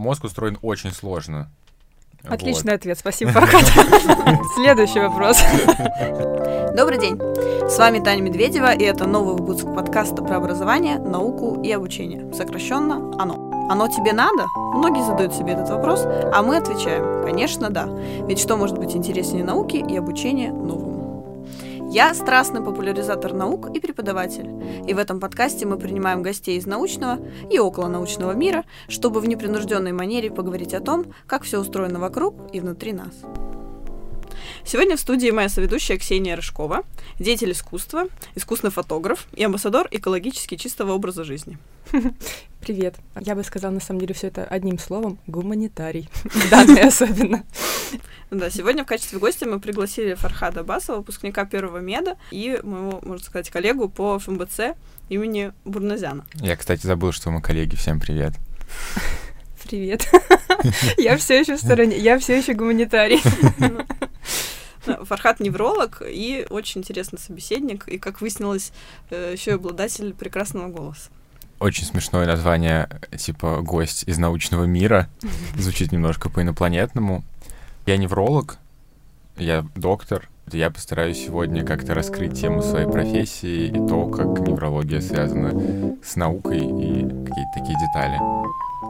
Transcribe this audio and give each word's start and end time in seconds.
мозг 0.00 0.24
устроен 0.24 0.58
очень 0.62 0.90
сложно. 0.90 1.48
Отличный 2.24 2.72
вот. 2.72 2.80
ответ, 2.80 2.98
спасибо, 2.98 3.30
Фархат. 3.30 3.64
Следующий 4.54 5.00
вопрос. 5.00 5.38
Добрый 6.76 6.98
день. 6.98 7.18
С 7.68 7.78
вами 7.78 8.00
Таня 8.00 8.20
Медведева, 8.20 8.74
и 8.74 8.82
это 8.84 9.06
новый 9.06 9.36
выпуск 9.36 9.64
подкаста 9.74 10.22
про 10.22 10.36
образование, 10.36 10.98
науку 10.98 11.62
и 11.62 11.72
обучение. 11.72 12.32
Сокращенно 12.34 12.96
ОНО. 13.18 13.68
Оно 13.70 13.88
тебе 13.88 14.12
надо? 14.12 14.46
Многие 14.74 15.04
задают 15.04 15.32
себе 15.32 15.52
этот 15.52 15.70
вопрос, 15.70 16.04
а 16.04 16.42
мы 16.42 16.56
отвечаем, 16.56 17.24
конечно, 17.24 17.70
да. 17.70 17.88
Ведь 18.26 18.40
что 18.40 18.56
может 18.56 18.78
быть 18.78 18.94
интереснее 18.94 19.44
науки 19.44 19.76
и 19.76 19.96
обучения 19.96 20.50
новому? 20.50 20.89
Я 21.92 22.14
страстный 22.14 22.62
популяризатор 22.62 23.32
наук 23.32 23.76
и 23.76 23.80
преподаватель. 23.80 24.48
И 24.86 24.94
в 24.94 24.98
этом 24.98 25.18
подкасте 25.18 25.66
мы 25.66 25.76
принимаем 25.76 26.22
гостей 26.22 26.56
из 26.56 26.64
научного 26.64 27.18
и 27.50 27.58
околонаучного 27.58 28.30
мира, 28.30 28.64
чтобы 28.86 29.18
в 29.18 29.26
непринужденной 29.26 29.90
манере 29.90 30.30
поговорить 30.30 30.72
о 30.72 30.80
том, 30.80 31.06
как 31.26 31.42
все 31.42 31.58
устроено 31.58 31.98
вокруг 31.98 32.54
и 32.54 32.60
внутри 32.60 32.92
нас. 32.92 33.24
Сегодня 34.64 34.96
в 34.96 35.00
студии 35.00 35.30
моя 35.30 35.48
соведущая 35.48 35.98
Ксения 35.98 36.36
Рыжкова, 36.36 36.84
деятель 37.18 37.52
искусства, 37.52 38.06
искусный 38.34 38.70
фотограф 38.70 39.26
и 39.34 39.42
амбассадор 39.42 39.88
экологически 39.90 40.56
чистого 40.56 40.92
образа 40.92 41.24
жизни. 41.24 41.58
Привет. 42.60 42.96
Я 43.20 43.34
бы 43.34 43.42
сказала, 43.42 43.72
на 43.72 43.80
самом 43.80 44.00
деле, 44.00 44.14
все 44.14 44.28
это 44.28 44.44
одним 44.44 44.78
словом— 44.78 45.18
гуманитарий. 45.26 46.08
Данные 46.50 46.84
особенно. 46.84 47.44
Да, 48.30 48.50
сегодня 48.50 48.84
в 48.84 48.86
качестве 48.86 49.18
гостя 49.18 49.48
мы 49.48 49.60
пригласили 49.60 50.14
Фархада 50.14 50.62
Басова, 50.62 50.98
выпускника 50.98 51.46
первого 51.46 51.78
меда, 51.78 52.16
и 52.30 52.60
моего, 52.62 53.00
можно 53.02 53.24
сказать, 53.24 53.50
коллегу 53.50 53.88
по 53.88 54.18
ФМБЦ 54.18 54.76
имени 55.08 55.52
Бурназяна. 55.64 56.26
Я, 56.34 56.56
кстати, 56.56 56.86
забыл, 56.86 57.12
что 57.12 57.30
мы 57.30 57.40
коллеги. 57.40 57.74
Всем 57.76 57.98
привет. 57.98 58.34
Привет. 59.64 60.08
Я 60.98 61.16
все 61.16 61.40
еще 61.40 61.56
в 61.56 61.60
стороне. 61.60 61.98
Я 61.98 62.18
все 62.18 62.38
еще 62.38 62.54
гуманитарий. 62.54 63.20
Фархат 64.84 65.40
невролог 65.40 66.02
и 66.06 66.46
очень 66.50 66.80
интересный 66.80 67.18
собеседник, 67.18 67.88
и, 67.88 67.98
как 67.98 68.20
выяснилось, 68.20 68.72
э, 69.10 69.32
еще 69.32 69.52
и 69.52 69.54
обладатель 69.54 70.14
прекрасного 70.14 70.68
голоса. 70.68 71.10
Очень 71.58 71.84
смешное 71.84 72.26
название, 72.26 72.88
типа 73.16 73.60
«Гость 73.60 74.04
из 74.06 74.16
научного 74.16 74.64
мира». 74.64 75.08
Звучит 75.58 75.92
немножко 75.92 76.30
по-инопланетному. 76.30 77.22
Я 77.86 77.96
невролог, 77.96 78.58
я 79.36 79.66
доктор. 79.74 80.28
Я 80.52 80.70
постараюсь 80.70 81.18
сегодня 81.18 81.64
как-то 81.64 81.94
раскрыть 81.94 82.40
тему 82.40 82.62
своей 82.62 82.86
профессии 82.86 83.66
и 83.66 83.88
то, 83.88 84.08
как 84.08 84.26
неврология 84.40 85.00
связана 85.00 85.96
с 86.02 86.16
наукой 86.16 86.58
и 86.58 87.02
какие-то 87.02 87.50
такие 87.54 87.78
детали. 87.78 88.18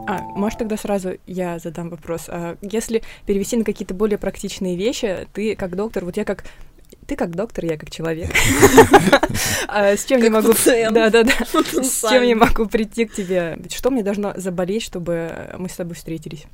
А, 0.07 0.21
может, 0.21 0.59
тогда 0.59 0.77
сразу 0.77 1.17
я 1.27 1.59
задам 1.59 1.89
вопрос. 1.89 2.25
А 2.27 2.57
если 2.61 3.03
перевести 3.25 3.57
на 3.57 3.63
какие-то 3.63 3.93
более 3.93 4.17
практичные 4.17 4.75
вещи, 4.75 5.27
ты 5.33 5.55
как 5.55 5.75
доктор, 5.75 6.05
вот 6.05 6.17
я 6.17 6.25
как 6.25 6.43
ты 7.07 7.15
как 7.15 7.35
доктор, 7.35 7.65
я 7.65 7.77
как 7.77 7.89
человек. 7.89 8.29
А 9.67 9.95
с 9.95 10.05
чем 10.05 10.21
я 10.21 10.29
могу... 10.29 10.53
Да, 10.91 11.09
да, 11.09 11.23
да. 11.23 11.31
С 11.83 12.01
чем 12.09 12.23
я 12.23 12.35
могу 12.35 12.65
прийти 12.65 13.05
к 13.05 13.13
тебе? 13.13 13.57
Что 13.69 13.89
мне 13.89 14.03
должно 14.03 14.33
заболеть, 14.35 14.83
чтобы 14.83 15.49
мы 15.57 15.69
с 15.69 15.73
тобой 15.73 15.95
встретились? 15.95 16.45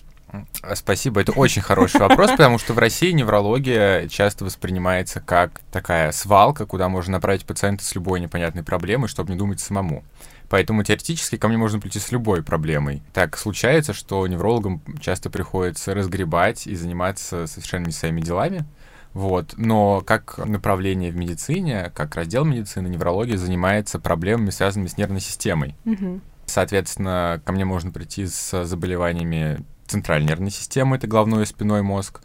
Спасибо, 0.73 1.21
это 1.21 1.31
очень 1.31 1.61
хороший 1.61 2.01
вопрос, 2.01 2.31
потому 2.31 2.57
что 2.59 2.73
в 2.73 2.79
России 2.79 3.11
неврология 3.11 4.07
часто 4.07 4.45
воспринимается 4.45 5.21
как 5.21 5.61
такая 5.71 6.11
свалка, 6.11 6.65
куда 6.65 6.89
можно 6.89 7.13
направить 7.13 7.45
пациента 7.45 7.85
с 7.85 7.95
любой 7.95 8.19
непонятной 8.19 8.63
проблемой, 8.63 9.07
чтобы 9.07 9.31
не 9.31 9.37
думать 9.37 9.59
самому. 9.59 10.03
Поэтому 10.49 10.83
теоретически 10.83 11.37
ко 11.37 11.47
мне 11.47 11.57
можно 11.57 11.79
прийти 11.79 11.99
с 11.99 12.11
любой 12.11 12.41
проблемой. 12.43 13.01
Так 13.13 13.37
случается, 13.37 13.93
что 13.93 14.25
неврологам 14.27 14.81
часто 15.01 15.29
приходится 15.29 15.93
разгребать 15.93 16.67
и 16.67 16.75
заниматься 16.75 17.47
совершенно 17.47 17.87
не 17.87 17.91
своими 17.91 18.21
делами. 18.21 18.65
Вот. 19.13 19.55
Но 19.57 20.01
как 20.05 20.37
направление 20.37 21.11
в 21.11 21.15
медицине, 21.15 21.91
как 21.95 22.15
раздел 22.15 22.45
медицины, 22.45 22.87
неврология 22.87 23.37
занимается 23.37 23.99
проблемами, 23.99 24.51
связанными 24.51 24.87
с 24.87 24.97
нервной 24.97 25.21
системой. 25.21 25.75
Угу. 25.85 26.21
Соответственно, 26.45 27.41
ко 27.43 27.51
мне 27.51 27.65
можно 27.65 27.91
прийти 27.91 28.25
с 28.25 28.63
заболеваниями 28.63 29.65
центральной 29.85 30.29
нервной 30.29 30.51
системы, 30.51 30.97
это 30.97 31.07
головной 31.07 31.43
и 31.43 31.45
спиной 31.45 31.81
мозг, 31.81 32.21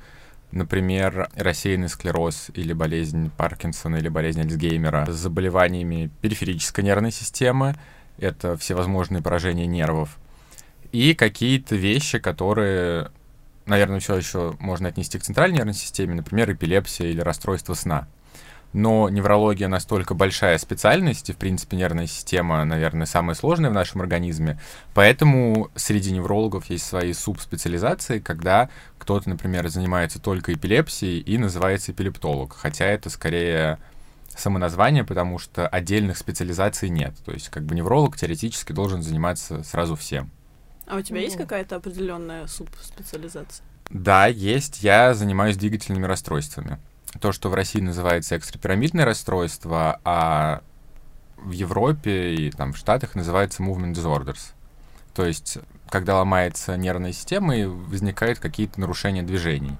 например, 0.51 1.29
рассеянный 1.35 1.89
склероз 1.89 2.51
или 2.55 2.73
болезнь 2.73 3.31
Паркинсона 3.37 3.97
или 3.97 4.09
болезнь 4.09 4.41
Альцгеймера, 4.41 5.07
с 5.09 5.15
заболеваниями 5.15 6.11
периферической 6.21 6.85
нервной 6.85 7.11
системы, 7.11 7.75
это 8.23 8.57
всевозможные 8.57 9.23
поражения 9.23 9.67
нервов, 9.67 10.19
и 10.93 11.15
какие-то 11.15 11.75
вещи, 11.75 12.19
которые, 12.19 13.11
наверное, 13.67 14.01
все 14.01 14.17
еще 14.17 14.55
можно 14.61 14.89
отнести 14.89 15.19
к 15.19 15.23
центральной 15.23 15.57
нервной 15.57 15.75
системе, 15.75 16.15
например, 16.15 16.53
эпилепсия 16.53 17.09
или 17.09 17.21
расстройство 17.21 17.75
сна. 17.75 18.07
Но 18.73 19.11
неврология 19.11 19.69
настолько 19.69 20.15
большая 20.15 20.57
специальность, 20.57 21.29
и, 21.29 21.35
в 21.35 21.37
принципе, 21.37 21.77
нервная 21.77 22.07
система, 22.07 22.65
наверное, 22.65 23.07
самая 23.07 23.35
сложная 23.35 23.69
в 23.69 23.75
нашем 23.75 24.01
организме, 24.01 24.59
поэтому 24.95 25.69
среди 25.75 26.11
неврологов 26.13 26.71
есть 26.71 26.87
свои 26.87 27.13
субспециализации, 27.13 28.19
когда 28.19 28.71
кто-то, 28.99 29.29
например, 29.29 29.69
занимается 29.69 30.21
только 30.21 30.55
эпилепсией 30.55 31.21
и 31.21 31.37
называется 31.37 31.93
эпилептолог, 31.93 32.55
хотя 32.57 32.87
это 32.87 33.11
скорее 33.11 33.79
самоназвание, 34.37 35.05
потому 35.05 35.39
что 35.39 35.69
отдельных 35.69 36.19
специализаций 36.19 36.89
нет. 36.89 37.15
То 37.25 37.33
есть 37.33 37.49
как 37.49 37.65
бы 37.65 37.75
невролог 37.75 38.17
теоретически 38.17 38.73
должен 38.73 39.03
заниматься 39.03 39.63
сразу 39.63 39.97
всем. 39.97 40.31
А 40.87 40.97
у 40.97 41.03
тебя 41.03 41.21
есть 41.21 41.37
какая-то 41.37 41.77
определенная 41.77 42.47
субспециализация? 42.47 43.65
Да, 43.91 44.27
есть. 44.27 44.83
Я 44.83 45.15
занимаюсь 45.15 45.57
двигательными 45.57 46.07
расстройствами. 46.07 46.79
То, 47.21 47.33
что 47.33 47.51
в 47.51 47.55
России 47.55 47.81
называется 47.81 48.37
экстрапирамидное 48.37 49.05
расстройство, 49.05 50.01
а 50.05 50.63
в 51.37 51.51
Европе 51.51 52.35
и 52.35 52.51
там 52.51 52.73
в 52.73 52.79
Штатах 52.79 53.15
называется 53.15 53.63
movement 53.63 53.93
disorders. 53.93 54.53
То 55.15 55.27
есть, 55.27 55.59
когда 55.91 56.19
ломается 56.19 56.77
нервная 56.77 57.13
система 57.13 57.57
и 57.57 57.65
возникают 57.65 58.39
какие-то 58.39 58.81
нарушения 58.81 59.23
движений 59.23 59.77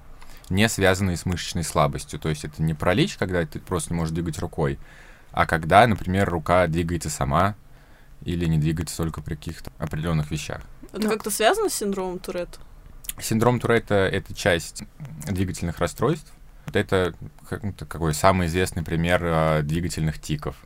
не 0.53 0.69
связанные 0.69 1.17
с 1.17 1.27
мышечной 1.27 1.65
слабостью. 1.65 2.19
То 2.19 2.29
есть 2.29 2.45
это 2.45 2.63
не 2.63 2.75
паралич, 2.75 3.17
когда 3.17 3.45
ты 3.45 3.59
просто 3.59 3.93
не 3.93 3.99
можешь 3.99 4.15
двигать 4.15 4.39
рукой, 4.39 4.79
а 5.33 5.47
когда, 5.47 5.87
например, 5.87 6.29
рука 6.29 6.67
двигается 6.67 7.11
сама 7.11 7.57
или 8.25 8.47
не 8.47 8.59
двигается 8.59 8.97
только 8.97 9.21
при 9.23 9.35
каких-то 9.35 9.73
определенных 9.79 10.31
вещах. 10.31 10.63
Это 10.93 11.09
как-то 11.09 11.31
связано 11.31 11.69
с 11.69 11.75
синдромом 11.75 12.19
Туретта? 12.19 12.61
Синдром 13.21 13.61
Туретта— 13.61 13.95
это 14.13 14.35
часть 14.35 14.85
двигательных 15.27 15.79
расстройств. 15.79 16.33
Вот 16.67 16.77
это 16.77 17.15
какой 17.89 18.15
самый 18.15 18.47
известный 18.47 18.83
пример 18.83 19.23
э, 19.25 19.63
двигательных 19.63 20.21
тиков. 20.21 20.57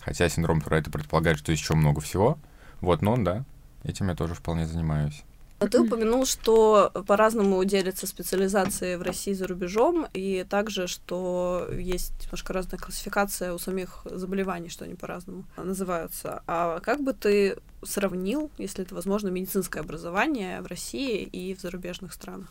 Хотя 0.00 0.28
синдром 0.28 0.60
Туретта 0.60 0.90
предполагает, 0.90 1.38
что 1.38 1.50
еще 1.50 1.74
много 1.74 2.00
всего. 2.00 2.38
Вот, 2.80 3.00
но 3.00 3.16
да, 3.16 3.44
этим 3.84 4.08
я 4.08 4.14
тоже 4.14 4.34
вполне 4.34 4.66
занимаюсь. 4.66 5.24
А 5.60 5.68
ты 5.68 5.80
упомянул, 5.80 6.26
что 6.26 6.90
по-разному 7.06 7.62
делятся 7.64 8.06
специализации 8.06 8.96
в 8.96 9.02
России 9.02 9.30
и 9.30 9.34
за 9.34 9.46
рубежом, 9.46 10.06
и 10.12 10.44
также, 10.48 10.86
что 10.88 11.68
есть 11.72 12.12
немножко 12.24 12.52
разная 12.52 12.78
классификация 12.78 13.54
у 13.54 13.58
самих 13.58 14.02
заболеваний, 14.04 14.68
что 14.68 14.84
они 14.84 14.94
по-разному 14.94 15.44
называются. 15.56 16.42
А 16.46 16.80
как 16.80 17.02
бы 17.02 17.12
ты 17.12 17.56
сравнил, 17.82 18.50
если 18.58 18.84
это 18.84 18.94
возможно, 18.94 19.28
медицинское 19.28 19.80
образование 19.80 20.60
в 20.60 20.66
России 20.66 21.22
и 21.22 21.54
в 21.54 21.60
зарубежных 21.60 22.12
странах? 22.12 22.48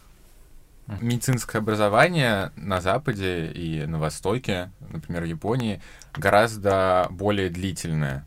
Медицинское 1.00 1.60
образование 1.60 2.52
на 2.56 2.82
Западе 2.82 3.52
и 3.52 3.86
на 3.86 4.00
Востоке, 4.00 4.72
например, 4.90 5.24
в 5.24 5.28
Японии, 5.28 5.82
гораздо 6.14 7.08
более 7.10 7.50
длительное 7.50 8.26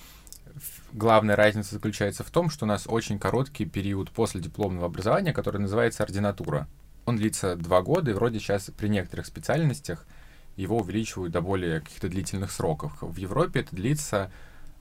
главная 0.97 1.37
разница 1.37 1.75
заключается 1.75 2.25
в 2.25 2.31
том, 2.31 2.51
что 2.51 2.65
у 2.65 2.69
нас 2.69 2.87
очень 2.89 3.19
короткий 3.19 3.67
период 3.67 4.11
после 4.11 4.41
дипломного 4.41 4.87
образования, 4.87 5.33
который 5.33 5.61
называется 5.61 6.03
ординатура. 6.03 6.67
Он 7.05 7.17
длится 7.17 7.55
два 7.55 7.83
года, 7.83 8.11
и 8.11 8.15
вроде 8.15 8.41
сейчас 8.41 8.71
при 8.77 8.89
некоторых 8.89 9.27
специальностях 9.27 10.07
его 10.57 10.79
увеличивают 10.79 11.33
до 11.33 11.43
более 11.43 11.81
каких-то 11.81 12.09
длительных 12.09 12.51
сроков. 12.51 12.97
В 13.01 13.17
Европе 13.19 13.61
это 13.61 13.77
длится, 13.77 14.33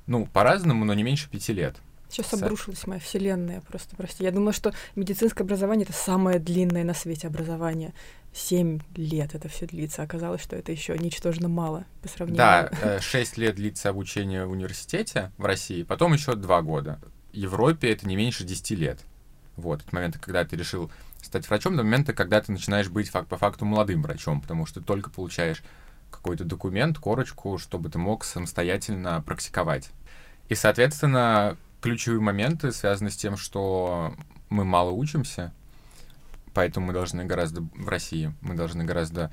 ну, 0.07 0.25
по-разному, 0.25 0.85
но 0.85 0.93
не 0.93 1.03
меньше 1.03 1.29
пяти 1.29 1.53
лет. 1.53 1.75
Сейчас 2.15 2.33
обрушилась 2.41 2.87
моя 2.87 2.99
вселенная, 2.99 3.61
просто 3.61 3.95
прости. 3.95 4.23
Я 4.23 4.31
думала, 4.31 4.53
что 4.53 4.73
медицинское 4.95 5.43
образование 5.43 5.83
это 5.83 5.93
самое 5.93 6.39
длинное 6.39 6.83
на 6.83 6.93
свете 6.93 7.27
образование. 7.27 7.93
Семь 8.33 8.79
лет 8.95 9.35
это 9.35 9.49
все 9.49 9.65
длится. 9.65 10.01
Оказалось, 10.01 10.41
что 10.41 10.55
это 10.55 10.71
еще 10.71 10.97
ничтожно 10.97 11.49
мало 11.49 11.85
по 12.01 12.07
сравнению. 12.07 12.37
Да, 12.37 12.99
6 13.01 13.37
э, 13.37 13.41
лет 13.41 13.55
длится 13.55 13.89
обучение 13.89 14.45
в 14.45 14.51
университете 14.51 15.31
в 15.37 15.45
России, 15.45 15.83
потом 15.83 16.13
еще 16.13 16.35
два 16.35 16.61
года. 16.61 16.99
В 17.33 17.35
Европе 17.35 17.91
это 17.91 18.07
не 18.07 18.15
меньше 18.15 18.45
10 18.45 18.71
лет. 18.71 18.99
Вот, 19.57 19.81
от 19.81 19.91
момента, 19.91 20.19
когда 20.19 20.45
ты 20.45 20.55
решил 20.55 20.91
стать 21.21 21.47
врачом, 21.49 21.75
до 21.75 21.83
момента, 21.83 22.13
когда 22.13 22.41
ты 22.41 22.51
начинаешь 22.51 22.89
быть 22.89 23.09
факт 23.09 23.27
по 23.27 23.37
факту 23.37 23.65
молодым 23.65 24.01
врачом, 24.01 24.41
потому 24.41 24.65
что 24.65 24.79
ты 24.79 24.85
только 24.85 25.09
получаешь 25.09 25.63
какой-то 26.11 26.45
документ, 26.45 26.97
корочку, 26.97 27.57
чтобы 27.57 27.89
ты 27.89 27.97
мог 27.97 28.23
самостоятельно 28.23 29.21
практиковать. 29.21 29.89
И, 30.47 30.55
соответственно, 30.55 31.57
ключевые 31.85 32.19
моменты 32.19 32.71
связаны 32.71 33.11
с 33.11 33.15
тем, 33.15 33.37
что 33.37 34.15
мы 34.49 34.65
мало 34.65 34.89
учимся, 34.89 35.53
поэтому 36.55 36.87
мы 36.87 36.93
должны 36.93 37.25
гораздо 37.25 37.61
в 37.61 37.87
России, 37.87 38.33
мы 38.41 38.55
должны 38.55 38.83
гораздо 38.83 39.31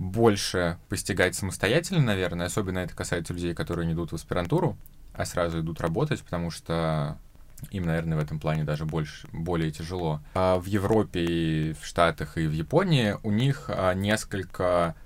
больше 0.00 0.76
постигать 0.88 1.36
самостоятельно, 1.36 2.02
наверное. 2.02 2.46
Особенно 2.46 2.80
это 2.80 2.96
касается 2.96 3.32
людей, 3.32 3.54
которые 3.54 3.86
не 3.86 3.92
идут 3.92 4.10
в 4.10 4.16
аспирантуру, 4.16 4.76
а 5.12 5.24
сразу 5.24 5.60
идут 5.60 5.80
работать, 5.80 6.20
потому 6.24 6.50
что 6.50 7.16
им, 7.70 7.84
наверное, 7.84 8.18
в 8.18 8.20
этом 8.20 8.40
плане 8.40 8.64
даже 8.64 8.86
больше, 8.86 9.28
более 9.32 9.70
тяжело. 9.70 10.20
А 10.34 10.58
в 10.58 10.64
Европе, 10.64 11.24
и 11.24 11.72
в 11.80 11.86
Штатах 11.86 12.38
и 12.38 12.48
в 12.48 12.52
Японии 12.52 13.14
у 13.22 13.30
них 13.30 13.66
а, 13.68 13.94
несколько 13.94 14.96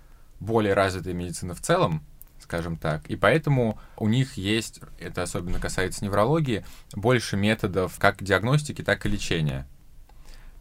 более 0.41 0.73
развитая 0.73 1.13
медицина 1.13 1.55
в 1.55 1.61
целом, 1.61 2.03
скажем 2.49 2.79
так. 2.79 3.03
И 3.11 3.17
поэтому 3.17 3.79
у 3.99 4.09
них 4.09 4.39
есть, 4.39 4.81
это 4.99 5.23
особенно 5.23 5.61
касается 5.61 6.03
неврологии, 6.03 6.65
больше 6.95 7.37
методов 7.37 7.99
как 7.99 8.23
диагностики, 8.23 8.83
так 8.83 9.05
и 9.05 9.11
лечения. 9.11 9.67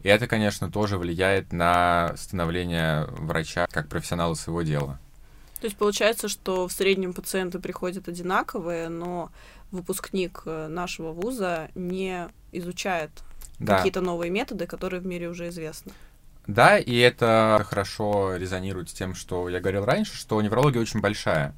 И 0.02 0.08
это, 0.08 0.26
конечно, 0.26 0.70
тоже 0.70 0.98
влияет 0.98 1.50
на 1.50 2.12
становление 2.16 3.06
врача 3.06 3.66
как 3.70 3.88
профессионала 3.88 4.34
своего 4.34 4.60
дела. 4.60 5.00
То 5.60 5.64
есть 5.64 5.78
получается, 5.78 6.28
что 6.28 6.68
в 6.68 6.72
среднем 6.72 7.14
пациенты 7.14 7.58
приходят 7.58 8.06
одинаковые, 8.06 8.90
но 8.90 9.30
выпускник 9.70 10.42
э, 10.44 10.68
нашего 10.68 11.12
вуза 11.12 11.70
не 11.74 12.28
изучает 12.52 13.10
да. 13.58 13.78
какие-то 13.78 14.02
новые 14.02 14.30
методы, 14.30 14.66
которые 14.66 15.00
в 15.00 15.06
мире 15.06 15.30
уже 15.30 15.48
известны. 15.48 15.92
Да, 16.46 16.78
и 16.78 16.96
это 16.96 17.64
хорошо 17.68 18.36
резонирует 18.36 18.90
с 18.90 18.92
тем, 18.92 19.14
что 19.14 19.48
я 19.48 19.60
говорил 19.60 19.84
раньше, 19.84 20.16
что 20.16 20.40
неврология 20.40 20.80
очень 20.80 21.00
большая. 21.00 21.54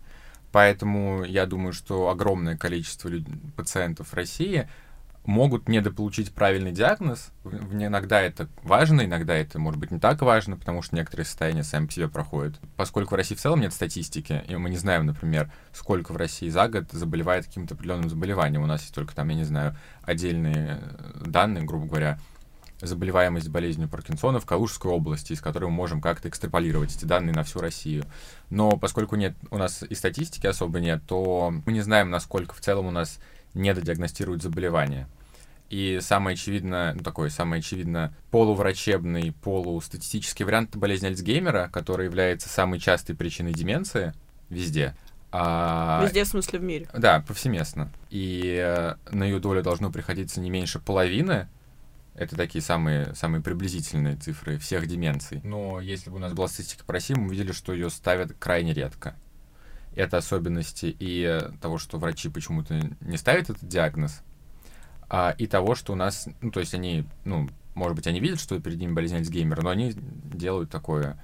Поэтому 0.53 1.25
я 1.25 1.47
думаю, 1.47 1.73
что 1.73 2.09
огромное 2.09 2.57
количество 2.57 3.09
люд... 3.09 3.25
пациентов 3.57 4.09
в 4.09 4.15
России 4.15 4.69
могут 5.27 5.69
недополучить 5.69 6.33
правильный 6.33 6.73
диагноз. 6.73 7.31
Иногда 7.45 8.21
это 8.21 8.49
важно, 8.63 9.03
иногда 9.03 9.35
это 9.35 9.59
может 9.59 9.79
быть 9.79 9.91
не 9.91 10.01
так 10.01 10.23
важно, 10.23 10.57
потому 10.57 10.83
что 10.83 10.97
некоторые 10.97 11.27
состояния 11.27 11.63
сами 11.63 11.87
по 11.87 11.93
себе 11.93 12.09
проходят. 12.09 12.59
Поскольку 12.77 13.15
в 13.15 13.17
России 13.19 13.35
в 13.35 13.41
целом 13.41 13.61
нет 13.61 13.73
статистики, 13.73 14.43
и 14.49 14.57
мы 14.57 14.71
не 14.71 14.79
знаем, 14.79 15.07
например, 15.07 15.53
сколько 15.73 16.13
в 16.13 16.17
России 16.17 16.49
за 16.49 16.69
год 16.69 16.91
заболевает 16.91 17.47
каким-то 17.47 17.75
определенным 17.75 18.09
заболеванием. 18.09 18.63
У 18.63 18.67
нас 18.67 18.81
есть 18.81 18.95
только 18.95 19.15
там, 19.15 19.29
я 19.29 19.37
не 19.37 19.45
знаю, 19.45 19.77
отдельные 20.03 20.81
данные, 21.25 21.65
грубо 21.65 21.87
говоря, 21.87 22.19
заболеваемость 22.81 23.49
болезнью 23.49 23.89
Паркинсона 23.89 24.41
в 24.41 24.47
Калужской 24.47 24.91
области, 24.91 25.33
из 25.33 25.41
которой 25.41 25.67
мы 25.67 25.73
можем 25.73 26.01
как-то 26.01 26.29
экстраполировать 26.29 26.97
эти 26.97 27.05
данные 27.05 27.35
на 27.35 27.45
всю 27.45 27.61
Россию. 27.61 28.05
Но 28.49 28.77
поскольку 28.77 29.17
нет 29.17 29.35
у 29.51 29.59
нас 29.59 29.83
и 29.83 29.95
статистики 29.95 30.47
особо 30.47 30.81
нет, 30.81 31.03
то 31.07 31.53
мы 31.65 31.73
не 31.73 31.81
знаем, 31.81 32.11
насколько 32.11 32.55
в 32.55 32.61
целом 32.61 32.87
у 32.87 32.91
нас 32.91 33.19
недодиагностируют 33.55 34.43
заболевания. 34.43 35.09
И 35.71 36.01
самое 36.03 36.35
очевидное, 36.35 36.95
ну 36.95 37.01
такой, 37.01 37.31
самый 37.31 37.61
очевидно 37.61 38.13
полуврачебный, 38.33 39.33
полустатистический 39.41 40.45
вариант 40.45 40.75
болезни 40.75 41.07
Альцгеймера, 41.07 41.71
который 41.73 42.07
является 42.07 42.49
самой 42.49 42.81
частой 42.81 43.15
причиной 43.15 43.53
деменции 43.53 44.13
везде. 44.49 44.97
А... 45.31 46.03
Везде, 46.03 46.25
в 46.25 46.27
смысле, 46.27 46.59
в 46.59 46.63
мире? 46.63 46.89
Да, 46.93 47.21
повсеместно. 47.21 47.93
И 48.11 48.61
э, 48.61 48.97
на 49.13 49.23
ее 49.23 49.39
долю 49.39 49.63
должно 49.63 49.93
приходиться 49.93 50.41
не 50.41 50.51
меньше 50.51 50.81
половины. 50.81 51.47
Это 52.15 52.37
такие 52.37 52.63
самые, 52.63 53.15
самые 53.15 53.43
приблизительные 53.43 54.17
цифры 54.17 54.59
всех 54.59 54.87
деменций. 54.87 55.41
Но 55.45 55.81
если 55.81 56.11
бы 56.11 56.17
у 56.17 56.19
нас 56.19 56.33
была 56.33 56.49
статистика 56.49 56.85
по 56.85 56.93
России, 56.93 57.15
мы 57.15 57.29
увидели, 57.29 57.53
что 57.53 57.73
ее 57.73 57.89
ставят 57.89 58.33
крайне 58.39 58.75
редко 58.75 59.15
это 59.95 60.19
особенности 60.19 60.95
и 60.99 61.41
того, 61.61 61.79
что 61.79 61.99
врачи 61.99 62.29
почему-то 62.29 62.81
не 63.01 63.17
ставят 63.17 63.51
этот 63.51 63.69
диагноз, 63.69 64.23
а, 65.09 65.35
и 65.37 65.47
того, 65.47 65.75
что 65.75 65.93
у 65.93 65.97
нас, 65.97 66.29
ну, 66.41 66.51
то 66.51 66.61
есть 66.61 66.75
они, 66.75 67.07
ну, 67.25 67.49
может 67.75 67.97
быть, 67.97 68.07
они 68.07 68.21
видят, 68.21 68.41
что 68.41 68.61
перед 68.61 68.79
ними 68.79 68.93
болезнь 68.93 69.17
Альцгеймера, 69.17 69.63
но 69.63 69.71
они 69.71 69.93
делают 69.95 70.71
такой 70.71 71.15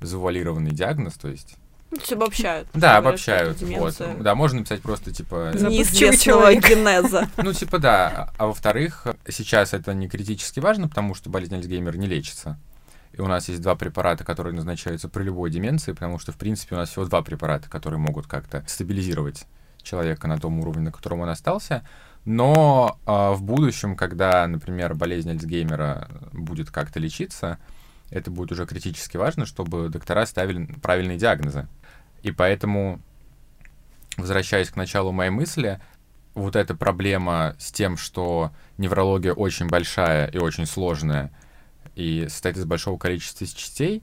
завуалированный 0.00 0.72
диагноз, 0.72 1.14
то 1.14 1.28
есть 1.28 1.56
ну, 1.90 1.96
то 1.96 2.14
обобщают. 2.14 2.68
Да, 2.74 2.98
обобщают. 2.98 3.62
Вот. 3.62 4.00
Да, 4.20 4.34
можно 4.34 4.58
написать 4.58 4.82
просто 4.82 5.12
типа 5.12 5.52
неизвестного 5.54 6.54
генеза. 6.54 7.28
Ну, 7.36 7.52
типа, 7.52 7.78
да. 7.78 8.30
А 8.36 8.46
во-вторых, 8.46 9.06
сейчас 9.26 9.72
это 9.72 9.94
не 9.94 10.08
критически 10.08 10.60
важно, 10.60 10.88
потому 10.88 11.14
что 11.14 11.30
болезнь 11.30 11.54
Альцгеймера 11.54 11.96
не 11.96 12.06
лечится. 12.06 12.58
И 13.12 13.20
у 13.22 13.26
нас 13.26 13.48
есть 13.48 13.62
два 13.62 13.74
препарата, 13.74 14.22
которые 14.22 14.54
назначаются 14.54 15.08
при 15.08 15.22
любой 15.22 15.50
деменции, 15.50 15.92
потому 15.92 16.18
что, 16.18 16.32
в 16.32 16.36
принципе, 16.36 16.74
у 16.74 16.78
нас 16.78 16.90
всего 16.90 17.06
два 17.06 17.22
препарата, 17.22 17.70
которые 17.70 17.98
могут 17.98 18.26
как-то 18.26 18.64
стабилизировать 18.66 19.46
человека 19.82 20.28
на 20.28 20.38
том 20.38 20.60
уровне, 20.60 20.82
на 20.82 20.92
котором 20.92 21.20
он 21.20 21.30
остался. 21.30 21.86
Но 22.26 22.98
э, 23.06 23.32
в 23.32 23.42
будущем, 23.42 23.96
когда, 23.96 24.46
например, 24.46 24.94
болезнь 24.94 25.30
Альцгеймера 25.30 26.08
будет 26.32 26.70
как-то 26.70 27.00
лечиться, 27.00 27.58
это 28.10 28.30
будет 28.30 28.52
уже 28.52 28.66
критически 28.66 29.16
важно, 29.16 29.46
чтобы 29.46 29.88
доктора 29.88 30.26
ставили 30.26 30.66
правильные 30.82 31.18
диагнозы. 31.18 31.66
И 32.22 32.30
поэтому, 32.30 33.00
возвращаясь 34.16 34.70
к 34.70 34.76
началу 34.76 35.12
моей 35.12 35.30
мысли, 35.30 35.80
вот 36.34 36.56
эта 36.56 36.74
проблема 36.74 37.56
с 37.58 37.72
тем, 37.72 37.96
что 37.96 38.52
неврология 38.76 39.32
очень 39.32 39.68
большая 39.68 40.26
и 40.28 40.38
очень 40.38 40.66
сложная, 40.66 41.30
и 41.94 42.26
состоит 42.28 42.56
из 42.56 42.64
большого 42.64 42.98
количества 42.98 43.46
частей, 43.46 44.02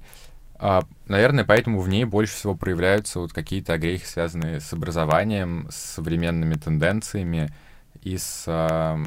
а, 0.58 0.84
наверное, 1.08 1.44
поэтому 1.44 1.80
в 1.80 1.90
ней 1.90 2.06
больше 2.06 2.34
всего 2.34 2.56
проявляются 2.56 3.20
вот 3.20 3.34
какие-то 3.34 3.74
огрехи, 3.74 4.06
связанные 4.06 4.62
с 4.62 4.72
образованием, 4.72 5.68
с 5.70 5.76
современными 5.76 6.56
тенденциями 6.56 7.54
и 8.02 8.18
с 8.18 8.46
а, 8.48 8.98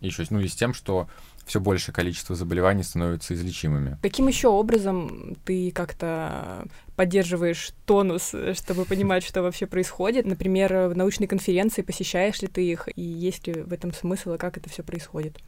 еще, 0.00 0.24
ну 0.30 0.40
и 0.40 0.48
с 0.48 0.54
тем, 0.54 0.74
что 0.74 1.08
все 1.46 1.60
большее 1.60 1.94
количество 1.94 2.34
заболеваний 2.34 2.82
становятся 2.82 3.32
излечимыми. 3.34 3.98
Каким 4.02 4.26
еще 4.26 4.48
образом 4.48 5.36
ты 5.44 5.70
как-то 5.70 6.66
поддерживаешь 6.96 7.70
тонус, 7.86 8.34
чтобы 8.54 8.84
понимать, 8.84 9.24
что 9.24 9.42
вообще 9.42 9.66
происходит? 9.66 10.26
Например, 10.26 10.88
в 10.88 10.96
научной 10.96 11.28
конференции 11.28 11.82
посещаешь 11.82 12.42
ли 12.42 12.48
ты 12.48 12.66
их, 12.66 12.88
и 12.94 13.00
есть 13.00 13.46
ли 13.46 13.62
в 13.62 13.72
этом 13.72 13.92
смысл, 13.92 14.34
и 14.34 14.38
как 14.38 14.56
это 14.56 14.68
все 14.68 14.82
происходит? 14.82 15.38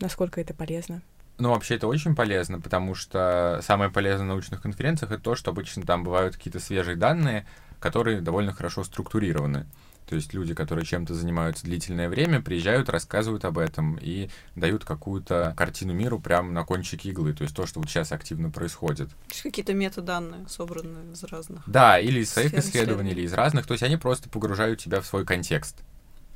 Насколько 0.00 0.40
это 0.40 0.52
полезно? 0.52 1.02
Ну, 1.38 1.48
вообще 1.50 1.76
это 1.76 1.88
очень 1.88 2.14
полезно, 2.14 2.60
потому 2.60 2.94
что 2.94 3.60
самое 3.62 3.90
полезное 3.90 4.26
на 4.26 4.34
научных 4.34 4.60
конференциях 4.60 5.10
это 5.12 5.22
то, 5.22 5.34
что 5.34 5.50
обычно 5.50 5.82
там 5.82 6.04
бывают 6.04 6.36
какие-то 6.36 6.60
свежие 6.60 6.96
данные, 6.96 7.46
которые 7.80 8.20
довольно 8.20 8.52
хорошо 8.52 8.84
структурированы. 8.84 9.66
То 10.06 10.16
есть 10.16 10.34
люди, 10.34 10.54
которые 10.54 10.84
чем-то 10.84 11.14
занимаются 11.14 11.64
длительное 11.64 12.08
время, 12.08 12.42
приезжают, 12.42 12.90
рассказывают 12.90 13.44
об 13.44 13.58
этом 13.58 13.98
и 14.00 14.28
дают 14.54 14.84
какую-то 14.84 15.54
картину 15.56 15.94
миру 15.94 16.20
прямо 16.20 16.52
на 16.52 16.64
кончике 16.64 17.08
иглы. 17.10 17.32
То 17.32 17.44
есть 17.44 17.56
то, 17.56 17.66
что 17.66 17.80
вот 17.80 17.88
сейчас 17.88 18.12
активно 18.12 18.50
происходит. 18.50 19.08
Какие-то 19.42 19.72
метаданные, 19.72 20.46
собранные 20.48 21.12
из 21.12 21.24
разных. 21.24 21.62
Да, 21.66 21.98
или 21.98 22.20
из 22.20 22.30
своих 22.30 22.52
исследований, 22.54 23.12
или 23.12 23.22
из 23.22 23.32
разных. 23.32 23.66
То 23.66 23.72
есть 23.72 23.82
они 23.82 23.96
просто 23.96 24.28
погружают 24.28 24.78
тебя 24.78 25.00
в 25.00 25.06
свой 25.06 25.24
контекст. 25.24 25.82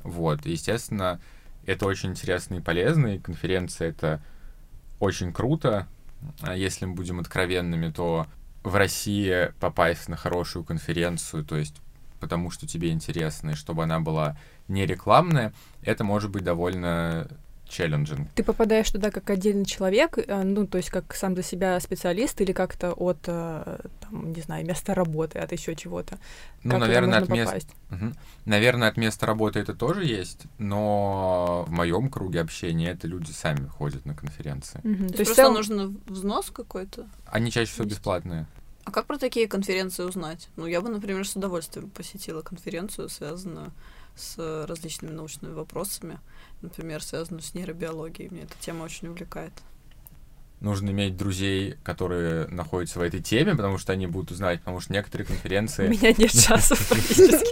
Вот. 0.03 0.45
И, 0.45 0.51
естественно, 0.51 1.21
это 1.65 1.85
очень 1.85 2.09
интересно 2.09 2.55
и 2.55 2.61
полезно, 2.61 3.15
и 3.15 3.19
конференция— 3.19 3.89
это 3.89 4.21
очень 4.99 5.31
круто. 5.31 5.87
А 6.41 6.55
если 6.55 6.85
мы 6.85 6.95
будем 6.95 7.19
откровенными, 7.19 7.91
то 7.91 8.25
в 8.63 8.75
России 8.75 9.53
попасть 9.59 10.09
на 10.09 10.17
хорошую 10.17 10.65
конференцию, 10.65 11.45
то 11.45 11.55
есть 11.55 11.75
потому 12.19 12.51
что 12.51 12.67
тебе 12.67 12.91
интересно, 12.91 13.51
и 13.51 13.55
чтобы 13.55 13.83
она 13.83 13.99
была 13.99 14.37
не 14.67 14.85
рекламная, 14.85 15.53
это 15.81 16.03
может 16.03 16.29
быть 16.29 16.43
довольно 16.43 17.27
челленджинг. 17.69 18.29
Ты 18.35 18.43
попадаешь 18.43 18.89
туда 18.89 19.11
как 19.11 19.29
отдельный 19.29 19.65
человек, 19.65 20.17
э, 20.17 20.43
ну, 20.43 20.67
то 20.67 20.77
есть 20.77 20.89
как 20.89 21.13
сам 21.15 21.35
за 21.35 21.43
себя 21.43 21.79
специалист 21.79 22.41
или 22.41 22.51
как-то 22.51 22.91
от, 22.91 23.19
э, 23.27 23.77
там, 24.01 24.33
не 24.33 24.41
знаю, 24.41 24.65
места 24.65 24.93
работы, 24.93 25.39
от 25.39 25.51
еще 25.51 25.75
чего-то? 25.75 26.17
Ну, 26.63 26.71
как 26.71 26.79
наверное, 26.81 27.19
от 27.19 27.29
места... 27.29 27.59
Угу. 27.91 28.13
Наверное, 28.45 28.89
от 28.89 28.97
места 28.97 29.25
работы 29.25 29.59
это 29.59 29.73
тоже 29.73 30.03
есть, 30.03 30.43
но 30.57 31.65
в 31.67 31.71
моем 31.71 32.09
круге 32.09 32.41
общения 32.41 32.89
это 32.89 33.07
люди 33.07 33.31
сами 33.31 33.67
ходят 33.67 34.05
на 34.05 34.15
конференции. 34.15 34.81
Угу. 34.83 35.07
То, 35.09 35.13
то 35.13 35.19
есть 35.19 35.35
просто 35.35 35.35
цел... 35.35 35.53
нужен 35.53 36.01
взнос 36.07 36.49
какой-то? 36.49 37.07
Они 37.27 37.51
чаще 37.51 37.71
всего 37.71 37.85
бесплатные. 37.85 38.47
А 38.85 38.91
как 38.91 39.05
про 39.05 39.17
такие 39.17 39.47
конференции 39.47 40.03
узнать? 40.03 40.49
Ну, 40.55 40.65
я 40.65 40.81
бы, 40.81 40.89
например, 40.89 41.27
с 41.27 41.35
удовольствием 41.35 41.89
посетила 41.89 42.41
конференцию, 42.41 43.09
связанную 43.09 43.71
с 44.15 44.65
различными 44.67 45.11
научными 45.11 45.53
вопросами, 45.53 46.19
например, 46.61 47.03
связанную 47.03 47.41
с 47.41 47.53
нейробиологией. 47.53 48.29
Мне 48.29 48.41
эта 48.43 48.55
тема 48.59 48.83
очень 48.83 49.07
увлекает. 49.07 49.53
Нужно 50.59 50.89
иметь 50.89 51.15
друзей, 51.15 51.77
которые 51.83 52.47
находятся 52.47 52.99
в 52.99 53.01
этой 53.01 53.21
теме, 53.21 53.55
потому 53.55 53.77
что 53.77 53.93
они 53.93 54.07
будут 54.07 54.31
узнать, 54.31 54.59
потому 54.59 54.81
что 54.81 54.91
некоторые 54.91 55.25
конференции... 55.25 55.87
У 55.87 55.89
меня 55.89 56.11
нет 56.17 56.31
часов 56.31 56.85
практически. 56.89 57.47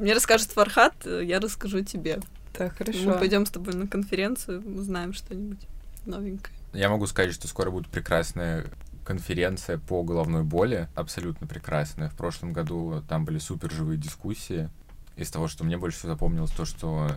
Мне 0.00 0.12
расскажет 0.12 0.52
Фархат, 0.52 1.04
я 1.04 1.40
расскажу 1.40 1.82
тебе. 1.82 2.20
Так, 2.52 2.76
хорошо. 2.76 2.98
Мы 3.04 3.18
пойдем 3.18 3.44
с 3.44 3.50
тобой 3.50 3.74
на 3.74 3.88
конференцию, 3.88 4.62
узнаем 4.78 5.14
что-нибудь 5.14 5.58
новенькое. 6.06 6.54
Я 6.74 6.90
могу 6.90 7.06
сказать, 7.06 7.32
что 7.32 7.48
скоро 7.48 7.70
будет 7.70 7.88
прекрасная 7.88 8.66
конференция 9.08 9.78
по 9.78 10.02
головной 10.02 10.42
боли, 10.42 10.86
абсолютно 10.94 11.46
прекрасная. 11.46 12.10
В 12.10 12.14
прошлом 12.14 12.52
году 12.52 13.02
там 13.08 13.24
были 13.24 13.38
супер 13.38 13.72
живые 13.72 13.96
дискуссии. 13.96 14.68
из 15.16 15.30
того, 15.30 15.48
что 15.48 15.64
мне 15.64 15.78
больше 15.78 15.96
всего 15.96 16.12
запомнилось, 16.12 16.50
то, 16.50 16.66
что 16.66 17.10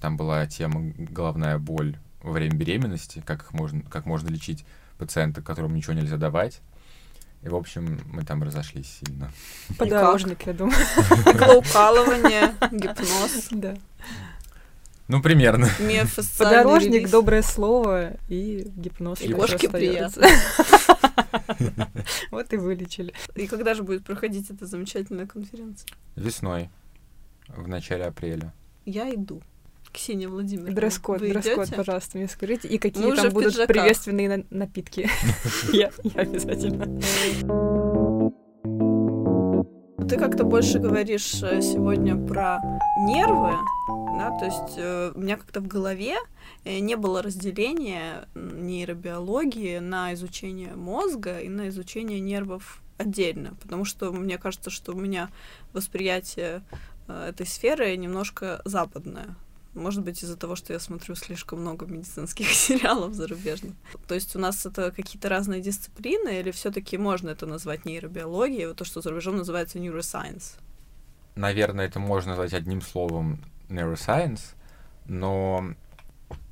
там 0.00 0.16
была 0.16 0.46
тема 0.46 0.90
головная 0.96 1.58
боль 1.58 1.98
во 2.22 2.32
время 2.32 2.56
беременности, 2.56 3.22
как 3.26 3.42
их 3.42 3.52
можно, 3.52 3.82
как 3.82 4.06
можно 4.06 4.30
лечить 4.30 4.64
пациента, 4.96 5.42
которому 5.42 5.76
ничего 5.76 5.92
нельзя 5.92 6.16
давать. 6.16 6.62
И, 7.42 7.48
в 7.50 7.54
общем, 7.54 8.00
мы 8.06 8.24
там 8.24 8.42
разошлись 8.42 8.98
сильно. 8.98 9.30
Подорожник, 9.76 10.46
я 10.46 10.54
думаю. 10.54 10.74
Иглоукалывание, 11.26 12.54
гипноз. 12.72 13.48
Да. 13.50 13.76
Ну, 15.08 15.20
примерно. 15.20 15.68
Подорожник, 16.38 17.10
доброе 17.10 17.42
слово 17.42 18.12
и 18.28 18.70
гипноз. 18.76 19.20
И 19.20 19.32
остаётся. 19.32 19.68
приятно. 19.68 20.26
Вот 22.30 22.52
и 22.52 22.56
вылечили. 22.56 23.12
И 23.34 23.46
когда 23.46 23.74
же 23.74 23.82
будет 23.82 24.04
проходить 24.04 24.50
эта 24.50 24.66
замечательная 24.66 25.26
конференция? 25.26 25.88
Весной, 26.16 26.70
в 27.48 27.68
начале 27.68 28.04
апреля. 28.04 28.52
Я 28.84 29.12
иду. 29.14 29.42
Ксения 29.92 30.28
Владимировна. 30.28 30.74
Дресс-код, 30.74 31.20
дресс-код, 31.20 31.70
пожалуйста, 31.74 32.18
мне 32.18 32.28
скажите. 32.28 32.68
И 32.68 32.78
какие 32.78 33.06
Мы 33.06 33.16
там 33.16 33.32
будут 33.32 33.54
приветственные 33.66 34.28
на- 34.28 34.44
напитки. 34.50 35.08
Я 35.72 35.90
я 36.02 36.20
обязательно. 36.22 37.00
Ты 40.06 40.16
как-то 40.16 40.44
больше 40.44 40.78
говоришь 40.78 41.42
э, 41.42 41.60
сегодня 41.60 42.16
про 42.16 42.60
нервы, 42.98 43.54
да, 44.16 44.30
то 44.38 44.44
есть 44.44 44.76
э, 44.76 45.12
у 45.14 45.18
меня 45.18 45.36
как-то 45.36 45.60
в 45.60 45.66
голове 45.66 46.16
э, 46.64 46.78
не 46.78 46.96
было 46.96 47.20
разделения 47.20 48.28
нейробиологии 48.34 49.78
на 49.78 50.14
изучение 50.14 50.76
мозга 50.76 51.40
и 51.40 51.48
на 51.48 51.68
изучение 51.68 52.20
нервов 52.20 52.80
отдельно, 52.96 53.54
потому 53.60 53.84
что 53.84 54.12
мне 54.12 54.38
кажется, 54.38 54.70
что 54.70 54.92
у 54.92 54.96
меня 54.96 55.30
восприятие 55.72 56.62
э, 57.08 57.30
этой 57.30 57.46
сферы 57.46 57.96
немножко 57.96 58.62
западное. 58.64 59.34
Может 59.74 60.02
быть, 60.02 60.22
из-за 60.22 60.36
того, 60.36 60.56
что 60.56 60.72
я 60.72 60.80
смотрю 60.80 61.14
слишком 61.14 61.60
много 61.60 61.86
медицинских 61.86 62.48
сериалов 62.52 63.14
зарубежных. 63.14 63.74
То 64.06 64.14
есть 64.14 64.34
у 64.34 64.38
нас 64.38 64.64
это 64.66 64.90
какие-то 64.90 65.28
разные 65.28 65.60
дисциплины, 65.60 66.40
или 66.40 66.50
все-таки 66.50 66.98
можно 66.98 67.30
это 67.30 67.46
назвать 67.46 67.84
нейробиологией, 67.84 68.66
вот 68.66 68.76
то, 68.76 68.84
что 68.84 69.00
за 69.00 69.10
рубежом 69.10 69.36
называется 69.36 69.78
neuroscience? 69.78 70.58
Наверное, 71.36 71.86
это 71.86 72.00
можно 72.00 72.30
назвать 72.30 72.52
одним 72.52 72.80
словом 72.80 73.38
neuroscience, 73.68 74.40
но 75.06 75.74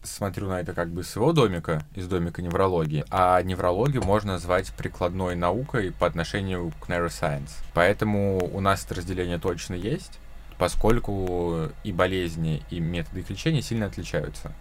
смотрю 0.03 0.49
на 0.49 0.61
это 0.61 0.73
как 0.73 0.91
бы 0.91 1.03
с 1.03 1.17
его 1.17 1.33
домика, 1.33 1.85
из 1.95 2.07
домика 2.07 2.41
неврологии, 2.43 3.05
а 3.11 3.43
неврологию 3.43 4.03
можно 4.03 4.35
назвать 4.35 4.73
прикладной 4.73 5.35
наукой 5.35 5.93
по 5.93 6.07
отношению 6.07 6.73
к 6.81 6.89
neuroscience. 6.89 7.51
Поэтому 7.75 8.39
у 8.53 8.61
нас 8.61 8.85
это 8.85 8.95
разделение 8.97 9.39
точно 9.39 9.75
есть, 9.75 10.19
поскольку 10.59 11.71
и 11.85 11.93
болезни, 11.93 12.63
и 12.71 12.81
методы 12.81 13.21
их 13.21 13.31
лечения 13.31 13.63
сильно 13.63 13.87
отличаются. 13.87 14.53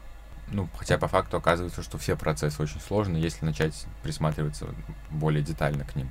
Ну, 0.51 0.69
хотя 0.77 0.97
по 0.97 1.07
факту 1.07 1.37
оказывается, 1.37 1.81
что 1.81 1.97
все 1.97 2.15
процессы 2.15 2.61
очень 2.61 2.79
сложны, 2.79 3.17
если 3.17 3.45
начать 3.45 3.85
присматриваться 4.03 4.67
более 5.09 5.41
детально 5.41 5.85
к 5.85 5.95
ним. 5.95 6.09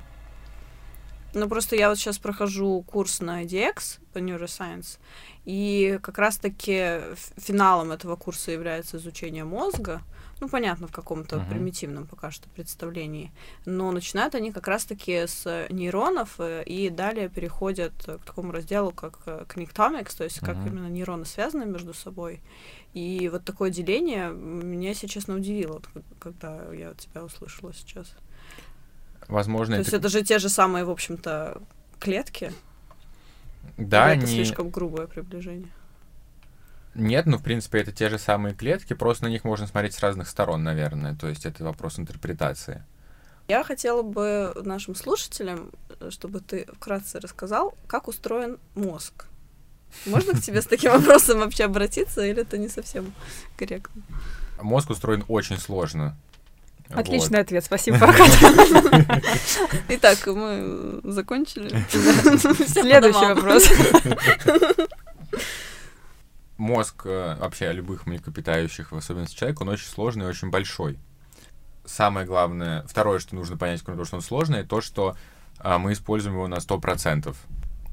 Ну, 1.34 1.48
просто 1.48 1.74
я 1.74 1.88
вот 1.88 1.98
сейчас 1.98 2.18
прохожу 2.18 2.82
курс 2.82 3.20
на 3.20 3.42
IDX 3.42 3.98
по 4.12 4.18
neuroscience, 4.18 4.98
и 5.44 5.98
как 6.00 6.18
раз-таки 6.18 7.00
финалом 7.36 7.90
этого 7.90 8.14
курса 8.14 8.52
является 8.52 8.98
изучение 8.98 9.44
мозга. 9.44 10.00
Ну, 10.40 10.48
понятно, 10.48 10.86
в 10.88 10.92
каком-то 10.92 11.36
Мгм. 11.38 11.48
примитивном 11.48 12.06
пока 12.06 12.30
что 12.30 12.48
представлении. 12.48 13.30
Но 13.66 13.90
начинают 13.92 14.34
они 14.34 14.52
как 14.52 14.68
раз-таки 14.68 15.26
с 15.26 15.66
нейронов, 15.70 16.34
э, 16.38 16.64
и 16.64 16.90
далее 16.90 17.28
переходят 17.28 17.92
э, 18.06 18.18
к 18.18 18.24
такому 18.24 18.52
разделу, 18.52 18.90
как 18.90 19.18
э, 19.26 19.44
connectomics, 19.48 20.16
то 20.16 20.24
есть 20.24 20.40
как 20.40 20.56
Мгм. 20.56 20.66
именно 20.66 20.88
нейроны 20.88 21.24
связаны 21.24 21.66
между 21.66 21.94
собой. 21.94 22.40
И 22.94 23.28
вот 23.32 23.44
такое 23.44 23.70
деление 23.70 24.30
меня, 24.30 24.90
если 24.90 25.06
честно, 25.06 25.34
удивило, 25.36 25.80
когда 26.18 26.72
я 26.72 26.94
тебя 26.94 27.24
услышала 27.24 27.72
сейчас. 27.72 28.14
Возможно, 29.28 29.76
То 29.76 29.80
это... 29.80 29.90
есть 29.90 29.94
это 29.94 30.08
же 30.08 30.22
те 30.22 30.38
же 30.38 30.48
самые, 30.48 30.84
в 30.84 30.90
общем-то, 30.90 31.62
клетки. 31.98 32.52
Да, 33.78 34.12
Или 34.12 34.18
это 34.18 34.26
они... 34.26 34.34
слишком 34.36 34.70
грубое 34.70 35.06
приближение. 35.06 35.70
Нет, 36.94 37.26
ну, 37.26 37.38
в 37.38 37.42
принципе, 37.42 37.80
это 37.80 37.92
те 37.92 38.08
же 38.08 38.18
самые 38.18 38.54
клетки, 38.54 38.94
просто 38.94 39.24
на 39.24 39.28
них 39.28 39.44
можно 39.44 39.66
смотреть 39.66 39.94
с 39.94 40.00
разных 40.00 40.28
сторон, 40.28 40.62
наверное. 40.62 41.14
То 41.14 41.28
есть 41.28 41.44
это 41.44 41.64
вопрос 41.64 41.98
интерпретации. 41.98 42.84
Я 43.48 43.62
хотела 43.62 44.02
бы 44.02 44.52
нашим 44.64 44.94
слушателям, 44.94 45.70
э, 46.00 46.10
чтобы 46.10 46.40
ты 46.40 46.66
вкратце 46.72 47.20
рассказал, 47.20 47.74
как 47.86 48.08
устроен 48.08 48.58
мозг. 48.74 49.26
Можно 50.06 50.32
к 50.32 50.40
тебе 50.40 50.62
с 50.62 50.66
таким 50.66 50.92
вопросом 50.98 51.40
вообще 51.40 51.64
обратиться, 51.64 52.24
или 52.24 52.42
это 52.42 52.56
не 52.58 52.68
совсем 52.68 53.12
корректно? 53.56 54.02
Мозг 54.62 54.90
устроен 54.90 55.24
очень 55.28 55.58
сложно. 55.58 56.16
Вот. 56.88 57.00
Отличный 57.00 57.40
ответ, 57.40 57.64
спасибо, 57.64 57.96
Аркадий. 58.00 59.06
Итак, 59.88 60.26
мы 60.26 61.00
закончили. 61.04 61.84
Следующий 62.68 63.34
вопрос. 63.34 63.68
Мозг 66.64 67.02
э, 67.04 67.36
вообще 67.38 67.72
любых 67.72 68.06
млекопитающих, 68.06 68.90
в 68.90 68.96
особенности 68.96 69.36
человека, 69.36 69.64
он 69.64 69.68
очень 69.68 69.86
сложный 69.86 70.24
и 70.24 70.28
очень 70.28 70.48
большой. 70.48 70.98
Самое 71.84 72.26
главное, 72.26 72.84
второе, 72.84 73.18
что 73.18 73.34
нужно 73.34 73.58
понять, 73.58 73.82
кроме 73.82 73.98
того, 73.98 74.06
что 74.06 74.16
он 74.16 74.22
сложный, 74.22 74.64
то, 74.64 74.80
что 74.80 75.14
а, 75.58 75.78
мы 75.78 75.92
используем 75.92 76.36
его 76.36 76.48
на 76.48 76.54
100%. 76.54 77.36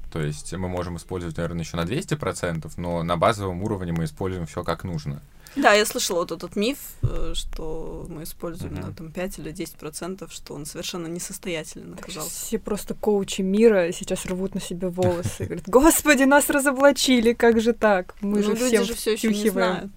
То 0.10 0.22
есть 0.22 0.54
мы 0.54 0.70
можем 0.70 0.96
использовать, 0.96 1.36
наверное, 1.36 1.64
еще 1.66 1.76
на 1.76 1.82
200%, 1.82 2.72
но 2.78 3.04
на 3.04 3.18
базовом 3.18 3.62
уровне 3.62 3.92
мы 3.92 4.06
используем 4.06 4.46
все 4.46 4.64
как 4.64 4.86
нужно. 4.86 5.22
Да, 5.56 5.74
я 5.74 5.86
слышала 5.86 6.20
вот 6.20 6.32
этот 6.32 6.56
миф, 6.56 6.78
э, 7.04 7.34
что 7.36 8.06
мы 8.10 8.24
используем 8.24 8.74
Мгм. 8.74 8.82
на 8.82 8.94
там 8.94 9.12
5 9.12 9.40
или 9.40 9.52
10 9.52 9.76
процентов, 9.76 10.32
что 10.32 10.54
он 10.54 10.66
совершенно 10.66 11.08
несостоятельно 11.08 11.96
оказался. 11.98 12.30
Все 12.30 12.58
просто 12.58 12.94
коучи 12.94 13.42
мира 13.42 13.92
сейчас 13.92 14.26
рвут 14.26 14.56
на 14.56 14.62
себе 14.62 14.88
волосы. 14.90 15.44
Говорят, 15.46 15.68
господи, 15.68 16.24
нас 16.24 16.50
разоблачили, 16.50 17.34
как 17.34 17.60
же 17.60 17.74
так? 17.74 18.16
Мы 18.22 18.38
Ну, 18.40 18.44
же 18.44 18.52
люди 18.54 18.66
всем 18.68 18.84
же 18.86 18.94
все 18.94 19.12
еще 19.14 19.28
не 19.30 19.50
знают. 19.50 19.92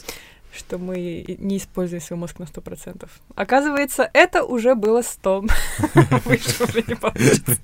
что 0.53 0.79
мы 0.79 0.99
и- 1.01 1.37
не 1.41 1.59
используем 1.59 2.01
свой 2.03 2.19
мозг 2.19 2.39
на 2.39 2.45
100%. 2.47 3.09
Оказывается, 3.37 4.09
это 4.13 4.45
уже 4.45 4.75
было 4.75 5.03
100. 5.03 5.45
Выше 6.25 6.65
уже 6.65 6.83
не 6.87 6.95
получится. 6.97 7.59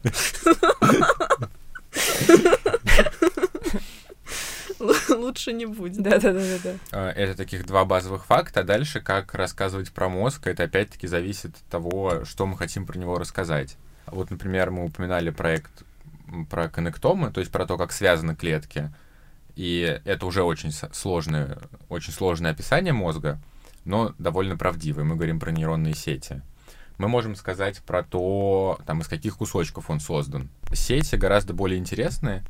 Лучше 5.08 5.52
не 5.52 5.66
будет. 5.66 6.02
Да-да-да-да. 6.02 6.74
А, 6.92 7.10
Это 7.10 7.36
таких 7.36 7.66
два 7.66 7.84
базовых 7.84 8.24
факта. 8.24 8.60
А 8.60 8.64
дальше, 8.64 9.00
как 9.00 9.34
рассказывать 9.34 9.92
про 9.92 10.08
мозг, 10.08 10.46
это 10.46 10.64
опять-таки 10.64 11.06
зависит 11.06 11.54
от 11.54 11.64
того, 11.70 12.24
что 12.24 12.46
мы 12.46 12.56
хотим 12.56 12.86
про 12.86 12.98
него 12.98 13.18
рассказать. 13.18 13.76
Вот, 14.06 14.30
например, 14.30 14.70
мы 14.70 14.84
упоминали 14.84 15.30
проект 15.30 15.70
про 16.48 16.68
коннектомы, 16.68 17.30
то 17.30 17.40
есть 17.40 17.52
про 17.52 17.66
то, 17.66 17.76
как 17.76 17.92
связаны 17.92 18.34
клетки. 18.34 18.92
И 19.56 20.00
это 20.04 20.26
уже 20.26 20.42
очень 20.42 20.72
сложное, 20.72 21.58
очень 21.88 22.12
сложное 22.12 22.52
описание 22.52 22.92
мозга, 22.92 23.40
но 23.84 24.14
довольно 24.18 24.56
правдивое. 24.56 25.04
Мы 25.04 25.16
говорим 25.16 25.38
про 25.38 25.50
нейронные 25.50 25.94
сети. 25.94 26.40
Мы 26.98 27.08
можем 27.08 27.34
сказать 27.34 27.80
про 27.82 28.02
то, 28.02 28.78
там, 28.86 29.00
из 29.00 29.08
каких 29.08 29.38
кусочков 29.38 29.90
он 29.90 30.00
создан. 30.00 30.50
Сети 30.72 31.16
гораздо 31.16 31.54
более 31.54 31.78
интересные, 31.78 32.42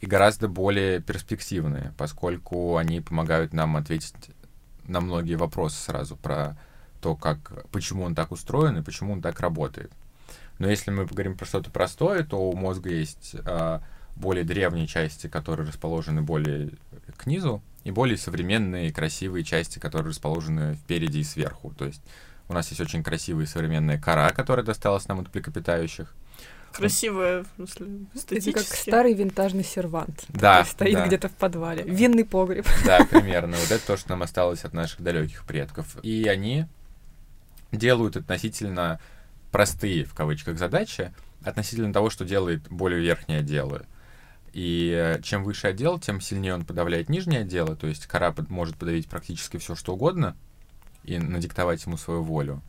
и 0.00 0.06
гораздо 0.06 0.48
более 0.48 1.00
перспективные, 1.00 1.92
поскольку 1.96 2.76
они 2.76 3.00
помогают 3.00 3.52
нам 3.52 3.76
ответить 3.76 4.14
на 4.84 5.00
многие 5.00 5.34
вопросы 5.34 5.76
сразу 5.76 6.16
про 6.16 6.58
то, 7.00 7.14
как, 7.14 7.66
почему 7.70 8.04
он 8.04 8.14
так 8.14 8.32
устроен 8.32 8.78
и 8.78 8.82
почему 8.82 9.12
он 9.12 9.22
так 9.22 9.40
работает. 9.40 9.92
Но 10.58 10.68
если 10.68 10.90
мы 10.90 11.06
поговорим 11.06 11.36
про 11.36 11.46
что-то 11.46 11.70
простое, 11.70 12.24
то 12.24 12.36
у 12.36 12.56
мозга 12.56 12.90
есть 12.90 13.36
а, 13.44 13.82
более 14.16 14.44
древние 14.44 14.86
части, 14.86 15.28
которые 15.28 15.68
расположены 15.68 16.22
более 16.22 16.70
к 17.16 17.26
низу, 17.26 17.62
и 17.84 17.90
более 17.90 18.18
современные 18.18 18.92
красивые 18.92 19.44
части, 19.44 19.78
которые 19.78 20.10
расположены 20.10 20.74
впереди 20.74 21.20
и 21.20 21.24
сверху. 21.24 21.72
То 21.76 21.86
есть 21.86 22.02
у 22.48 22.52
нас 22.52 22.68
есть 22.68 22.80
очень 22.80 23.02
красивая 23.02 23.46
современная 23.46 23.98
кора, 23.98 24.30
которая 24.30 24.64
досталась 24.64 25.08
нам 25.08 25.20
от 25.20 25.32
млекопитающих. 25.32 26.14
Красивое, 26.72 27.44
в 27.56 27.66
смысле, 27.66 28.06
Это 28.30 28.52
как 28.52 28.62
старый 28.62 29.14
винтажный 29.14 29.64
сервант. 29.64 30.24
Да, 30.28 30.58
который 30.58 30.70
стоит 30.70 30.94
да. 30.94 31.06
где-то 31.06 31.28
в 31.28 31.32
подвале. 31.32 31.82
Винный 31.84 32.24
погреб. 32.24 32.66
Да, 32.84 33.04
примерно. 33.04 33.56
Вот 33.56 33.70
это 33.70 33.84
то, 33.86 33.96
что 33.96 34.10
нам 34.10 34.22
осталось 34.22 34.64
от 34.64 34.74
наших 34.74 35.00
далеких 35.02 35.44
предков. 35.44 35.96
И 36.02 36.24
они 36.28 36.66
делают 37.72 38.16
относительно 38.16 39.00
простые, 39.50 40.04
в 40.04 40.14
кавычках, 40.14 40.58
задачи, 40.58 41.12
относительно 41.44 41.92
того, 41.92 42.10
что 42.10 42.24
делает 42.24 42.68
более 42.68 43.00
верхние 43.00 43.40
отделы. 43.40 43.82
И 44.52 44.92
э, 44.94 45.20
чем 45.22 45.44
выше 45.44 45.68
отдел, 45.68 45.98
тем 45.98 46.20
сильнее 46.20 46.54
он 46.54 46.64
подавляет 46.64 47.08
нижние 47.08 47.40
отделы, 47.40 47.76
то 47.76 47.86
есть 47.86 48.06
кора 48.06 48.32
под- 48.32 48.50
может 48.50 48.76
подавить 48.76 49.08
практически 49.08 49.56
все, 49.58 49.74
что 49.74 49.94
угодно, 49.94 50.36
и 51.04 51.18
надиктовать 51.18 51.84
ему 51.84 51.96
свою 51.96 52.22
волю. 52.22 52.62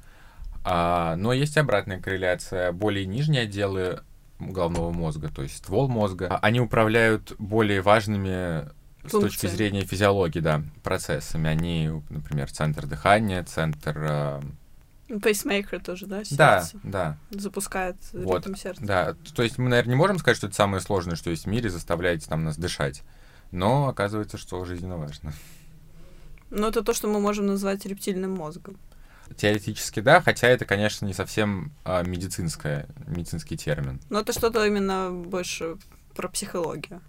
А, 0.63 1.15
но 1.15 1.33
есть 1.33 1.57
обратная 1.57 1.99
корреляция. 1.99 2.71
Более 2.71 3.05
нижние 3.05 3.43
отделы 3.43 4.01
головного 4.39 4.91
мозга, 4.91 5.29
то 5.29 5.41
есть 5.41 5.57
ствол 5.57 5.87
мозга. 5.87 6.37
Они 6.41 6.59
управляют 6.59 7.33
более 7.39 7.81
важными 7.81 8.69
с 9.05 9.11
точки 9.11 9.47
зрения 9.47 9.81
физиологии, 9.81 10.39
да, 10.39 10.63
процессами. 10.83 11.49
Они, 11.49 11.89
например, 12.09 12.51
центр 12.51 12.85
дыхания, 12.85 13.43
центр... 13.43 13.97
э, 13.97 14.41
Ну, 15.07 15.19
Пейсмейкер 15.19 15.81
тоже, 15.81 16.05
да? 16.05 16.21
Да, 16.31 16.61
сердце 16.61 16.79
да, 16.83 17.17
Запускает 17.31 17.95
Вот, 18.13 18.45
ритм 18.45 18.55
сердца. 18.55 18.81
да. 18.83 19.15
То 19.35 19.43
есть 19.43 19.57
мы, 19.57 19.69
наверное, 19.69 19.91
не 19.91 19.97
можем 19.97 20.19
сказать, 20.19 20.37
что 20.37 20.47
это 20.47 20.55
самое 20.55 20.81
сложное, 20.81 21.15
что 21.15 21.29
есть 21.29 21.45
в 21.45 21.49
мире, 21.49 21.69
заставляет 21.69 22.23
там 22.25 22.43
нас 22.43 22.57
дышать. 22.57 23.03
Но 23.51 23.87
оказывается, 23.87 24.37
что 24.37 24.63
жизненно 24.65 24.97
важно. 24.97 25.33
Но 26.51 26.67
это 26.67 26.83
то, 26.83 26.93
что 26.93 27.07
мы 27.07 27.19
можем 27.19 27.47
назвать 27.47 27.85
рептильным 27.85 28.35
мозгом. 28.35 28.77
Теоретически 29.38 30.00
да, 30.00 30.21
хотя 30.21 30.48
это, 30.48 30.65
конечно, 30.65 31.05
не 31.05 31.13
совсем 31.13 31.71
а, 31.83 32.03
медицинское, 32.03 32.88
медицинский 33.07 33.57
термин. 33.57 34.00
Но 34.09 34.19
это 34.21 34.33
что-то 34.33 34.65
именно 34.65 35.12
больше 35.12 35.77
про 36.15 36.27
психологию. 36.27 37.01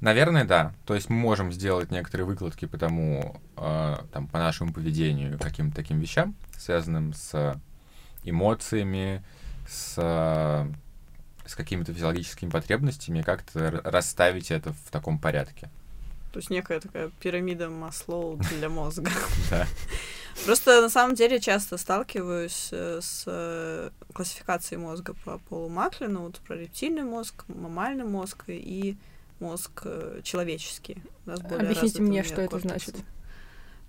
Наверное, 0.00 0.44
да. 0.44 0.74
То 0.84 0.94
есть 0.94 1.08
мы 1.08 1.16
можем 1.16 1.50
сделать 1.52 1.90
некоторые 1.90 2.26
выкладки 2.26 2.66
по 2.66 2.78
тому, 2.78 3.40
а, 3.56 4.04
там, 4.12 4.28
по 4.28 4.38
нашему 4.38 4.72
поведению 4.72 5.38
каким-то 5.38 5.76
таким 5.76 5.98
вещам, 5.98 6.34
связанным 6.56 7.14
с 7.14 7.60
эмоциями, 8.22 9.24
с, 9.68 9.94
с 11.46 11.54
какими-то 11.54 11.94
физиологическими 11.94 12.50
потребностями, 12.50 13.22
как-то 13.22 13.80
расставить 13.84 14.50
это 14.50 14.72
в 14.72 14.90
таком 14.90 15.18
порядке. 15.18 15.70
То 16.32 16.40
есть 16.40 16.50
некая 16.50 16.80
такая 16.80 17.10
пирамида 17.20 17.70
Маслоу 17.70 18.38
для 18.58 18.68
мозга. 18.68 19.10
Да. 19.50 19.66
Просто 20.44 20.80
на 20.80 20.88
самом 20.88 21.14
деле 21.14 21.40
часто 21.40 21.76
сталкиваюсь 21.76 22.68
э, 22.70 23.00
с 23.02 23.24
э, 23.26 23.90
классификацией 24.12 24.80
мозга 24.80 25.14
по 25.24 25.38
полу 25.38 25.68
Маклина, 25.68 26.20
вот 26.20 26.36
про 26.40 26.56
рептильный 26.56 27.02
мозг, 27.02 27.44
мамальный 27.48 28.04
мозг 28.04 28.44
и 28.48 28.96
мозг 29.40 29.82
э, 29.84 30.20
человеческий. 30.22 30.98
Объясните 31.26 32.02
мне, 32.02 32.22
что 32.22 32.42
это 32.42 32.58
значит. 32.58 32.96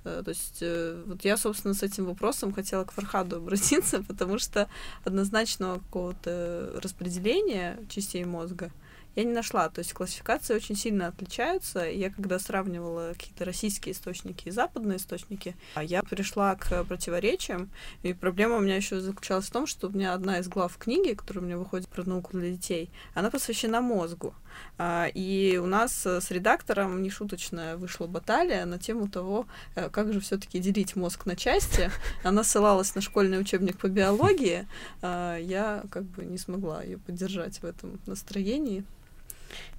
То 0.03 0.23
есть 0.29 0.63
вот 1.05 1.25
я, 1.25 1.35
собственно, 1.35 1.73
с 1.73 1.83
этим 1.83 2.05
вопросом 2.05 2.53
хотела 2.53 2.85
к 2.85 2.93
Фархаду 2.93 3.37
обратиться, 3.37 4.01
потому 4.07 4.39
что 4.39 4.69
однозначного 5.03 5.79
какого-то 5.79 6.79
распределения 6.81 7.77
частей 7.89 8.23
мозга 8.23 8.71
я 9.17 9.23
не 9.23 9.33
нашла. 9.33 9.67
То 9.69 9.79
есть 9.79 9.93
классификации 9.93 10.53
очень 10.53 10.75
сильно 10.75 11.07
отличаются. 11.07 11.79
Я 11.89 12.11
когда 12.11 12.37
сравнивала 12.37 13.13
какие-то 13.13 13.45
российские 13.45 13.93
источники 13.93 14.47
и 14.47 14.51
западные 14.51 14.97
источники, 14.97 15.55
а 15.73 15.83
я 15.83 16.03
пришла 16.03 16.55
к 16.55 16.83
противоречиям. 16.83 17.71
И 18.03 18.13
проблема 18.13 18.57
у 18.57 18.59
меня 18.59 18.75
еще 18.75 18.99
заключалась 18.99 19.47
в 19.47 19.51
том, 19.51 19.65
что 19.65 19.87
у 19.87 19.91
меня 19.91 20.13
одна 20.13 20.37
из 20.37 20.47
глав 20.47 20.77
книги, 20.77 21.15
которая 21.15 21.43
у 21.43 21.47
меня 21.47 21.57
выходит 21.57 21.89
про 21.89 22.07
науку 22.07 22.37
для 22.37 22.51
детей, 22.51 22.91
она 23.15 23.31
посвящена 23.31 23.81
мозгу. 23.81 24.35
А, 24.77 25.07
И 25.15 25.57
у 25.57 25.65
нас 25.65 26.05
э, 26.05 26.21
с 26.21 26.29
редактором 26.29 27.01
нешуточная 27.01 27.75
вышла 27.75 28.05
баталия 28.05 28.65
на 28.65 28.77
тему 28.77 29.07
того, 29.07 29.47
э, 29.73 29.89
как 29.89 30.13
же 30.13 30.19
все-таки 30.19 30.59
делить 30.59 30.95
мозг 30.95 31.25
на 31.25 31.35
части. 31.35 31.89
Она 32.23 32.43
ссылалась 32.43 32.93
на 32.93 33.01
школьный 33.01 33.39
учебник 33.39 33.79
по 33.79 33.87
биологии. 33.87 34.67
а 35.01 35.37
Я 35.37 35.83
как 35.89 36.03
бы 36.03 36.23
не 36.23 36.37
смогла 36.37 36.83
ее 36.83 36.99
поддержать 36.99 37.59
в 37.61 37.65
этом 37.65 37.99
настроении. 38.05 38.85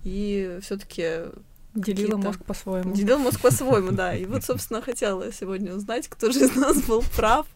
И 0.05 0.59
все-таки 0.63 1.25
Делила 1.75 2.17
мозг 2.17 2.45
по-своему. 2.45 2.95
делил 2.95 3.19
мозг 3.19 3.41
по-своему, 3.41 3.93
да. 3.93 4.15
И 4.15 4.25
вот, 4.25 4.45
собственно, 4.45 4.83
хотела 4.83 5.33
сегодня 5.33 5.75
узнать, 5.75 6.09
кто 6.09 6.33
же 6.33 6.41
из 6.41 6.57
нас 6.57 6.83
был 6.83 7.03
прав, 7.17 7.47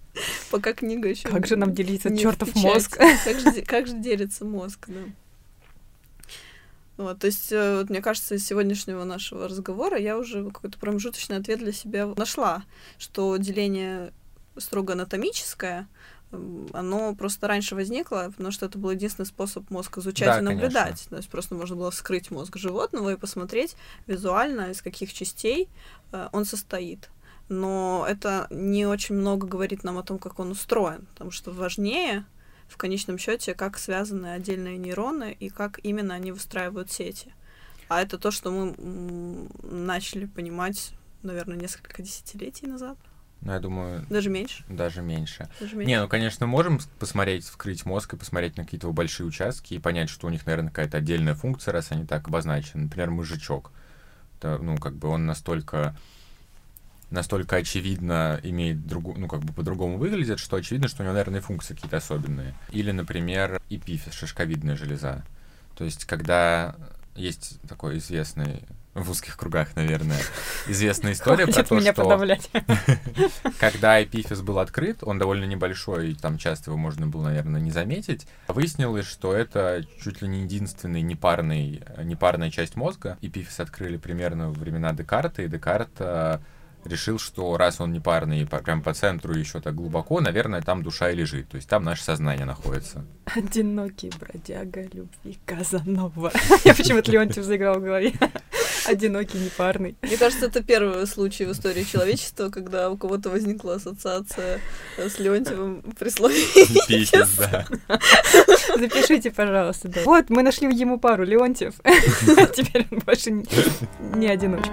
пока 0.51 0.73
книга 0.73 1.09
еще 1.09 1.29
Как 1.29 1.47
же 1.47 1.57
нам 1.57 1.75
делить 1.75 2.01
этот 2.01 2.13
не 2.13 2.19
в 2.19 2.23
чертов 2.23 2.55
мозг? 2.55 2.99
Как 2.99 3.39
же, 3.41 3.63
как 3.63 3.87
же 3.87 3.95
делится 3.95 4.45
мозг, 4.45 4.87
да. 4.89 5.01
Вот, 6.99 7.19
то 7.21 7.27
есть, 7.27 7.51
э, 7.51 7.79
вот, 7.79 7.91
мне 7.91 8.03
кажется, 8.03 8.35
из 8.35 8.47
сегодняшнего 8.47 9.03
нашего 9.05 9.49
разговора 9.49 9.99
я 9.99 10.19
уже 10.19 10.45
какой-то 10.51 10.79
промежуточный 10.79 11.39
ответ 11.39 11.59
для 11.59 11.73
себя 11.73 12.07
нашла, 12.07 12.65
что 12.99 13.37
деление 13.39 14.13
строго 14.59 14.93
анатомическое, 14.93 15.89
оно 16.73 17.15
просто 17.15 17.47
раньше 17.47 17.75
возникло, 17.75 18.29
потому 18.31 18.51
что 18.51 18.67
это 18.67 18.79
был 18.79 18.91
единственный 18.91 19.27
способ 19.27 19.69
мозг 19.71 19.99
изучать 19.99 20.29
Да, 20.29 20.39
и 20.39 20.43
наблюдать. 20.43 20.85
конечно. 20.85 21.11
То 21.11 21.17
есть 21.17 21.29
просто 21.29 21.55
можно 21.55 21.77
было 21.77 21.91
вскрыть 21.91 22.31
мозг 22.31 22.57
животного 22.57 23.13
и 23.13 23.17
посмотреть 23.17 23.77
визуально, 24.07 24.71
из 24.71 24.81
каких 24.83 25.13
частей 25.13 25.69
э, 26.13 26.29
он 26.33 26.45
состоит. 26.45 27.11
Но 27.49 28.07
это 28.09 28.47
не 28.51 28.87
очень 28.87 29.15
много 29.15 29.47
говорит 29.47 29.85
нам 29.85 29.99
о 29.99 30.03
том, 30.03 30.19
как 30.19 30.39
он 30.39 30.53
устроен, 30.53 31.07
потому 31.13 31.31
что 31.31 31.51
важнее 31.51 32.25
в 32.69 32.79
конечном 32.79 33.19
счете, 33.19 33.55
как 33.55 33.77
связаны 33.79 34.33
отдельные 34.33 34.79
нейроны 34.79 35.37
и 35.39 35.51
как 35.51 35.79
именно 35.83 36.15
они 36.15 36.33
выстраивают 36.33 36.91
сети. 36.91 37.35
А 37.89 38.01
это 38.01 38.17
то, 38.17 38.31
что 38.31 38.51
мы 38.51 39.49
начали 39.63 40.25
понимать, 40.25 40.93
наверное, 41.23 41.59
несколько 41.59 42.01
десятилетий 42.03 42.67
назад. 42.67 42.97
Ну, 43.43 43.53
я 43.53 43.59
думаю, 43.59 44.07
Даже 44.09 44.31
меньше. 44.31 44.65
даже 44.69 45.03
меньше. 45.03 45.49
Даже 45.59 45.75
меньше. 45.75 45.89
Не, 45.89 46.01
ну, 46.01 46.09
конечно, 46.09 46.47
можем 46.47 46.79
посмотреть, 46.99 47.45
вскрыть 47.45 47.85
мозг 47.85 48.15
и 48.15 48.17
посмотреть 48.17 48.57
на 48.57 48.65
какие-то 48.65 48.91
большие 48.93 49.27
участки 49.27 49.75
и 49.75 49.79
понять, 49.79 50.09
что 50.09 50.29
у 50.29 50.31
них, 50.31 50.47
наверное, 50.47 50.71
какая-то 50.71 50.99
отдельная 50.99 51.35
функция, 51.35 51.73
раз 51.73 51.91
они 51.91 52.07
так 52.07 52.29
обозначены. 52.29 52.85
Например, 52.85 53.11
мозжечок. 53.11 53.73
Это, 54.39 54.59
ну, 54.59 54.77
как 54.79 54.95
бы 54.95 55.09
он 55.09 55.27
настолько 55.27 55.97
настолько 57.11 57.57
очевидно 57.57 58.41
имеет 58.43 58.87
другу, 58.87 59.15
ну, 59.17 59.29
как 59.29 59.41
бы 59.41 59.53
по-другому 59.53 59.99
выглядит, 59.99 60.39
что 60.39 60.57
очевидно, 60.57 60.89
что 60.89 61.03
у 61.03 61.05
него, 61.05 61.13
наверное, 61.13 61.43
функции 61.43 61.75
какие-то 61.75 61.99
особенные. 61.99 62.55
Или, 62.71 62.91
например, 62.91 63.61
эпифиз, 63.69 64.15
шишковидная 64.15 64.77
железа. 64.77 65.23
То 65.77 65.85
есть, 65.85 66.07
когда 66.07 66.75
есть 67.15 67.61
такой 67.69 67.99
известный 67.99 68.63
в 68.95 69.11
узких 69.11 69.37
кругах, 69.37 69.75
наверное, 69.75 70.21
известная 70.69 71.13
история 71.15 71.47
про 71.47 71.53
Хватит 71.53 71.69
то, 71.69 71.75
меня 71.77 71.93
что 71.93 72.03
подавлять. 72.03 72.51
когда 73.59 74.03
эпифиз 74.03 74.43
был 74.43 74.59
открыт, 74.59 74.99
он 75.03 75.19
довольно 75.19 75.45
небольшой, 75.45 76.11
и 76.11 76.15
там 76.15 76.37
часто 76.37 76.71
его 76.71 76.79
можно 76.79 77.07
было, 77.07 77.25
наверное, 77.25 77.61
не 77.61 77.71
заметить. 77.71 78.27
Выяснилось, 78.49 79.07
что 79.07 79.35
это 79.35 79.85
чуть 80.03 80.21
ли 80.21 80.29
не 80.29 80.43
единственный 80.43 81.01
непарный, 81.01 81.83
непарная 82.03 82.51
часть 82.51 82.77
мозга. 82.77 83.17
Эпифиз 83.23 83.61
открыли 83.61 83.97
примерно 83.97 84.49
во 84.49 84.55
времена 84.55 84.93
Декарта, 84.93 85.43
и 85.43 85.49
Декарт 85.49 85.91
э, 85.99 86.39
решил, 86.85 87.19
что 87.19 87.57
раз 87.57 87.81
он 87.81 87.93
непарный, 87.93 88.47
по- 88.47 88.59
прям 88.59 88.83
по 88.83 88.93
центру 88.95 89.35
еще 89.35 89.61
так 89.61 89.75
глубоко, 89.75 90.21
наверное, 90.21 90.63
там 90.63 90.83
душа 90.83 91.11
и 91.11 91.15
лежит. 91.15 91.49
То 91.49 91.57
есть 91.57 91.69
там 91.69 91.85
наше 91.85 92.03
сознание 92.05 92.45
находится. 92.45 93.05
Одинокий 93.25 94.11
бродяга 94.19 94.83
любви 94.93 95.39
Казанова. 95.47 96.33
Я 96.65 96.75
почему-то 96.75 97.11
Леонтьев 97.11 97.45
заиграл 97.45 97.79
в 97.79 97.83
голове. 97.83 98.13
Одинокий, 98.87 99.39
непарный. 99.39 99.97
Мне 100.03 100.17
кажется, 100.17 100.47
это 100.47 100.63
первый 100.63 101.07
случай 101.07 101.45
в 101.45 101.53
истории 101.53 101.85
человечества, 101.85 102.49
когда 102.49 102.91
у 102.91 102.97
кого-то 102.97 103.31
возникла 103.31 103.75
ассоциация 103.75 104.59
с 104.99 105.19
Леонтьевым 105.21 105.83
при 105.97 106.09
слове. 106.09 106.35
Запишите, 108.77 109.31
пожалуйста. 109.31 109.89
да. 109.89 110.01
Вот, 110.05 110.31
мы 110.31 110.43
нашли 110.43 110.67
ему 110.75 110.99
пару, 110.99 111.25
Леонтьев. 111.25 111.75
Теперь 112.57 112.89
он 112.91 112.99
больше 113.01 113.31
не 113.31 113.45
не 114.17 114.27
одиночка. 114.29 114.73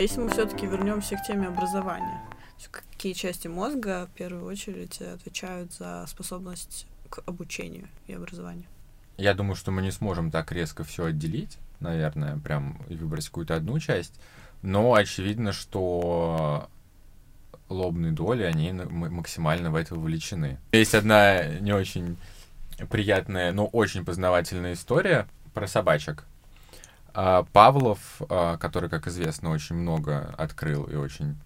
А 0.00 0.02
если 0.02 0.18
мы 0.18 0.30
все-таки 0.30 0.64
вернемся 0.64 1.14
к 1.16 1.26
теме 1.26 1.48
образования, 1.48 2.22
какие 2.70 3.12
части 3.12 3.48
мозга 3.48 4.06
в 4.06 4.16
первую 4.16 4.46
очередь 4.46 4.98
отвечают 5.02 5.74
за 5.74 6.06
способность 6.08 6.86
к 7.10 7.18
обучению 7.26 7.86
и 8.06 8.14
образованию? 8.14 8.64
Я 9.18 9.34
думаю, 9.34 9.56
что 9.56 9.72
мы 9.72 9.82
не 9.82 9.90
сможем 9.90 10.30
так 10.30 10.52
резко 10.52 10.84
все 10.84 11.04
отделить, 11.04 11.58
наверное, 11.80 12.38
прям 12.38 12.80
выбрать 12.88 13.26
какую-то 13.26 13.56
одну 13.56 13.78
часть. 13.78 14.18
Но 14.62 14.94
очевидно, 14.94 15.52
что 15.52 16.70
лобные 17.68 18.12
доли, 18.12 18.44
они 18.44 18.72
максимально 18.72 19.70
в 19.70 19.74
это 19.74 19.96
вовлечены. 19.96 20.58
Есть 20.72 20.94
одна 20.94 21.44
не 21.44 21.74
очень 21.74 22.16
приятная, 22.88 23.52
но 23.52 23.66
очень 23.66 24.06
познавательная 24.06 24.72
история 24.72 25.28
про 25.52 25.66
собачек. 25.66 26.24
А, 27.14 27.44
Павлов, 27.52 28.20
а, 28.28 28.56
который, 28.56 28.88
как 28.88 29.06
известно, 29.06 29.50
очень 29.50 29.76
много 29.76 30.34
открыл 30.38 30.84
и 30.84 30.94
очень 30.94 31.36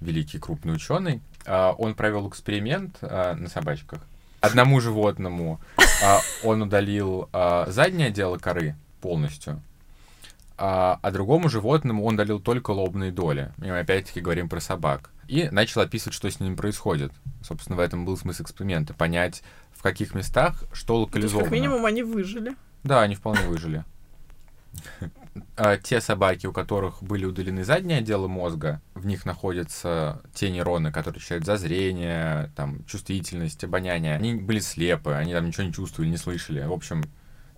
великий 0.00 0.38
крупный 0.38 0.74
ученый, 0.74 1.20
а, 1.46 1.72
он 1.72 1.94
провел 1.94 2.28
эксперимент 2.28 3.00
на 3.02 3.48
собачках. 3.48 4.00
Одному 4.40 4.80
животному 4.80 5.60
он 6.44 6.62
удалил 6.62 7.28
заднее 7.66 8.10
дело 8.10 8.38
коры 8.38 8.76
полностью, 9.00 9.60
а, 10.60 10.98
другому 11.12 11.48
животному 11.48 12.04
он 12.04 12.14
удалил 12.14 12.40
только 12.40 12.72
лобные 12.72 13.12
доли. 13.12 13.52
И 13.58 13.66
мы 13.66 13.78
опять-таки 13.78 14.20
говорим 14.20 14.48
про 14.48 14.60
собак. 14.60 15.10
И 15.28 15.48
начал 15.50 15.82
описывать, 15.82 16.14
что 16.14 16.28
с 16.28 16.40
ними 16.40 16.56
происходит. 16.56 17.12
Собственно, 17.42 17.76
в 17.76 17.80
этом 17.80 18.04
был 18.04 18.16
смысл 18.16 18.42
эксперимента. 18.42 18.92
Понять, 18.92 19.42
в 19.72 19.82
каких 19.82 20.14
местах 20.14 20.64
что 20.72 20.94
То 20.94 21.00
есть, 21.00 21.34
локализовано. 21.34 21.44
как 21.44 21.52
минимум, 21.52 21.86
они 21.86 22.02
выжили. 22.02 22.56
Да, 22.82 23.02
они 23.02 23.14
вполне 23.14 23.42
выжили. 23.42 23.84
А, 25.56 25.76
Те 25.76 26.00
собаки, 26.00 26.46
у 26.46 26.52
которых 26.52 27.02
были 27.02 27.24
удалены 27.24 27.64
задние 27.64 27.98
отделы 27.98 28.28
мозга, 28.28 28.80
в 28.94 29.06
них 29.06 29.24
находятся 29.24 30.22
те 30.34 30.50
нейроны, 30.50 30.90
которые 30.90 31.18
отвечают 31.18 31.44
за 31.44 31.56
зрение, 31.56 32.52
там, 32.56 32.84
чувствительность, 32.84 33.62
обоняние. 33.64 34.14
Они 34.14 34.34
были 34.34 34.60
слепы, 34.60 35.12
они 35.12 35.32
там 35.32 35.46
ничего 35.46 35.64
не 35.64 35.72
чувствовали, 35.72 36.10
не 36.10 36.16
слышали. 36.16 36.64
В 36.64 36.72
общем, 36.72 37.04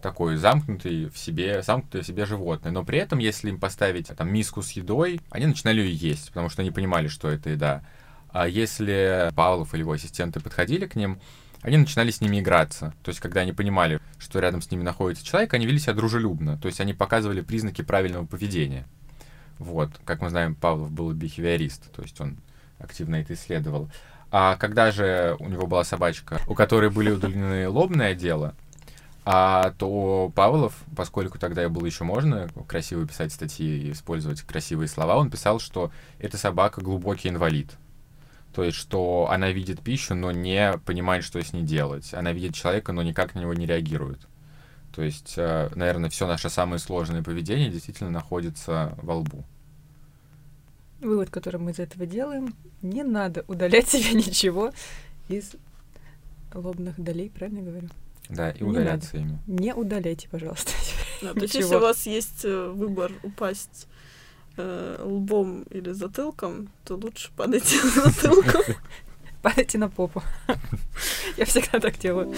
такой 0.00 0.36
замкнутый 0.36 1.06
в 1.06 1.18
себе, 1.18 1.62
замкнутое 1.62 2.02
в 2.02 2.06
себе 2.06 2.26
животное. 2.26 2.72
Но 2.72 2.84
при 2.84 2.98
этом, 2.98 3.18
если 3.18 3.50
им 3.50 3.60
поставить 3.60 4.08
там 4.08 4.32
миску 4.32 4.62
с 4.62 4.72
едой, 4.72 5.20
они 5.30 5.46
начинали 5.46 5.80
ее 5.80 5.94
есть, 5.94 6.28
потому 6.28 6.48
что 6.48 6.62
они 6.62 6.70
понимали, 6.70 7.08
что 7.08 7.28
это 7.28 7.50
еда. 7.50 7.82
А 8.30 8.46
если 8.46 9.30
Павлов 9.34 9.74
или 9.74 9.80
его 9.80 9.92
ассистенты 9.92 10.40
подходили 10.40 10.86
к 10.86 10.94
ним, 10.94 11.20
они 11.62 11.76
начинали 11.76 12.10
с 12.10 12.20
ними 12.20 12.40
играться. 12.40 12.94
То 13.02 13.10
есть, 13.10 13.20
когда 13.20 13.40
они 13.40 13.52
понимали, 13.52 14.00
что 14.18 14.40
рядом 14.40 14.62
с 14.62 14.70
ними 14.70 14.82
находится 14.82 15.24
человек, 15.24 15.52
они 15.54 15.66
вели 15.66 15.78
себя 15.78 15.94
дружелюбно. 15.94 16.58
То 16.58 16.66
есть, 16.66 16.80
они 16.80 16.94
показывали 16.94 17.40
признаки 17.40 17.82
правильного 17.82 18.26
поведения. 18.26 18.86
Вот. 19.58 19.90
Как 20.04 20.22
мы 20.22 20.30
знаем, 20.30 20.54
Павлов 20.54 20.90
был 20.90 21.12
бихевиорист, 21.12 21.92
то 21.92 22.02
есть 22.02 22.18
он 22.20 22.38
активно 22.78 23.16
это 23.16 23.34
исследовал. 23.34 23.90
А 24.30 24.56
когда 24.56 24.90
же 24.90 25.36
у 25.38 25.48
него 25.48 25.66
была 25.66 25.84
собачка, 25.84 26.40
у 26.46 26.54
которой 26.54 26.88
были 26.88 27.10
удалены 27.10 27.68
лобное 27.68 28.14
дело, 28.14 28.54
а 29.24 29.74
то 29.76 30.32
Павлов, 30.34 30.74
поскольку 30.96 31.38
тогда 31.38 31.68
было 31.68 31.84
еще 31.84 32.04
можно 32.04 32.48
красиво 32.66 33.06
писать 33.06 33.32
статьи 33.32 33.88
и 33.88 33.92
использовать 33.92 34.40
красивые 34.42 34.88
слова, 34.88 35.16
он 35.16 35.30
писал, 35.30 35.60
что 35.60 35.92
эта 36.18 36.38
собака 36.38 36.80
глубокий 36.80 37.28
инвалид. 37.28 37.70
То 38.54 38.64
есть, 38.64 38.76
что 38.76 39.28
она 39.30 39.50
видит 39.50 39.80
пищу, 39.80 40.14
но 40.14 40.32
не 40.32 40.78
понимает, 40.84 41.24
что 41.24 41.40
с 41.40 41.52
ней 41.52 41.62
делать. 41.62 42.12
Она 42.14 42.32
видит 42.32 42.54
человека, 42.54 42.92
но 42.92 43.02
никак 43.02 43.34
на 43.34 43.40
него 43.40 43.54
не 43.54 43.66
реагирует. 43.66 44.26
То 44.92 45.02
есть, 45.02 45.34
э, 45.36 45.70
наверное, 45.74 46.10
все 46.10 46.26
наше 46.26 46.50
самое 46.50 46.80
сложное 46.80 47.22
поведение 47.22 47.70
действительно 47.70 48.10
находится 48.10 48.98
во 49.02 49.16
лбу. 49.16 49.44
Вывод, 51.00 51.30
который 51.30 51.60
мы 51.60 51.70
из 51.70 51.78
этого 51.78 52.06
делаем, 52.06 52.54
не 52.82 53.04
надо 53.04 53.44
удалять 53.46 53.88
себе 53.90 54.12
ничего 54.14 54.72
из 55.28 55.52
лобных 56.52 57.00
долей, 57.00 57.30
правильно 57.30 57.62
говорю? 57.62 57.88
Да, 58.28 58.50
и 58.50 58.62
удаляться 58.62 59.16
ими. 59.16 59.38
Не 59.46 59.74
удаляйте, 59.74 60.28
пожалуйста. 60.28 60.72
Да, 61.22 61.34
то 61.34 61.42
есть, 61.42 61.54
если 61.54 61.74
у 61.74 61.80
вас 61.80 62.06
есть 62.06 62.46
э, 62.46 62.68
выбор 62.70 63.12
упасть 63.22 63.86
э, 64.56 65.02
лбом 65.02 65.62
или 65.70 65.90
затылком, 65.92 66.68
то 66.84 66.96
лучше 66.96 67.30
падайте 67.36 67.76
затылком. 67.82 68.62
Падайте 69.42 69.78
на 69.78 69.88
попу. 69.88 70.22
Я 71.38 71.46
всегда 71.46 71.80
так 71.80 71.98
делаю. 71.98 72.34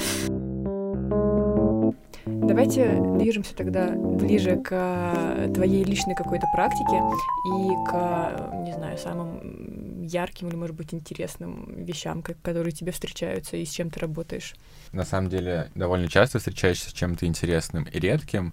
Давайте 2.25 3.01
движемся 3.19 3.57
тогда 3.57 3.91
ближе 3.91 4.57
к 4.57 5.51
твоей 5.55 5.83
личной 5.83 6.15
какой-то 6.15 6.47
практике 6.55 6.97
и 6.97 7.91
к, 7.91 8.63
не 8.65 8.73
знаю, 8.73 8.99
самым 8.99 10.03
ярким 10.03 10.49
или, 10.49 10.57
может 10.57 10.77
быть, 10.77 10.95
интересным 10.95 11.85
вещам, 11.85 12.23
которые 12.23 12.73
тебе 12.73 12.93
встречаются 12.93 13.57
и 13.57 13.65
с 13.65 13.71
чем 13.71 13.91
ты 13.91 14.01
работаешь. 14.01 14.55
На 14.93 15.05
самом 15.05 15.31
деле, 15.31 15.71
довольно 15.75 16.09
часто 16.09 16.39
встречаешься 16.39 16.91
с 16.91 16.93
чем-то 16.93 17.27
интересным 17.27 17.85
и 17.85 17.99
редким, 17.99 18.53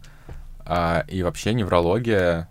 а, 0.66 1.04
и 1.08 1.22
вообще 1.22 1.54
неврология 1.54 2.50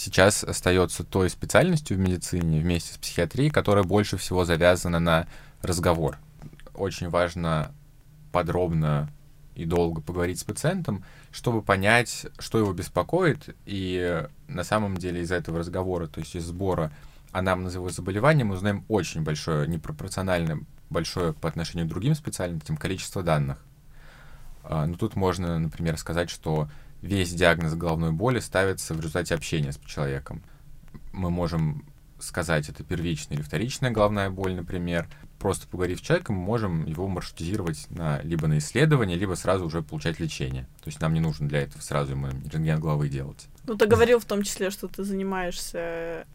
сейчас 0.00 0.42
остается 0.42 1.04
той 1.04 1.30
специальностью 1.30 1.96
в 1.96 2.00
медицине 2.00 2.60
вместе 2.60 2.94
с 2.94 2.98
психиатрией, 2.98 3.50
которая 3.50 3.84
больше 3.84 4.16
всего 4.16 4.44
завязана 4.44 4.98
на 4.98 5.26
разговор. 5.62 6.18
Очень 6.74 7.10
важно 7.10 7.72
подробно 8.32 9.10
и 9.54 9.64
долго 9.64 10.00
поговорить 10.00 10.38
с 10.38 10.44
пациентом, 10.44 11.04
чтобы 11.30 11.60
понять, 11.60 12.26
что 12.38 12.58
его 12.58 12.72
беспокоит, 12.72 13.54
и 13.66 14.26
на 14.48 14.64
самом 14.64 14.96
деле 14.96 15.20
из 15.20 15.30
этого 15.30 15.58
разговора, 15.58 16.06
то 16.06 16.20
есть 16.20 16.34
из 16.34 16.44
сбора 16.44 16.92
анамнеза 17.32 17.78
его 17.78 17.90
заболевания, 17.90 18.44
мы 18.44 18.54
узнаем 18.54 18.84
очень 18.88 19.22
большое, 19.22 19.68
непропорционально 19.68 20.60
большое 20.88 21.32
по 21.32 21.48
отношению 21.48 21.86
к 21.86 21.90
другим 21.90 22.14
специальностям 22.14 22.76
количество 22.76 23.22
данных. 23.22 23.58
А, 24.64 24.86
Но 24.86 24.92
ну, 24.92 24.96
тут 24.96 25.14
можно, 25.14 25.58
например, 25.58 25.98
сказать, 25.98 26.30
что 26.30 26.68
весь 27.02 27.32
диагноз 27.32 27.74
головной 27.74 28.12
боли 28.12 28.40
ставится 28.40 28.94
в 28.94 28.98
результате 28.98 29.34
общения 29.34 29.72
с 29.72 29.78
человеком. 29.86 30.42
Мы 31.12 31.30
можем 31.30 31.84
сказать, 32.18 32.68
это 32.68 32.84
первичная 32.84 33.38
или 33.38 33.42
вторичная 33.42 33.90
головная 33.90 34.30
боль, 34.30 34.54
например. 34.54 35.08
Просто 35.38 35.66
поговорив 35.66 35.98
с 35.98 36.02
человеком, 36.02 36.36
мы 36.36 36.42
можем 36.42 36.84
его 36.84 37.08
маршрутизировать 37.08 37.86
на, 37.90 38.20
либо 38.22 38.46
на 38.46 38.58
исследование, 38.58 39.16
либо 39.16 39.34
сразу 39.34 39.64
уже 39.64 39.82
получать 39.82 40.20
лечение. 40.20 40.64
То 40.82 40.88
есть 40.88 41.00
нам 41.00 41.14
не 41.14 41.20
нужно 41.20 41.48
для 41.48 41.62
этого 41.62 41.80
сразу 41.80 42.12
ему 42.12 42.28
рентген 42.28 42.78
головы 42.78 43.08
делать. 43.08 43.46
Ну, 43.64 43.74
ты 43.74 43.86
говорил 43.86 44.20
в 44.20 44.26
том 44.26 44.42
числе, 44.42 44.70
что 44.70 44.86
ты 44.86 45.02
занимаешься 45.02 46.26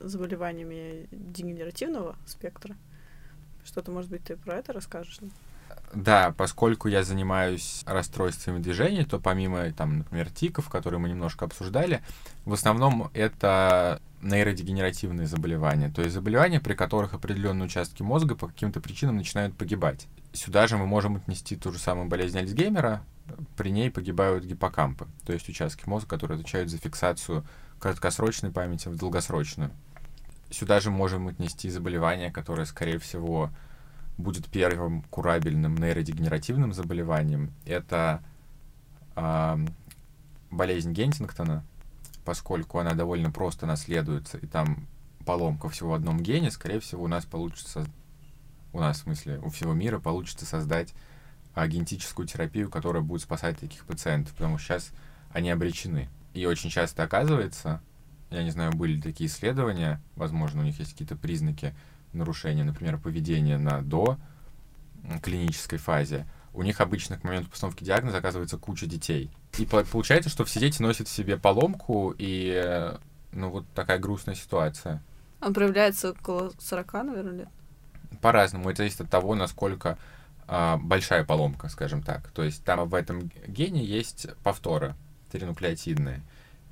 заболеваниями 0.00 1.06
дегенеративного 1.12 2.16
спектра. 2.26 2.76
Что-то, 3.64 3.92
может 3.92 4.10
быть, 4.10 4.24
ты 4.24 4.36
про 4.36 4.56
это 4.56 4.72
расскажешь? 4.72 5.20
Да, 5.94 6.34
поскольку 6.36 6.88
я 6.88 7.02
занимаюсь 7.02 7.82
расстройствами 7.86 8.58
движения, 8.58 9.04
то 9.04 9.18
помимо, 9.18 9.70
там, 9.72 9.98
например, 9.98 10.30
тиков, 10.30 10.68
которые 10.68 11.00
мы 11.00 11.08
немножко 11.08 11.44
обсуждали, 11.46 12.02
в 12.44 12.52
основном 12.52 13.10
это 13.14 14.00
нейродегенеративные 14.20 15.26
заболевания, 15.26 15.90
то 15.90 16.02
есть 16.02 16.14
заболевания, 16.14 16.60
при 16.60 16.74
которых 16.74 17.14
определенные 17.14 17.66
участки 17.66 18.02
мозга 18.02 18.34
по 18.34 18.48
каким-то 18.48 18.80
причинам 18.80 19.16
начинают 19.16 19.56
погибать. 19.56 20.08
Сюда 20.32 20.66
же 20.66 20.76
мы 20.76 20.86
можем 20.86 21.16
отнести 21.16 21.56
ту 21.56 21.72
же 21.72 21.78
самую 21.78 22.08
болезнь 22.08 22.38
Альцгеймера, 22.38 23.02
при 23.56 23.70
ней 23.70 23.90
погибают 23.90 24.44
гиппокампы, 24.44 25.06
то 25.24 25.32
есть 25.32 25.48
участки 25.48 25.88
мозга, 25.88 26.08
которые 26.08 26.36
отвечают 26.36 26.70
за 26.70 26.78
фиксацию 26.78 27.44
краткосрочной 27.78 28.50
памяти 28.50 28.88
в 28.88 28.96
долгосрочную. 28.96 29.70
Сюда 30.50 30.80
же 30.80 30.90
можем 30.90 31.28
отнести 31.28 31.68
заболевание, 31.70 32.30
которое, 32.30 32.64
скорее 32.64 32.98
всего, 32.98 33.50
будет 34.18 34.48
первым 34.48 35.02
курабельным 35.02 35.76
нейродегенеративным 35.76 36.72
заболеванием. 36.72 37.52
Это 37.64 38.22
э, 39.16 39.56
болезнь 40.50 40.92
Гентингтона, 40.92 41.64
поскольку 42.24 42.78
она 42.78 42.94
довольно 42.94 43.30
просто 43.30 43.64
наследуется, 43.64 44.36
и 44.38 44.46
там 44.46 44.86
поломка 45.24 45.68
всего 45.68 45.90
в 45.90 45.94
одном 45.94 46.20
гене, 46.20 46.50
скорее 46.50 46.80
всего, 46.80 47.04
у 47.04 47.08
нас 47.08 47.24
получится, 47.24 47.86
у 48.72 48.80
нас, 48.80 48.98
в 48.98 49.02
смысле, 49.02 49.38
у 49.38 49.50
всего 49.50 49.72
мира 49.72 49.98
получится 49.98 50.44
создать 50.44 50.92
а, 51.54 51.66
генетическую 51.68 52.26
терапию, 52.26 52.70
которая 52.70 53.02
будет 53.02 53.22
спасать 53.22 53.58
таких 53.58 53.84
пациентов, 53.84 54.34
потому 54.34 54.58
что 54.58 54.74
сейчас 54.74 54.90
они 55.30 55.50
обречены. 55.50 56.08
И 56.34 56.44
очень 56.46 56.70
часто 56.70 57.02
оказывается, 57.02 57.80
я 58.30 58.42
не 58.42 58.50
знаю, 58.50 58.72
были 58.72 59.00
такие 59.00 59.28
исследования, 59.28 60.00
возможно, 60.16 60.62
у 60.62 60.64
них 60.64 60.78
есть 60.78 60.92
какие-то 60.92 61.16
признаки 61.16 61.74
нарушения, 62.18 62.64
например, 62.64 62.98
поведения 62.98 63.58
на 63.58 63.80
до 63.82 64.18
клинической 65.22 65.78
фазе, 65.78 66.26
у 66.52 66.62
них 66.62 66.80
обычно 66.80 67.18
к 67.18 67.24
моменту 67.24 67.50
постановки 67.50 67.84
диагноза 67.84 68.18
оказывается 68.18 68.58
куча 68.58 68.86
детей. 68.86 69.30
И 69.58 69.66
получается, 69.66 70.28
что 70.30 70.44
все 70.44 70.60
дети 70.60 70.82
носят 70.82 71.08
в 71.08 71.12
себе 71.12 71.36
поломку, 71.36 72.14
и 72.18 72.92
ну 73.32 73.50
вот 73.50 73.64
такая 73.74 73.98
грустная 73.98 74.34
ситуация. 74.34 75.02
Он 75.40 75.54
проявляется 75.54 76.10
около 76.10 76.52
40, 76.58 76.92
наверное, 77.04 77.32
лет? 77.32 77.48
По-разному. 78.20 78.68
Это 78.68 78.78
зависит 78.78 79.02
от 79.02 79.10
того, 79.10 79.34
насколько 79.34 79.98
а, 80.46 80.78
большая 80.78 81.24
поломка, 81.24 81.68
скажем 81.68 82.02
так. 82.02 82.28
То 82.30 82.42
есть 82.42 82.64
там 82.64 82.88
в 82.88 82.94
этом 82.94 83.30
гене 83.46 83.84
есть 83.84 84.26
повторы 84.42 84.94
тринуклеотидные. 85.30 86.22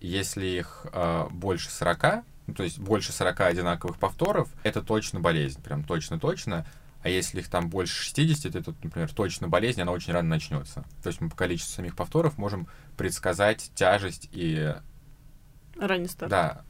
Если 0.00 0.46
их 0.46 0.86
а, 0.92 1.28
больше 1.28 1.70
40, 1.70 2.24
ну, 2.46 2.54
то 2.54 2.62
есть 2.62 2.78
больше 2.78 3.12
40 3.12 3.40
одинаковых 3.40 3.98
повторов, 3.98 4.48
это 4.62 4.82
точно 4.82 5.20
болезнь, 5.20 5.60
прям 5.62 5.82
точно-точно. 5.84 6.66
А 7.02 7.08
если 7.08 7.40
их 7.40 7.48
там 7.48 7.68
больше 7.68 8.02
60, 8.02 8.52
то 8.52 8.58
это, 8.58 8.74
например, 8.82 9.12
точно 9.12 9.48
болезнь, 9.48 9.80
она 9.80 9.92
очень 9.92 10.12
рано 10.12 10.28
начнется. 10.28 10.84
То 11.02 11.08
есть 11.08 11.20
мы 11.20 11.30
по 11.30 11.36
количеству 11.36 11.74
самих 11.74 11.94
повторов 11.94 12.38
можем 12.38 12.68
предсказать 12.96 13.70
тяжесть 13.74 14.28
и... 14.32 14.74
Ранний 15.76 16.08
старт. 16.08 16.30
Да, 16.30 16.62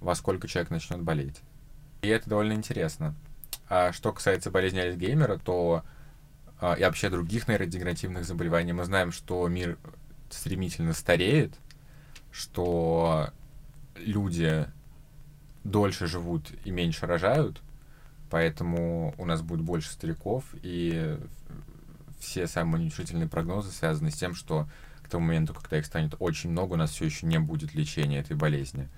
во 0.00 0.14
сколько 0.14 0.48
человек 0.48 0.70
начнет 0.70 1.02
болеть. 1.02 1.40
И 2.02 2.08
это 2.08 2.30
довольно 2.30 2.52
интересно. 2.52 3.14
А 3.68 3.92
что 3.92 4.12
касается 4.12 4.50
болезни 4.50 4.78
Альцгеймера, 4.78 5.38
то 5.38 5.84
а, 6.60 6.74
и 6.74 6.82
вообще 6.82 7.10
других 7.10 7.48
нейродегенеративных 7.48 8.24
заболеваний, 8.24 8.72
мы 8.72 8.84
знаем, 8.84 9.12
что 9.12 9.46
мир 9.48 9.78
стремительно 10.30 10.92
стареет, 10.92 11.54
что 12.30 13.30
люди 13.96 14.66
дольше 15.64 16.06
живут 16.06 16.50
и 16.64 16.70
меньше 16.70 17.06
рожают, 17.06 17.60
Поэтому 18.30 19.14
у 19.16 19.24
нас 19.24 19.42
будет 19.42 19.62
больше 19.62 19.90
стариков, 19.90 20.44
и 20.62 21.18
все 22.18 22.46
самые 22.46 22.84
неутешительные 22.84 23.28
прогнозы 23.28 23.70
связаны 23.70 24.10
с 24.10 24.16
тем, 24.16 24.34
что 24.34 24.68
к 25.02 25.08
тому 25.08 25.26
моменту, 25.26 25.54
когда 25.54 25.78
их 25.78 25.86
станет 25.86 26.14
очень 26.18 26.50
много, 26.50 26.74
у 26.74 26.76
нас 26.76 26.90
все 26.90 27.06
еще 27.06 27.26
не 27.26 27.38
будет 27.38 27.74
лечения 27.74 28.18
этой 28.18 28.36
болезни, 28.36 28.88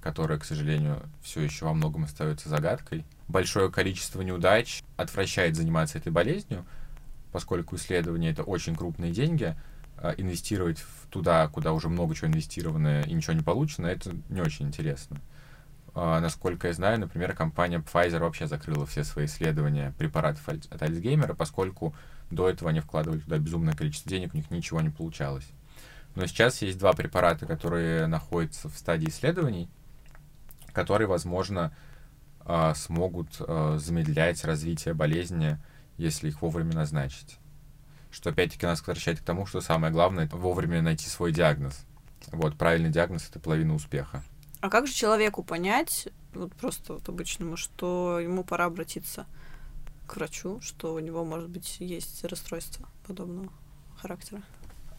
которая, 0.00 0.38
к 0.38 0.44
сожалению, 0.44 1.02
все 1.22 1.42
еще 1.42 1.66
во 1.66 1.74
многом 1.74 2.04
остается 2.04 2.48
загадкой. 2.48 3.04
Большое 3.26 3.70
количество 3.70 4.22
неудач 4.22 4.82
отвращает 4.96 5.56
заниматься 5.56 5.98
этой 5.98 6.10
болезнью, 6.10 6.64
поскольку 7.30 7.76
исследования 7.76 8.30
это 8.30 8.42
очень 8.42 8.74
крупные 8.74 9.12
деньги, 9.12 9.54
а 9.98 10.14
инвестировать 10.16 10.82
туда, 11.10 11.46
куда 11.48 11.72
уже 11.72 11.88
много 11.90 12.14
чего 12.14 12.28
инвестировано 12.28 13.02
и 13.02 13.12
ничего 13.12 13.34
не 13.34 13.42
получено, 13.42 13.86
это 13.86 14.16
не 14.30 14.40
очень 14.40 14.68
интересно. 14.68 15.20
А, 15.94 16.20
насколько 16.20 16.68
я 16.68 16.74
знаю, 16.74 17.00
например, 17.00 17.34
компания 17.34 17.78
Pfizer 17.78 18.20
вообще 18.20 18.46
закрыла 18.46 18.86
все 18.86 19.04
свои 19.04 19.26
исследования 19.26 19.94
препаратов 19.98 20.48
от 20.48 20.82
Альцгеймера, 20.82 21.34
поскольку 21.34 21.94
до 22.30 22.48
этого 22.48 22.70
они 22.70 22.80
вкладывали 22.80 23.20
туда 23.20 23.38
безумное 23.38 23.74
количество 23.74 24.10
денег, 24.10 24.34
у 24.34 24.36
них 24.36 24.50
ничего 24.50 24.80
не 24.80 24.90
получалось. 24.90 25.48
Но 26.14 26.26
сейчас 26.26 26.62
есть 26.62 26.78
два 26.78 26.92
препарата, 26.92 27.46
которые 27.46 28.06
находятся 28.06 28.68
в 28.68 28.76
стадии 28.76 29.08
исследований, 29.08 29.68
которые, 30.72 31.06
возможно, 31.06 31.72
а, 32.40 32.74
смогут 32.74 33.36
а, 33.40 33.76
замедлять 33.78 34.44
развитие 34.44 34.94
болезни, 34.94 35.58
если 35.96 36.28
их 36.28 36.42
вовремя 36.42 36.74
назначить. 36.74 37.38
Что 38.10 38.30
опять-таки 38.30 38.66
нас 38.66 38.80
возвращает 38.80 39.20
к 39.20 39.24
тому, 39.24 39.46
что 39.46 39.60
самое 39.60 39.92
главное 39.92 40.28
вовремя 40.32 40.80
найти 40.80 41.08
свой 41.08 41.32
диагноз. 41.32 41.84
Вот, 42.32 42.56
правильный 42.56 42.90
диагноз 42.90 43.28
это 43.28 43.38
половина 43.38 43.74
успеха. 43.74 44.22
А 44.60 44.70
как 44.70 44.86
же 44.86 44.92
человеку 44.92 45.44
понять, 45.44 46.08
вот 46.34 46.52
просто 46.54 46.94
вот 46.94 47.08
обычному, 47.08 47.56
что 47.56 48.18
ему 48.18 48.42
пора 48.42 48.64
обратиться 48.64 49.26
к 50.06 50.16
врачу, 50.16 50.60
что 50.60 50.94
у 50.94 50.98
него, 50.98 51.24
может 51.24 51.48
быть, 51.48 51.76
есть 51.78 52.24
расстройство 52.24 52.88
подобного 53.06 53.52
характера? 54.00 54.42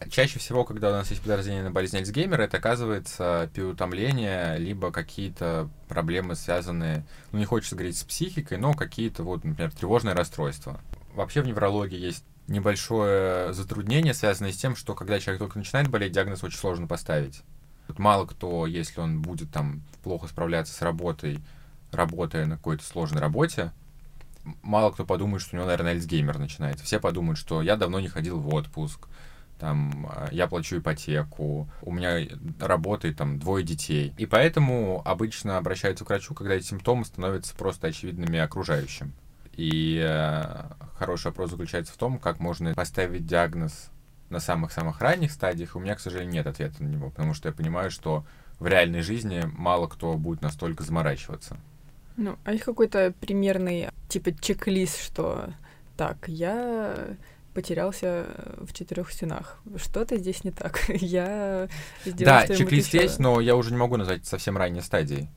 Чаще 0.08 0.38
всего, 0.38 0.64
когда 0.64 0.88
у 0.88 0.92
нас 0.92 1.10
есть 1.10 1.20
подозрение 1.20 1.62
на 1.62 1.70
болезнь 1.70 1.98
Альцгеймера, 1.98 2.42
это 2.42 2.56
оказывается 2.56 3.50
переутомление, 3.52 4.56
либо 4.56 4.90
какие-то 4.90 5.68
проблемы, 5.88 6.36
связанные, 6.36 7.04
ну, 7.32 7.38
не 7.38 7.44
хочется 7.44 7.76
говорить 7.76 7.98
с 7.98 8.04
психикой, 8.04 8.56
но 8.56 8.72
какие-то, 8.72 9.24
вот, 9.24 9.44
например, 9.44 9.70
тревожные 9.72 10.14
расстройства. 10.14 10.80
Вообще 11.12 11.42
в 11.42 11.46
неврологии 11.46 11.98
есть 11.98 12.24
небольшое 12.48 13.52
затруднение, 13.52 14.14
связанное 14.14 14.52
с 14.52 14.56
тем, 14.56 14.74
что 14.74 14.94
когда 14.94 15.20
человек 15.20 15.40
только 15.40 15.58
начинает 15.58 15.88
болеть, 15.88 16.12
диагноз 16.12 16.42
очень 16.42 16.58
сложно 16.58 16.86
поставить. 16.86 17.42
Вот 17.90 17.98
мало 17.98 18.24
кто, 18.24 18.68
если 18.68 19.00
он 19.00 19.20
будет 19.20 19.50
там 19.50 19.82
плохо 20.04 20.28
справляться 20.28 20.72
с 20.72 20.80
работой, 20.80 21.40
работая 21.90 22.46
на 22.46 22.56
какой-то 22.56 22.84
сложной 22.84 23.20
работе, 23.20 23.72
мало 24.62 24.92
кто 24.92 25.04
подумает, 25.04 25.42
что 25.42 25.56
у 25.56 25.58
него, 25.58 25.66
наверное, 25.66 25.94
Альцгеймер 25.94 26.38
начинается. 26.38 26.84
Все 26.84 27.00
подумают, 27.00 27.36
что 27.36 27.62
я 27.62 27.74
давно 27.74 27.98
не 27.98 28.06
ходил 28.06 28.38
в 28.38 28.54
отпуск, 28.54 29.08
там, 29.58 30.06
а, 30.08 30.28
я 30.30 30.46
плачу 30.46 30.78
ипотеку, 30.78 31.68
у 31.82 31.90
меня 31.90 32.28
работает 32.60 33.16
там 33.16 33.40
двое 33.40 33.64
детей. 33.64 34.14
И 34.18 34.24
поэтому 34.24 35.02
обычно 35.04 35.58
обращаются 35.58 36.04
к 36.04 36.10
врачу, 36.10 36.32
когда 36.32 36.54
эти 36.54 36.66
симптомы 36.66 37.04
становятся 37.04 37.56
просто 37.56 37.88
очевидными 37.88 38.38
окружающим. 38.38 39.14
И 39.56 40.00
э, 40.00 40.62
хороший 40.94 41.26
вопрос 41.26 41.50
заключается 41.50 41.92
в 41.92 41.96
том, 41.96 42.20
как 42.20 42.38
можно 42.38 42.72
поставить 42.72 43.26
диагноз 43.26 43.90
на 44.30 44.40
самых-самых 44.40 45.00
ранних 45.00 45.32
стадиях. 45.32 45.76
У 45.76 45.80
меня, 45.80 45.94
к 45.94 46.00
сожалению, 46.00 46.32
нет 46.32 46.46
ответа 46.46 46.82
на 46.82 46.88
него, 46.88 47.10
потому 47.10 47.34
что 47.34 47.48
я 47.48 47.54
понимаю, 47.54 47.90
что 47.90 48.24
в 48.58 48.66
реальной 48.66 49.02
жизни 49.02 49.42
мало 49.56 49.88
кто 49.88 50.14
будет 50.14 50.42
настолько 50.42 50.84
заморачиваться. 50.84 51.56
Ну, 52.16 52.36
а 52.44 52.52
есть 52.52 52.64
какой-то 52.64 53.14
примерный, 53.20 53.88
типа, 54.08 54.32
чек-лист, 54.32 55.02
что 55.02 55.52
так, 55.96 56.28
я 56.28 57.16
потерялся 57.54 58.26
в 58.58 58.72
четырех 58.72 59.10
стенах. 59.10 59.58
Что-то 59.76 60.16
здесь 60.16 60.44
не 60.44 60.50
так. 60.50 60.84
я 60.88 61.68
сделал, 62.04 62.46
Да, 62.46 62.46
чек-лист 62.46 62.94
есть, 62.94 63.18
но 63.18 63.40
я 63.40 63.56
уже 63.56 63.70
не 63.70 63.76
могу 63.76 63.96
назвать 63.96 64.26
совсем 64.26 64.56
ранней 64.56 64.80
стадией. 64.80 65.28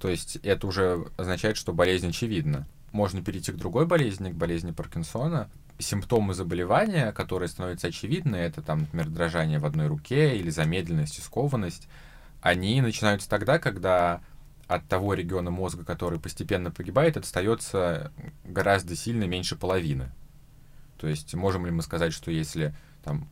То 0.00 0.08
есть 0.08 0.36
это 0.36 0.66
уже 0.66 1.06
означает, 1.16 1.56
что 1.56 1.72
болезнь 1.72 2.08
очевидна. 2.08 2.66
Можно 2.92 3.22
перейти 3.22 3.52
к 3.52 3.56
другой 3.56 3.86
болезни, 3.86 4.30
к 4.30 4.34
болезни 4.34 4.72
Паркинсона. 4.72 5.50
Симптомы 5.80 6.34
заболевания, 6.34 7.12
которые 7.12 7.48
становятся 7.48 7.88
очевидны, 7.88 8.36
это 8.36 8.62
там, 8.62 8.80
например, 8.80 9.08
дрожание 9.08 9.58
в 9.58 9.66
одной 9.66 9.86
руке 9.86 10.36
или 10.36 10.50
замедленность 10.50 11.18
и 11.18 11.22
скованность, 11.22 11.88
они 12.42 12.80
начинаются 12.80 13.28
тогда, 13.28 13.58
когда 13.58 14.20
от 14.66 14.86
того 14.86 15.14
региона 15.14 15.50
мозга, 15.50 15.84
который 15.84 16.20
постепенно 16.20 16.70
погибает, 16.70 17.16
остается 17.16 18.12
гораздо 18.44 18.94
сильно 18.94 19.24
меньше 19.24 19.56
половины. 19.56 20.10
То 20.98 21.08
есть 21.08 21.34
можем 21.34 21.66
ли 21.66 21.72
мы 21.72 21.82
сказать, 21.82 22.12
что 22.12 22.30
если 22.30 22.74
там 23.02 23.28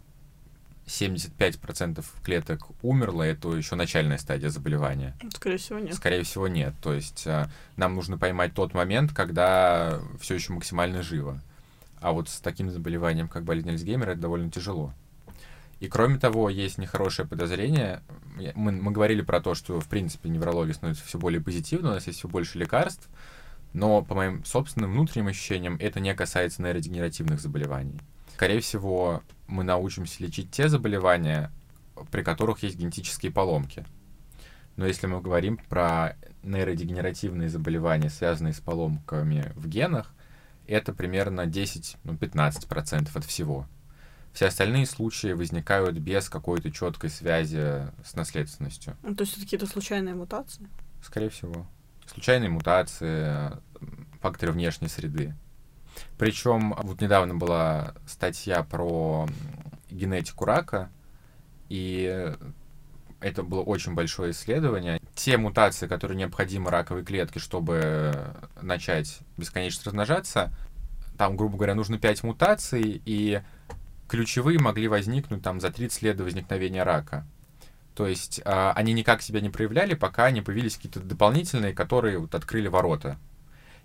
75% 0.87 2.05
клеток 2.25 2.69
умерло, 2.83 3.23
это 3.23 3.51
еще 3.51 3.77
начальная 3.77 4.19
стадия 4.19 4.49
заболевания? 4.49 5.17
Скорее 5.35 5.59
всего, 5.59 5.79
нет. 5.79 5.95
Скорее 5.95 6.23
всего, 6.25 6.49
нет. 6.49 6.75
То 6.83 6.93
есть 6.93 7.27
а, 7.27 7.51
нам 7.77 7.95
нужно 7.95 8.19
поймать 8.19 8.55
тот 8.55 8.75
момент, 8.75 9.13
когда 9.13 10.01
все 10.21 10.35
еще 10.35 10.53
максимально 10.53 11.03
живо. 11.03 11.41
А 12.01 12.13
вот 12.13 12.29
с 12.29 12.41
таким 12.41 12.71
заболеванием, 12.71 13.29
как 13.29 13.45
болезнь 13.45 13.71
Альцгеймера, 13.71 14.13
это 14.13 14.21
довольно 14.21 14.51
тяжело. 14.51 14.93
И 15.81 15.89
кроме 15.89 16.19
того, 16.19 16.49
есть 16.51 16.79
нехорошее 16.79 17.27
подозрение. 17.29 18.03
Мы, 18.55 18.73
мы 18.73 18.91
говорили 18.91 19.23
про 19.23 19.41
то, 19.41 19.55
что, 19.55 19.81
в 19.81 19.89
принципе, 19.89 20.29
неврология 20.29 20.75
становится 20.75 21.05
все 21.05 21.19
более 21.19 21.41
позитивной, 21.41 21.93
у 21.93 21.95
нас 21.95 22.07
есть 22.07 22.19
все 22.19 22.29
больше 22.29 22.59
лекарств, 22.59 23.09
но 23.73 24.03
по 24.03 24.15
моим 24.15 24.45
собственным 24.45 24.93
внутренним 24.93 25.29
ощущениям 25.29 25.77
это 25.81 26.01
не 26.01 26.15
касается 26.15 26.63
нейродегенеративных 26.63 27.41
заболеваний. 27.41 28.01
Скорее 28.35 28.61
всего, 28.61 29.23
мы 29.47 29.65
научимся 29.65 30.23
лечить 30.23 30.51
те 30.51 30.69
заболевания, 30.69 31.53
при 32.11 32.23
которых 32.23 32.63
есть 32.63 32.77
генетические 32.77 33.33
поломки. 33.33 33.85
Но 34.77 34.87
если 34.87 35.07
мы 35.09 35.21
говорим 35.21 35.59
про 35.69 36.17
нейродегенеративные 36.45 37.49
заболевания, 37.49 38.11
связанные 38.11 38.53
с 38.53 38.61
поломками 38.61 39.53
в 39.57 39.69
генах, 39.69 40.13
это 40.69 40.93
примерно 40.93 41.43
10-15% 41.43 41.97
ну, 42.05 43.09
от 43.15 43.25
всего. 43.25 43.67
Все 44.33 44.47
остальные 44.47 44.87
случаи 44.87 45.33
возникают 45.33 45.99
без 45.99 46.29
какой-то 46.29 46.71
четкой 46.71 47.11
связи 47.11 47.91
с 48.05 48.15
наследственностью. 48.15 48.97
Ну, 49.03 49.15
то 49.15 49.23
есть 49.23 49.35
это 49.35 49.43
какие-то 49.43 49.67
случайные 49.67 50.15
мутации? 50.15 50.69
Скорее 51.03 51.31
всего 51.31 51.67
случайные 52.09 52.51
мутации, 52.51 53.53
факторы 54.21 54.53
внешней 54.53 54.89
среды. 54.89 55.35
Причем 56.17 56.75
вот 56.83 57.01
недавно 57.01 57.35
была 57.35 57.95
статья 58.07 58.63
про 58.63 59.27
генетику 59.91 60.45
рака, 60.45 60.91
и 61.69 62.35
это 63.21 63.43
было 63.43 63.63
очень 63.63 63.95
большое 63.95 64.33
исследование. 64.33 65.01
Те 65.15 65.37
мутации, 65.37 65.87
которые 65.87 66.17
необходимы 66.17 66.71
раковой 66.71 67.05
клетке, 67.05 67.41
чтобы 67.41 68.35
начать 68.61 69.19
бесконечно 69.37 69.83
размножаться, 69.87 70.53
там, 71.17 71.37
грубо 71.37 71.57
говоря, 71.57 71.75
нужно 71.75 71.99
5 71.99 72.23
мутаций, 72.23 73.03
и 73.05 73.43
ключевые 74.09 74.59
могли 74.61 74.89
возникнуть 74.89 75.43
там 75.43 75.61
за 75.61 75.71
30 75.71 76.03
лет 76.03 76.17
до 76.17 76.25
возникновения 76.25 76.85
рака. 76.85 77.27
То 77.95 78.07
есть 78.07 78.41
э, 78.45 78.73
они 78.77 78.93
никак 78.93 79.23
себя 79.23 79.41
не 79.41 79.51
проявляли, 79.51 79.95
пока 79.95 80.31
не 80.31 80.41
появились 80.41 80.77
какие-то 80.77 81.01
дополнительные, 81.01 81.75
которые 81.75 82.19
вот 82.19 82.35
открыли 82.37 82.69
ворота. 82.69 83.19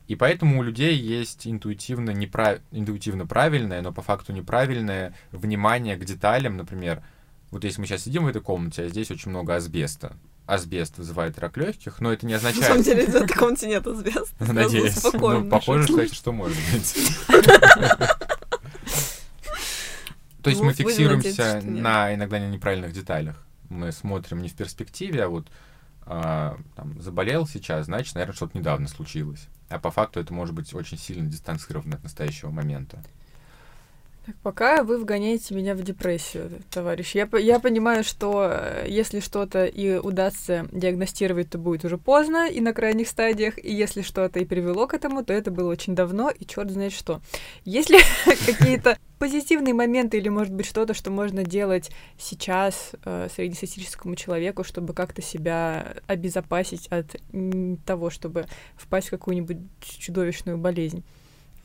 И 0.07 0.15
поэтому 0.15 0.59
у 0.59 0.63
людей 0.63 0.95
есть 0.95 1.47
интуитивно, 1.47 2.11
неправ... 2.11 2.59
интуитивно 2.71 3.25
правильное, 3.25 3.81
но 3.81 3.91
по 3.91 4.03
факту 4.03 4.33
неправильное 4.33 5.15
внимание 5.31 5.95
к 5.95 6.05
деталям. 6.05 6.57
Например, 6.57 7.01
вот 7.53 7.63
если 7.63 7.79
мы 7.79 7.87
сейчас 7.87 8.03
сидим 8.03 8.25
в 8.25 8.27
этой 8.27 8.41
комнате, 8.41 8.83
а 8.83 8.89
здесь 8.89 9.09
очень 9.11 9.31
много 9.31 9.55
асбеста. 9.55 10.17
Асбест 10.45 10.97
вызывает 10.97 11.39
рак 11.39 11.55
легких, 11.55 12.01
но 12.01 12.11
это 12.11 12.25
не 12.25 12.33
означает... 12.33 12.61
На 12.61 12.67
самом 12.67 12.83
деле, 12.83 13.05
в 13.05 13.15
этой 13.15 13.33
комнате 13.33 13.67
нет 13.67 13.87
асбеста. 13.87 14.35
Надеюсь. 14.53 15.01
Ну, 15.13 15.49
похоже, 15.49 15.87
кстати, 15.87 16.13
что 16.13 16.33
может 16.33 16.57
быть. 16.73 16.95
То 20.43 20.49
есть 20.49 20.61
мы 20.61 20.73
фиксируемся 20.73 21.61
на 21.63 22.13
иногда 22.13 22.39
неправильных 22.39 22.91
деталях 22.91 23.43
мы 23.73 23.91
смотрим 23.91 24.41
не 24.41 24.49
в 24.49 24.55
перспективе, 24.55 25.23
а 25.23 25.29
вот 25.29 25.47
а, 26.05 26.57
там, 26.75 27.01
заболел 27.01 27.47
сейчас, 27.47 27.85
значит, 27.85 28.15
наверное, 28.15 28.35
что-то 28.35 28.57
недавно 28.57 28.87
случилось. 28.87 29.47
А 29.69 29.79
по 29.79 29.91
факту 29.91 30.19
это 30.19 30.33
может 30.33 30.53
быть 30.53 30.73
очень 30.73 30.97
сильно 30.97 31.29
дистанцировано 31.29 31.95
от 31.95 32.03
настоящего 32.03 32.51
момента. 32.51 33.03
Так, 34.25 34.35
пока 34.41 34.83
вы 34.83 34.99
вгоняете 34.99 35.53
меня 35.53 35.75
в 35.75 35.81
депрессию, 35.81 36.49
товарищ. 36.69 37.13
Я, 37.13 37.27
я 37.39 37.59
понимаю, 37.59 38.05
что 38.05 38.47
э, 38.49 38.85
если 38.87 39.19
что-то 39.19 39.65
и 39.65 39.97
удастся 39.97 40.65
диагностировать, 40.71 41.49
то 41.49 41.57
будет 41.57 41.83
уже 41.83 41.97
поздно 41.97 42.49
и 42.49 42.61
на 42.61 42.71
крайних 42.71 43.09
стадиях. 43.09 43.57
И 43.57 43.73
если 43.73 44.01
что-то 44.01 44.39
и 44.39 44.45
привело 44.45 44.87
к 44.87 44.93
этому, 44.93 45.25
то 45.25 45.33
это 45.33 45.51
было 45.51 45.69
очень 45.69 45.93
давно, 45.93 46.29
и 46.29 46.45
черт 46.45 46.71
знает 46.71 46.93
что. 46.93 47.19
Если 47.65 47.97
какие-то 48.45 48.97
позитивные 49.19 49.73
моменты 49.73 50.17
или, 50.17 50.29
может 50.29 50.53
быть, 50.53 50.67
что-то, 50.67 50.93
что 50.93 51.11
можно 51.11 51.43
делать 51.43 51.91
сейчас 52.17 52.91
э, 53.03 53.27
среднестатистическому 53.35 54.15
человеку, 54.15 54.63
чтобы 54.63 54.93
как-то 54.93 55.21
себя 55.21 55.95
обезопасить 56.07 56.87
от 56.87 57.17
того, 57.85 58.09
чтобы 58.09 58.45
впасть 58.77 59.07
в 59.07 59.11
какую-нибудь 59.11 59.57
чудовищную 59.81 60.57
болезнь 60.57 61.03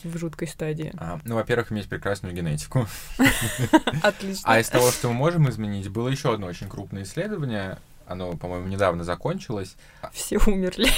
в 0.05 0.19
жуткой 0.19 0.49
стадии? 0.49 0.93
А, 0.97 1.21
ну, 1.25 1.35
во-первых, 1.35 1.73
иметь 1.73 1.89
прекрасную 1.89 2.35
генетику. 2.35 2.87
Отлично. 4.03 4.43
А 4.45 4.61
из 4.61 4.69
того, 4.69 4.91
что 4.91 5.09
мы 5.09 5.15
можем 5.15 5.49
изменить, 5.51 5.89
было 5.89 6.09
еще 6.09 6.33
одно 6.35 6.47
очень 6.47 6.69
крупное 6.69 7.03
исследование. 7.03 7.79
Оно, 8.07 8.37
по-моему, 8.37 8.69
недавно 8.69 9.05
закончилось. 9.05 9.77
Все 10.13 10.39
умерли. 10.47 10.89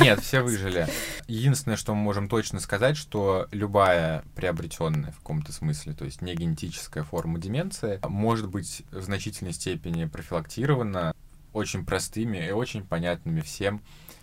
Нет, 0.00 0.20
все 0.20 0.40
выжили. 0.40 0.88
Единственное, 1.26 1.76
что 1.76 1.94
мы 1.94 2.00
можем 2.00 2.26
точно 2.26 2.58
сказать, 2.58 2.96
что 2.96 3.48
любая 3.50 4.24
приобретенная 4.34 5.12
в 5.12 5.16
каком-то 5.18 5.52
смысле, 5.52 5.92
то 5.92 6.06
есть 6.06 6.22
не 6.22 6.34
генетическая 6.34 7.02
форма 7.04 7.38
деменции, 7.38 8.00
может 8.08 8.48
быть 8.48 8.82
в 8.90 9.02
значительной 9.02 9.52
степени 9.52 10.06
профилактирована 10.06 11.14
очень 11.52 11.84
простыми 11.84 12.38
и 12.38 12.50
очень 12.50 12.82
понятными 12.82 13.42
всем 13.42 13.82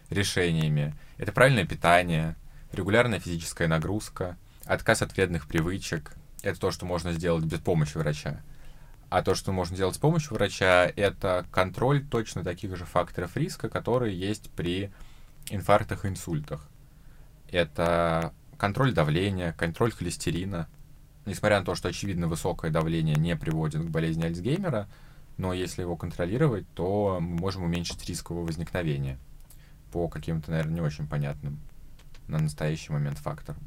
решениями. 0.10 0.96
Это 1.18 1.32
правильное 1.32 1.66
питание, 1.66 2.36
регулярная 2.74 3.20
физическая 3.20 3.68
нагрузка, 3.68 4.38
отказ 4.66 5.02
от 5.02 5.14
вредных 5.14 5.48
привычек. 5.48 6.14
Это 6.42 6.60
то, 6.60 6.72
что 6.72 6.86
можно 6.86 7.12
сделать 7.12 7.46
без 7.46 7.60
помощи 7.60 7.98
врача. 7.98 8.42
А 9.10 9.22
то, 9.22 9.36
что 9.36 9.52
можно 9.52 9.76
сделать 9.76 9.96
с 9.96 10.00
помощью 10.00 10.34
врача, 10.34 10.92
это 10.96 11.46
контроль 11.52 12.06
точно 12.06 12.44
таких 12.44 12.76
же 12.78 12.86
факторов 12.86 13.36
риска, 13.36 13.70
которые 13.70 14.18
есть 14.18 14.50
при 14.52 14.92
инфарктах 15.50 16.06
и 16.06 16.08
инсультах. 16.08 16.68
Это 17.50 18.34
контроль 18.58 18.94
давления, 18.94 19.52
контроль 19.54 19.92
холестерина. 19.92 20.70
Несмотря 21.26 21.60
на 21.60 21.66
то, 21.66 21.76
что 21.76 21.90
очевидно 21.90 22.28
высокое 22.28 22.72
давление 22.72 23.16
не 23.16 23.36
приводит 23.36 23.82
к 23.82 23.90
болезни 23.90 24.24
Альцгеймера, 24.24 24.88
но 25.38 25.54
если 25.54 25.82
его 25.82 25.98
контролировать, 25.98 26.66
то 26.74 27.20
мы 27.20 27.38
можем 27.38 27.64
уменьшить 27.64 28.08
риск 28.08 28.30
его 28.30 28.44
возникновения 28.44 29.20
по 29.92 30.08
каким-то, 30.08 30.52
наверное, 30.52 30.76
не 30.76 30.82
очень 30.82 31.08
понятным 31.08 31.60
на 32.32 32.40
настоящий 32.40 32.92
момент 32.92 33.18
факторам. 33.20 33.62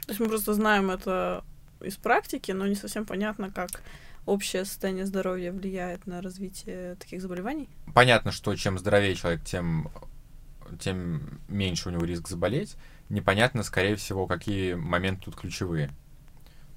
То 0.00 0.08
есть 0.08 0.20
мы 0.20 0.28
просто 0.28 0.52
знаем 0.54 0.90
это 0.90 1.44
из 1.80 1.96
практики, 1.96 2.52
но 2.52 2.66
не 2.66 2.74
совсем 2.74 3.06
понятно, 3.06 3.50
как 3.50 3.82
общее 4.26 4.64
состояние 4.64 5.06
здоровья 5.06 5.52
влияет 5.52 6.06
на 6.06 6.20
развитие 6.20 6.96
таких 6.96 7.22
заболеваний? 7.22 7.68
Понятно, 7.94 8.32
что 8.32 8.54
чем 8.56 8.78
здоровее 8.78 9.14
человек, 9.14 9.42
тем, 9.44 9.90
тем 10.80 11.40
меньше 11.48 11.88
у 11.88 11.92
него 11.92 12.04
риск 12.04 12.28
заболеть. 12.28 12.76
Непонятно, 13.08 13.62
скорее 13.62 13.96
всего, 13.96 14.26
какие 14.26 14.74
моменты 14.74 15.24
тут 15.24 15.36
ключевые. 15.36 15.90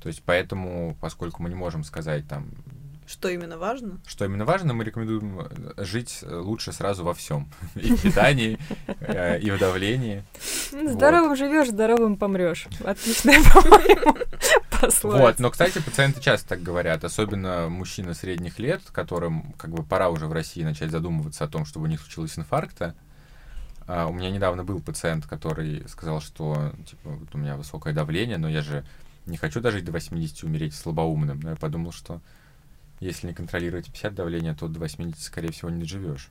То 0.01 0.09
есть 0.09 0.21
поэтому, 0.23 0.95
поскольку 1.01 1.41
мы 1.41 1.49
не 1.49 1.55
можем 1.55 1.83
сказать 1.83 2.27
там, 2.27 2.49
что 3.07 3.29
именно 3.29 3.57
важно? 3.57 3.99
Что 4.07 4.25
именно 4.25 4.45
важно, 4.45 4.73
мы 4.73 4.83
рекомендуем 4.83 5.39
э, 5.39 5.83
жить 5.83 6.19
э, 6.23 6.35
лучше 6.35 6.71
сразу 6.71 7.03
во 7.03 7.13
всем. 7.13 7.51
И 7.75 7.93
в 7.93 8.01
питании, 8.01 8.57
э, 8.99 9.39
и 9.39 9.51
в 9.51 9.59
давлении. 9.59 10.23
Здоровым 10.71 11.35
живешь, 11.35 11.69
здоровым 11.69 12.17
помрешь. 12.17 12.67
Отличная, 12.83 13.39
по-моему, 13.53 14.17
Вот, 15.03 15.39
но, 15.39 15.51
кстати, 15.51 15.79
пациенты 15.79 16.21
часто 16.21 16.49
так 16.49 16.63
говорят, 16.63 17.03
особенно 17.03 17.69
мужчины 17.69 18.13
средних 18.13 18.57
лет, 18.59 18.81
которым 18.91 19.53
как 19.53 19.71
бы 19.71 19.83
пора 19.83 20.09
уже 20.09 20.25
в 20.25 20.33
России 20.33 20.63
начать 20.63 20.89
задумываться 20.89 21.43
о 21.43 21.47
том, 21.47 21.65
чтобы 21.65 21.85
у 21.85 21.89
них 21.89 22.01
случилось 22.01 22.37
инфаркта. 22.37 22.95
А, 23.87 24.07
у 24.07 24.13
меня 24.13 24.31
недавно 24.31 24.63
был 24.63 24.81
пациент, 24.81 25.27
который 25.27 25.87
сказал, 25.87 26.21
что 26.21 26.71
типа, 26.87 27.09
вот 27.11 27.35
у 27.35 27.37
меня 27.37 27.55
высокое 27.55 27.93
давление, 27.93 28.37
но 28.37 28.49
я 28.49 28.61
же 28.61 28.83
не 29.25 29.37
хочу 29.37 29.59
дожить 29.59 29.85
до 29.85 29.91
80 29.91 30.43
умереть 30.43 30.73
слабоумным. 30.73 31.39
Но 31.39 31.51
я 31.51 31.55
подумал, 31.55 31.91
что 31.91 32.21
если 32.99 33.27
не 33.27 33.33
контролировать 33.33 33.87
50 33.87 34.13
давления, 34.13 34.53
то 34.53 34.67
до 34.67 34.79
80, 34.79 35.21
скорее 35.21 35.51
всего, 35.51 35.69
не 35.69 35.81
доживешь. 35.81 36.29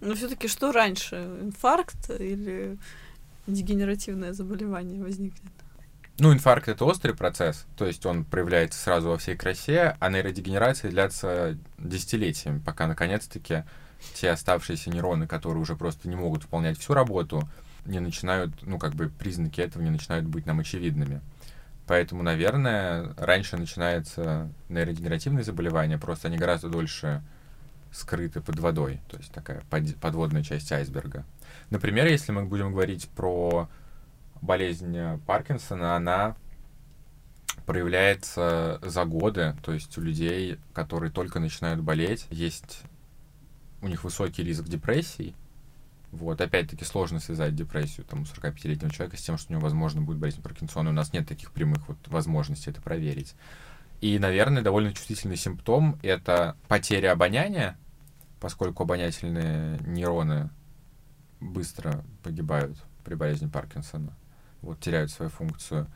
Но 0.00 0.14
все-таки 0.14 0.48
что 0.48 0.72
раньше? 0.72 1.16
Инфаркт 1.42 2.10
или 2.10 2.78
дегенеративное 3.46 4.32
заболевание 4.32 5.02
возникнет? 5.02 5.52
Ну, 6.20 6.32
инфаркт 6.32 6.68
это 6.68 6.84
острый 6.84 7.14
процесс, 7.14 7.64
то 7.76 7.86
есть 7.86 8.04
он 8.04 8.24
проявляется 8.24 8.78
сразу 8.78 9.08
во 9.08 9.18
всей 9.18 9.36
красе, 9.36 9.96
а 10.00 10.10
нейродегенерация 10.10 10.90
длится 10.90 11.56
десятилетиями, 11.78 12.58
пока 12.58 12.88
наконец-таки 12.88 13.62
те 14.14 14.30
оставшиеся 14.30 14.90
нейроны, 14.90 15.28
которые 15.28 15.62
уже 15.62 15.76
просто 15.76 16.08
не 16.08 16.16
могут 16.16 16.42
выполнять 16.42 16.76
всю 16.78 16.94
работу, 16.94 17.48
не 17.84 18.00
начинают, 18.00 18.52
ну, 18.62 18.78
как 18.78 18.94
бы 18.94 19.08
признаки 19.08 19.60
этого 19.60 19.82
не 19.82 19.90
начинают 19.90 20.26
быть 20.26 20.44
нам 20.44 20.58
очевидными. 20.58 21.20
Поэтому, 21.88 22.22
наверное, 22.22 23.14
раньше 23.16 23.56
начинается 23.56 24.52
нейродегенеративные 24.68 25.42
заболевания, 25.42 25.96
просто 25.96 26.28
они 26.28 26.36
гораздо 26.36 26.68
дольше 26.68 27.22
скрыты 27.90 28.42
под 28.42 28.58
водой, 28.58 29.00
то 29.08 29.16
есть 29.16 29.32
такая 29.32 29.62
подводная 30.00 30.42
часть 30.42 30.70
айсберга. 30.70 31.24
Например, 31.70 32.06
если 32.06 32.30
мы 32.30 32.44
будем 32.44 32.72
говорить 32.72 33.08
про 33.16 33.70
болезнь 34.42 35.18
Паркинсона, 35.26 35.96
она 35.96 36.36
проявляется 37.64 38.78
за 38.82 39.06
годы, 39.06 39.56
то 39.62 39.72
есть 39.72 39.96
у 39.96 40.02
людей, 40.02 40.58
которые 40.74 41.10
только 41.10 41.40
начинают 41.40 41.80
болеть, 41.80 42.26
есть 42.28 42.82
у 43.80 43.88
них 43.88 44.04
высокий 44.04 44.42
риск 44.42 44.64
депрессии, 44.64 45.34
вот, 46.10 46.40
опять-таки 46.40 46.84
сложно 46.84 47.20
связать 47.20 47.54
депрессию 47.54 48.06
там, 48.06 48.22
у 48.22 48.24
45-летнего 48.24 48.90
человека 48.90 49.16
с 49.16 49.22
тем, 49.22 49.36
что 49.36 49.52
у 49.52 49.52
него, 49.52 49.62
возможно, 49.62 50.00
будет 50.00 50.18
болезнь 50.18 50.42
Паркинсона. 50.42 50.90
У 50.90 50.94
нас 50.94 51.12
нет 51.12 51.28
таких 51.28 51.52
прямых 51.52 51.86
вот 51.88 51.98
возможностей 52.08 52.70
это 52.70 52.80
проверить. 52.80 53.34
И, 54.00 54.18
наверное, 54.18 54.62
довольно 54.62 54.92
чувствительный 54.92 55.36
симптом— 55.36 55.98
это 56.02 56.56
потеря 56.68 57.12
обоняния, 57.12 57.76
поскольку 58.40 58.84
обонятельные 58.84 59.78
нейроны 59.80 60.50
быстро 61.40 62.04
погибают 62.22 62.78
при 63.04 63.14
болезни 63.14 63.48
Паркинсона, 63.48 64.16
вот, 64.62 64.80
теряют 64.80 65.10
свою 65.10 65.30
функцию. 65.30 65.88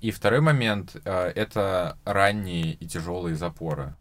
И 0.00 0.10
второй 0.10 0.40
момент 0.40 0.96
э,— 1.04 1.32
это 1.34 1.98
ранние 2.04 2.74
и 2.74 2.86
тяжелые 2.86 3.34
запоры. 3.34 3.94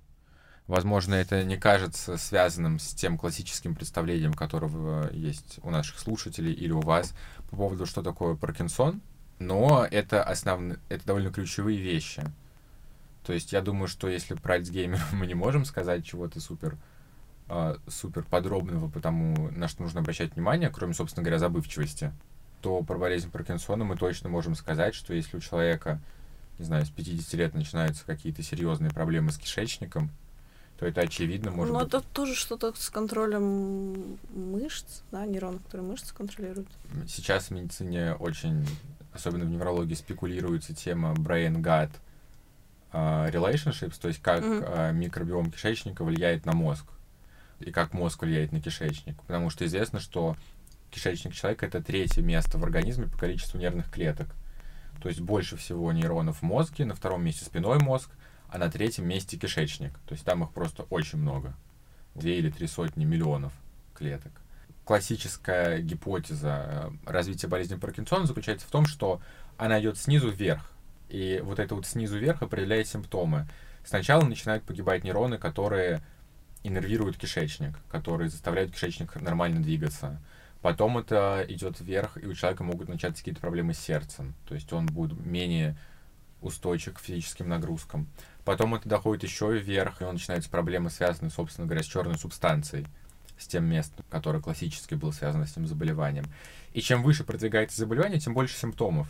Возможно, 0.67 1.13
это 1.13 1.43
не 1.43 1.57
кажется 1.57 2.17
связанным 2.17 2.79
с 2.79 2.93
тем 2.93 3.19
классическим 3.19 3.75
представлением, 3.75 4.33
которого 4.33 5.11
есть 5.13 5.59
у 5.61 5.69
наших 5.69 5.99
слушателей 5.99 6.53
или 6.53 6.71
у 6.71 6.81
вас 6.81 7.13
по 7.51 7.55
поводу, 7.57 7.85
что 7.85 8.01
такое 8.01 8.35
Паркинсон, 8.35 9.01
но 9.37 9.87
это 9.89 10.23
основные, 10.23 10.79
это 10.89 11.05
довольно 11.05 11.31
ключевые 11.31 11.77
вещи. 11.77 12.23
То 13.23 13.33
есть 13.33 13.53
я 13.53 13.61
думаю, 13.61 13.87
что 13.87 14.07
если 14.07 14.33
про 14.33 14.55
Альцгеймер 14.55 14.99
мы 15.11 15.27
не 15.27 15.35
можем 15.35 15.65
сказать 15.65 16.03
чего-то 16.03 16.39
супер, 16.39 16.77
э, 17.47 17.75
супер 17.87 18.23
подробного, 18.23 18.89
потому 18.89 19.51
на 19.51 19.67
что 19.67 19.83
нужно 19.83 19.99
обращать 19.99 20.33
внимание, 20.33 20.71
кроме, 20.71 20.95
собственно 20.95 21.23
говоря, 21.23 21.37
забывчивости, 21.37 22.11
то 22.61 22.81
про 22.81 22.97
болезнь 22.97 23.29
Паркинсона 23.29 23.83
мы 23.83 23.97
точно 23.97 24.29
можем 24.29 24.55
сказать, 24.55 24.95
что 24.95 25.13
если 25.13 25.37
у 25.37 25.41
человека, 25.41 26.01
не 26.57 26.65
знаю, 26.65 26.87
с 26.87 26.89
50 26.89 27.33
лет 27.33 27.53
начинаются 27.53 28.03
какие-то 28.03 28.41
серьезные 28.41 28.89
проблемы 28.89 29.31
с 29.31 29.37
кишечником, 29.37 30.09
то 30.77 30.85
это 30.85 31.01
очевидно 31.01 31.51
может 31.51 31.73
Но 31.73 31.79
быть. 31.79 31.87
это 31.87 32.01
тоже 32.01 32.35
что-то 32.35 32.73
с 32.75 32.89
контролем 32.89 34.17
мышц, 34.33 35.01
да, 35.11 35.25
нейронов, 35.25 35.63
которые 35.63 35.87
мышцы 35.87 36.13
контролируют. 36.13 36.67
Сейчас 37.07 37.45
в 37.45 37.51
медицине 37.51 38.13
очень, 38.15 38.67
особенно 39.13 39.45
в 39.45 39.49
неврологии, 39.49 39.93
спекулируется 39.93 40.75
тема 40.75 41.13
brain-gut 41.13 41.91
uh, 42.91 43.31
relationships, 43.31 43.95
то 44.01 44.09
есть 44.09 44.21
как 44.21 44.43
mm-hmm. 44.43 44.93
микробиом 44.93 45.49
кишечника 45.49 46.03
влияет 46.03 46.45
на 46.45 46.51
мозг 46.51 46.85
и 47.61 47.71
как 47.71 47.93
мозг 47.93 48.23
влияет 48.23 48.51
на 48.51 48.59
кишечник. 48.59 49.21
Потому 49.21 49.49
что 49.49 49.65
известно, 49.65 50.01
что 50.01 50.35
кишечник 50.91 51.33
человека 51.33 51.65
это 51.65 51.81
третье 51.81 52.21
место 52.21 52.57
в 52.57 52.63
организме 52.63 53.07
по 53.07 53.17
количеству 53.17 53.57
нервных 53.57 53.89
клеток. 53.89 54.27
То 55.01 55.09
есть 55.09 55.21
больше 55.21 55.55
всего 55.55 55.91
нейронов 55.91 56.39
в 56.39 56.41
мозге, 56.41 56.85
на 56.85 56.95
втором 56.95 57.23
месте 57.23 57.45
спиной 57.45 57.79
мозг, 57.79 58.09
а 58.49 58.57
на 58.57 58.69
третьем 58.69 59.07
месте 59.07 59.37
кишечник. 59.37 59.97
То 60.05 60.13
есть 60.13 60.25
там 60.25 60.43
их 60.43 60.51
просто 60.51 60.83
очень 60.83 61.19
много. 61.19 61.55
Две 62.13 62.37
или 62.37 62.49
три 62.49 62.67
сотни 62.67 63.05
миллионов 63.05 63.53
клеток. 63.93 64.31
Классическая 64.85 65.79
гипотеза 65.81 66.91
э, 67.05 67.09
развития 67.11 67.47
болезни 67.47 67.75
Паркинсона 67.75 68.25
заключается 68.25 68.67
в 68.67 68.71
том, 68.71 68.85
что 68.85 69.21
она 69.57 69.79
идет 69.81 69.97
снизу 69.97 70.29
вверх. 70.29 70.71
И 71.09 71.41
вот 71.43 71.59
это 71.59 71.75
вот 71.75 71.85
снизу 71.85 72.17
вверх 72.17 72.41
определяет 72.41 72.87
симптомы. 72.87 73.47
Сначала 73.83 74.23
начинают 74.25 74.63
погибать 74.63 75.03
нейроны, 75.03 75.37
которые 75.37 76.01
иннервируют 76.63 77.17
кишечник, 77.17 77.77
которые 77.89 78.29
заставляют 78.29 78.71
кишечник 78.71 79.15
нормально 79.15 79.61
двигаться. 79.61 80.21
Потом 80.61 80.97
это 80.97 81.45
идет 81.47 81.79
вверх, 81.79 82.17
и 82.17 82.25
у 82.25 82.33
человека 82.33 82.63
могут 82.63 82.89
начаться 82.89 83.21
какие-то 83.21 83.41
проблемы 83.41 83.73
с 83.73 83.79
сердцем. 83.79 84.33
То 84.47 84.55
есть 84.55 84.73
он 84.73 84.87
будет 84.87 85.23
менее 85.23 85.77
устойчив 86.41 86.95
к 86.95 86.99
физическим 86.99 87.49
нагрузкам. 87.49 88.07
Потом 88.45 88.75
это 88.75 88.87
доходит 88.87 89.23
еще 89.23 89.57
вверх, 89.57 90.01
и 90.01 90.05
он 90.05 90.13
начинается 90.13 90.51
проблемы, 90.51 90.91
связанные, 90.91 91.31
собственно 91.31 91.65
говоря, 91.65 91.83
с 91.83 91.87
черной 91.87 92.17
субстанцией, 92.17 92.85
с 93.39 93.47
тем 93.47 93.65
местом, 93.65 94.05
которое 94.09 94.39
классически 94.39 94.93
было 94.93 95.11
связано 95.11 95.47
с 95.47 95.53
этим 95.53 95.65
заболеванием. 95.65 96.25
И 96.73 96.81
чем 96.81 97.01
выше 97.01 97.23
продвигается 97.23 97.77
заболевание, 97.77 98.19
тем 98.19 98.35
больше 98.35 98.55
симптомов. 98.55 99.07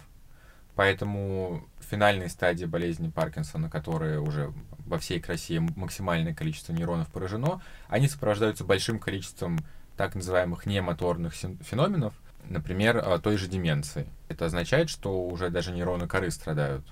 Поэтому 0.76 1.67
финальные 1.80 2.30
стадии 2.30 2.65
болезни 2.65 3.10
Паркинсона, 3.10 3.69
которые 3.69 4.19
уже 4.19 4.54
во 4.86 5.00
всей 5.00 5.19
красе 5.19 5.60
максимальное 5.60 6.34
количество 6.34 6.74
нейронов 6.74 7.10
поражено, 7.10 7.62
они 7.90 8.08
сопровождаются 8.08 8.63
большим 8.63 9.00
количеством 9.00 9.60
так 9.98 10.15
называемых 10.15 10.65
немоторных 10.65 11.33
феноменов, 11.33 12.13
например, 12.46 13.02
а, 13.04 13.19
той 13.19 13.38
же 13.38 13.48
деменции. 13.48 14.08
Это 14.29 14.46
означает, 14.46 14.90
что 14.90 15.25
уже 15.27 15.50
даже 15.50 15.71
нейроны 15.71 16.08
коры 16.08 16.31
страдают 16.31 16.86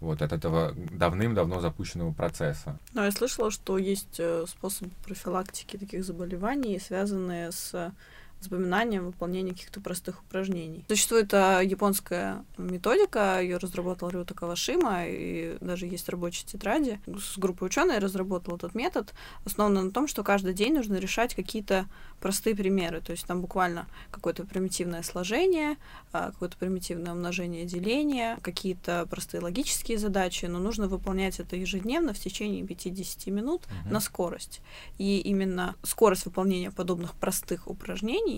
вот 0.00 0.22
от 0.22 0.32
этого 0.32 0.74
давным-давно 0.90 1.60
запущенного 1.60 2.12
процесса. 2.12 2.78
Ну, 2.94 3.04
я 3.04 3.10
слышала, 3.10 3.50
что 3.50 3.78
есть 3.78 4.18
э, 4.18 4.44
способ 4.48 4.88
профилактики 5.04 5.76
таких 5.76 6.04
заболеваний, 6.04 6.78
связанные 6.78 7.52
с 7.52 7.92
запоминания, 8.40 9.00
выполнения 9.00 9.52
каких-то 9.52 9.80
простых 9.80 10.22
упражнений. 10.22 10.84
Существует 10.88 11.32
а, 11.34 11.60
японская 11.60 12.44
методика, 12.56 13.40
ее 13.40 13.58
разработал 13.58 14.08
Рюта 14.08 14.34
Кавашима, 14.34 15.06
и 15.06 15.58
даже 15.60 15.86
есть 15.86 16.08
рабочие 16.08 16.46
тетради. 16.46 17.00
С 17.06 17.38
группой 17.38 17.66
ученых 17.66 18.00
разработал 18.00 18.56
этот 18.56 18.74
метод, 18.74 19.12
основанный 19.44 19.82
на 19.82 19.90
том, 19.90 20.08
что 20.08 20.24
каждый 20.24 20.54
день 20.54 20.74
нужно 20.74 20.96
решать 20.96 21.34
какие-то 21.34 21.86
простые 22.20 22.56
примеры. 22.56 23.00
То 23.00 23.12
есть 23.12 23.26
там 23.26 23.40
буквально 23.40 23.86
какое-то 24.10 24.44
примитивное 24.44 25.02
сложение, 25.02 25.76
а, 26.12 26.32
какое-то 26.32 26.56
примитивное 26.56 27.12
умножение, 27.12 27.64
деление, 27.64 28.38
какие-то 28.42 29.06
простые 29.10 29.42
логические 29.42 29.98
задачи, 29.98 30.46
но 30.46 30.58
нужно 30.58 30.88
выполнять 30.88 31.40
это 31.40 31.56
ежедневно 31.56 32.12
в 32.12 32.18
течение 32.18 32.66
50 32.66 33.26
минут 33.26 33.62
uh-huh. 33.62 33.92
на 33.92 34.00
скорость. 34.00 34.60
И 34.98 35.18
именно 35.20 35.74
скорость 35.82 36.24
выполнения 36.26 36.70
подобных 36.70 37.14
простых 37.14 37.68
упражнений 37.68 38.29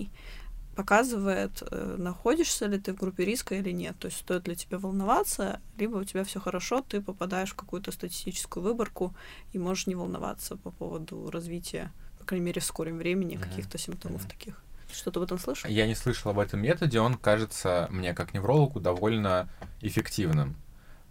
показывает, 0.75 1.61
э, 1.69 1.95
находишься 1.99 2.65
ли 2.65 2.79
ты 2.79 2.93
в 2.93 2.97
группе 2.97 3.25
риска 3.25 3.55
или 3.55 3.71
нет. 3.71 3.95
То 3.99 4.07
есть 4.07 4.19
стоит 4.19 4.47
ли 4.47 4.55
тебе 4.55 4.77
волноваться, 4.77 5.59
либо 5.77 5.97
у 5.97 6.03
тебя 6.03 6.23
все 6.23 6.39
хорошо, 6.39 6.81
ты 6.81 6.99
попадаешь 7.01 7.51
в 7.51 7.55
какую-то 7.55 7.91
статистическую 7.91 8.63
выборку 8.63 9.13
и 9.53 9.59
можешь 9.59 9.87
не 9.87 9.95
волноваться 9.95 10.55
по 10.55 10.71
поводу 10.71 11.29
развития 11.29 11.91
по 12.23 12.27
крайней 12.27 12.45
мере, 12.45 12.61
в 12.61 12.65
скором 12.65 12.99
времени 12.99 13.35
mm-hmm. 13.35 13.41
каких-то 13.41 13.77
симптомов 13.77 14.25
mm-hmm. 14.25 14.29
таких. 14.29 14.63
Что-то 14.93 15.19
об 15.19 15.25
этом 15.25 15.37
слышал? 15.39 15.69
Я 15.69 15.85
не 15.87 15.93
слышал 15.93 16.31
об 16.31 16.39
этом 16.39 16.61
методе, 16.61 17.01
он 17.01 17.17
кажется 17.17 17.87
мне 17.91 18.13
как 18.13 18.33
неврологу 18.33 18.79
довольно 18.79 19.49
эффективным, 19.81 20.55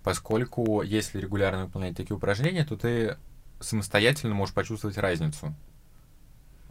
поскольку 0.02 0.80
если 0.80 1.18
регулярно 1.18 1.66
выполнять 1.66 1.98
такие 1.98 2.16
упражнения, 2.16 2.64
то 2.64 2.76
ты 2.76 3.18
самостоятельно 3.60 4.34
можешь 4.34 4.54
почувствовать 4.54 4.96
разницу 4.96 5.54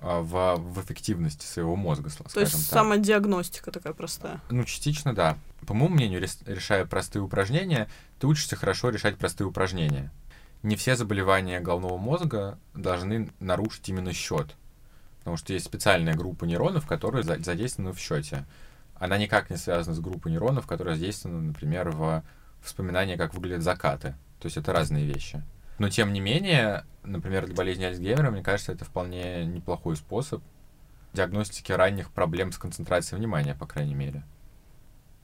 в, 0.02 0.56
в 0.56 0.82
эффективности 0.82 1.46
своего 1.46 1.76
мозга, 1.76 2.10
скажем 2.10 2.32
То 2.32 2.40
есть 2.42 2.54
так. 2.54 2.80
самодиагностика 2.80 3.72
такая 3.72 3.94
простая? 3.94 4.42
Ну, 4.50 4.64
частично, 4.64 5.14
да. 5.14 5.38
По 5.68 5.74
моему 5.74 5.96
мнению, 5.96 6.28
решая 6.46 6.86
простые 6.86 7.22
упражнения, 7.22 7.88
ты 8.20 8.28
учишься 8.28 8.56
хорошо 8.56 8.90
решать 8.90 9.18
простые 9.18 9.48
упражнения 9.48 10.12
не 10.64 10.76
все 10.76 10.96
заболевания 10.96 11.60
головного 11.60 11.98
мозга 11.98 12.58
должны 12.74 13.30
нарушить 13.40 13.90
именно 13.90 14.14
счет. 14.14 14.56
Потому 15.20 15.38
что 15.38 15.54
есть 15.54 15.66
специальная 15.66 16.16
группа 16.16 16.46
нейронов, 16.46 16.88
которые 16.88 17.24
задействованы 17.24 17.94
в 17.94 18.00
счете. 18.00 18.46
Она 18.96 19.18
никак 19.18 19.50
не 19.50 19.58
связана 19.58 19.96
с 19.96 20.00
группой 20.00 20.32
нейронов, 20.32 20.68
которые 20.68 20.96
задействованы, 20.96 21.42
например, 21.42 21.90
в 21.90 22.24
вспоминании, 22.62 23.16
как 23.16 23.34
выглядят 23.34 23.64
закаты. 23.64 24.16
То 24.40 24.48
есть 24.48 24.58
это 24.58 24.74
разные 24.74 25.06
вещи. 25.06 25.44
Но 25.82 25.90
тем 25.90 26.14
не 26.14 26.20
менее, 26.20 26.86
например, 27.02 27.48
для 27.48 27.56
болезни 27.56 27.86
Альцгеймера, 27.86 28.30
мне 28.30 28.44
кажется, 28.44 28.72
это 28.72 28.86
вполне 28.86 29.48
неплохой 29.48 29.96
способ 29.96 30.44
диагностики 31.14 31.72
ранних 31.72 32.12
проблем 32.12 32.52
с 32.52 32.60
концентрацией 32.60 33.18
внимания, 33.18 33.56
по 33.56 33.66
крайней 33.66 33.96
мере. 33.96 34.22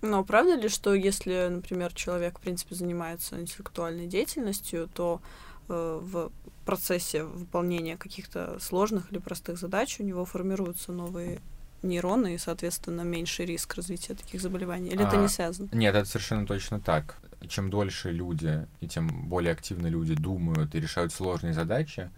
Но 0.01 0.23
правда 0.23 0.55
ли, 0.55 0.67
что 0.67 0.95
если, 0.95 1.47
например, 1.47 1.93
человек, 1.93 2.39
в 2.39 2.41
принципе, 2.41 2.73
занимается 2.73 3.39
интеллектуальной 3.39 4.07
деятельностью, 4.07 4.89
то 4.91 5.21
э, 5.69 5.99
в 6.01 6.31
процессе 6.65 7.23
выполнения 7.23 7.95
каких-то 7.95 8.57
сложных 8.59 9.11
или 9.11 9.19
простых 9.19 9.59
задач 9.59 9.99
у 9.99 10.03
него 10.03 10.25
формируются 10.25 10.91
новые 10.91 11.39
нейроны 11.83 12.33
и, 12.33 12.39
соответственно, 12.39 13.01
меньший 13.01 13.45
риск 13.45 13.75
развития 13.75 14.15
таких 14.15 14.41
заболеваний? 14.41 14.89
Или 14.89 15.03
а, 15.03 15.07
это 15.07 15.17
не 15.17 15.27
связано? 15.27 15.69
Нет, 15.71 15.93
это 15.93 16.09
совершенно 16.09 16.47
точно 16.47 16.79
так. 16.79 17.19
Чем 17.47 17.69
дольше 17.69 18.11
люди 18.11 18.67
и 18.81 18.87
тем 18.87 19.27
более 19.27 19.53
активно 19.53 19.87
люди 19.87 20.15
думают 20.15 20.73
и 20.73 20.79
решают 20.79 21.13
сложные 21.13 21.53
задачи, 21.53 22.09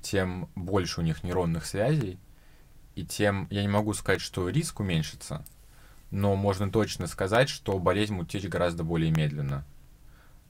тем 0.00 0.48
больше 0.54 1.00
у 1.00 1.04
них 1.04 1.22
нейронных 1.22 1.64
связей, 1.64 2.18
и 2.94 3.04
тем 3.04 3.46
я 3.50 3.62
не 3.62 3.68
могу 3.68 3.94
сказать, 3.94 4.20
что 4.20 4.48
риск 4.48 4.80
уменьшится, 4.80 5.44
но 6.10 6.34
можно 6.34 6.70
точно 6.70 7.06
сказать, 7.06 7.48
что 7.48 7.78
болезнь 7.78 8.26
течь 8.26 8.46
гораздо 8.48 8.82
более 8.82 9.12
медленно. 9.12 9.64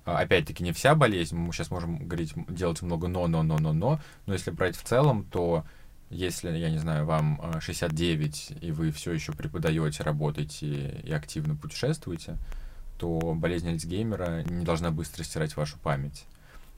А, 0.04 0.20
опять-таки, 0.20 0.64
не 0.64 0.72
вся 0.72 0.94
болезнь, 0.94 1.36
мы 1.36 1.52
сейчас 1.52 1.70
можем 1.70 2.08
говорить, 2.08 2.32
делать 2.48 2.80
много 2.80 3.08
но, 3.08 3.26
но, 3.26 3.42
но, 3.42 3.58
но, 3.58 3.74
но, 3.74 4.00
но 4.24 4.32
если 4.32 4.50
брать 4.50 4.76
в 4.76 4.82
целом, 4.82 5.24
то 5.24 5.66
если, 6.08 6.50
я 6.56 6.70
не 6.70 6.78
знаю, 6.78 7.04
вам 7.04 7.60
69, 7.60 8.48
а, 8.50 8.64
и 8.64 8.70
вы 8.70 8.90
все 8.90 9.12
еще 9.12 9.32
преподаете, 9.32 10.02
работаете 10.02 11.02
и 11.04 11.12
активно 11.12 11.54
путешествуете, 11.54 12.38
то 12.98 13.34
болезнь 13.34 13.68
Альцгеймера 13.68 14.42
не 14.42 14.64
должна 14.64 14.90
быстро 14.90 15.24
стирать 15.24 15.56
вашу 15.56 15.78
память, 15.78 16.24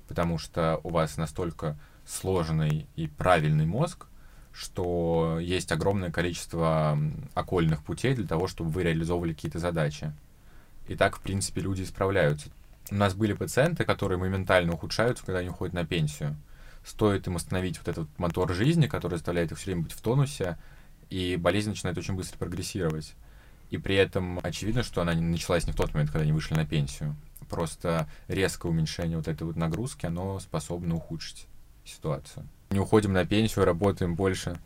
потому 0.07 0.39
что 0.39 0.81
у 0.85 0.91
вас 0.91 1.17
настолько 1.17 1.77
сложный 2.07 2.87
и 2.97 3.07
правильный 3.07 3.67
мозг, 3.67 4.07
что 4.53 5.39
есть 5.41 5.73
огромное 5.73 6.11
количество 6.11 6.99
окольных 7.35 7.83
путей 7.83 8.15
для 8.15 8.27
того, 8.27 8.49
чтобы 8.49 8.71
вы 8.71 8.83
реализовывали 8.83 9.33
какие-то 9.33 9.59
задачи. 9.59 10.13
И 10.89 10.97
так, 10.97 11.17
в 11.17 11.21
принципе, 11.21 11.61
люди 11.61 11.83
справляются. 11.85 12.51
У 12.91 12.97
нас 12.97 13.15
были 13.15 13.33
пациенты, 13.33 13.85
которые 13.85 14.19
моментально 14.19 14.73
ухудшаются, 14.73 15.25
когда 15.25 15.39
они 15.39 15.49
уходят 15.49 15.75
на 15.75 15.87
пенсию. 15.87 16.37
Стоит 16.85 17.27
им 17.27 17.37
остановить 17.37 17.79
вот 17.79 17.89
этот 17.89 18.09
мотор 18.19 18.53
жизни, 18.53 18.89
который 18.89 19.15
заставляет 19.15 19.53
их 19.53 19.59
все 19.59 19.67
время 19.67 19.83
быть 19.83 19.93
в 19.93 20.01
тонусе, 20.01 20.59
и 21.09 21.37
болезнь 21.37 21.71
начинает 21.71 21.97
очень 21.99 22.15
быстро 22.15 22.39
прогрессировать. 22.39 23.15
И 23.71 23.79
при 23.79 23.95
этом 23.95 24.41
очевидно, 24.43 24.83
что 24.83 25.03
она 25.03 25.15
началась 25.15 25.67
не 25.67 25.73
в 25.73 25.77
тот 25.77 25.95
момент, 25.95 26.11
когда 26.11 26.23
они 26.23 26.33
вышли 26.33 26.55
на 26.55 26.67
пенсию. 26.67 27.17
Просто 27.49 28.09
резкое 28.29 28.69
уменьшение 28.69 29.17
вот 29.17 29.29
этой 29.29 29.45
вот 29.45 29.57
нагрузки, 29.57 30.07
оно 30.07 30.39
способно 30.41 30.97
ухудшить 30.97 31.47
ситуацию 31.85 32.47
не 32.71 32.79
уходим 32.79 33.13
на 33.13 33.27
пенсию, 33.27 33.65
работаем 33.65 34.15
больше. 34.15 34.57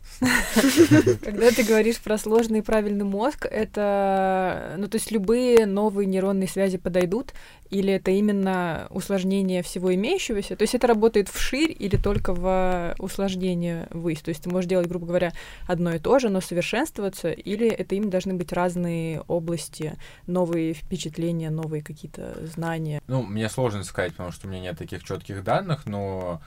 Когда 1.23 1.49
ты 1.49 1.63
говоришь 1.63 1.99
про 1.99 2.19
сложный 2.19 2.59
и 2.59 2.61
правильный 2.61 3.03
мозг, 3.03 3.47
это, 3.49 4.75
ну, 4.77 4.87
то 4.87 4.97
есть 4.97 5.09
любые 5.11 5.65
новые 5.65 6.05
нейронные 6.05 6.47
связи 6.47 6.77
подойдут, 6.77 7.33
или 7.71 7.91
это 7.93 8.11
именно 8.11 8.85
усложнение 8.91 9.63
всего 9.63 9.93
имеющегося? 9.95 10.55
То 10.55 10.61
есть 10.61 10.75
это 10.75 10.85
работает 10.85 11.29
вширь 11.29 11.75
или 11.77 11.97
только 11.97 12.35
в 12.35 12.95
усложнение 12.99 13.87
ввысь? 13.89 14.21
То 14.21 14.29
есть 14.29 14.43
ты 14.43 14.51
можешь 14.51 14.69
делать, 14.69 14.87
грубо 14.87 15.07
говоря, 15.07 15.33
одно 15.67 15.95
и 15.95 15.99
то 15.99 16.19
же, 16.19 16.29
но 16.29 16.41
совершенствоваться, 16.41 17.31
или 17.31 17.67
это 17.67 17.95
им 17.95 18.11
должны 18.11 18.35
быть 18.35 18.53
разные 18.53 19.21
области, 19.21 19.97
новые 20.27 20.75
впечатления, 20.75 21.49
новые 21.49 21.81
какие-то 21.81 22.37
знания? 22.45 23.01
Ну, 23.07 23.23
мне 23.23 23.49
сложно 23.49 23.83
сказать, 23.83 24.11
потому 24.11 24.31
что 24.31 24.45
у 24.45 24.51
меня 24.51 24.61
нет 24.61 24.77
таких 24.77 25.03
четких 25.03 25.43
данных, 25.43 25.87
но 25.87 26.39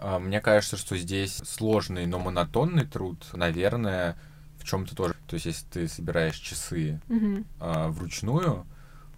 мне 0.00 0.40
кажется, 0.40 0.76
что 0.76 0.96
здесь 0.96 1.36
сложный, 1.44 2.06
но 2.06 2.18
монотонный 2.18 2.86
труд, 2.86 3.24
наверное, 3.32 4.16
в 4.58 4.64
чем-то 4.64 4.94
тоже. 4.94 5.14
То 5.26 5.34
есть, 5.34 5.46
если 5.46 5.66
ты 5.66 5.88
собираешь 5.88 6.36
часы 6.36 7.00
mm-hmm. 7.08 7.46
а, 7.60 7.88
вручную, 7.88 8.66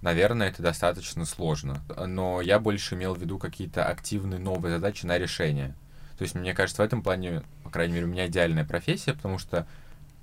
наверное, 0.01 0.49
это 0.49 0.63
достаточно 0.63 1.25
сложно. 1.25 1.83
Но 2.07 2.41
я 2.41 2.59
больше 2.59 2.95
имел 2.95 3.15
в 3.15 3.21
виду 3.21 3.39
какие-то 3.39 3.85
активные 3.85 4.39
новые 4.39 4.75
задачи 4.75 5.07
на 5.07 5.19
решение. 5.19 5.75
То 6.19 6.23
есть, 6.23 6.35
мне 6.35 6.55
кажется, 6.55 6.83
в 6.83 6.85
этом 6.85 7.03
плане, 7.03 7.43
по 7.65 7.71
крайней 7.71 7.95
мере, 7.95 8.07
у 8.07 8.11
меня 8.11 8.27
идеальная 8.27 8.65
профессия, 8.65 9.15
потому 9.15 9.39
что 9.39 9.67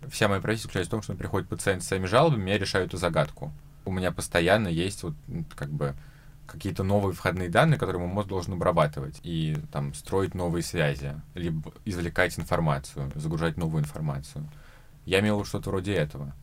вся 0.10 0.28
моя 0.28 0.42
профессия 0.42 0.64
заключается 0.64 0.90
в 0.90 0.92
том, 0.92 1.02
что 1.02 1.16
приходит 1.16 1.50
пациент 1.50 1.84
с 1.84 1.88
своими 1.88 2.06
жалобами, 2.06 2.52
я 2.52 2.58
решаю 2.58 2.86
эту 2.86 2.98
загадку. 2.98 3.52
У 3.86 3.92
меня 3.92 4.12
постоянно 4.12 4.68
есть 4.68 5.04
вот 5.04 5.14
как 5.56 5.70
бы 5.70 5.96
какие-то 6.48 6.84
новые 6.84 7.14
входные 7.14 7.50
данные, 7.50 7.78
которые 7.78 8.02
мой 8.02 8.12
мозг 8.12 8.28
должен 8.28 8.54
обрабатывать, 8.54 9.20
и 9.24 9.58
там 9.72 9.94
строить 9.94 10.34
новые 10.34 10.64
связи, 10.64 11.22
либо 11.36 11.74
извлекать 11.86 12.40
информацию, 12.40 13.12
загружать 13.16 13.58
новую 13.58 13.84
информацию. 13.84 14.50
Я 15.06 15.20
имел 15.20 15.44
что-то 15.46 15.70
вроде 15.70 15.94
этого. 15.94 16.34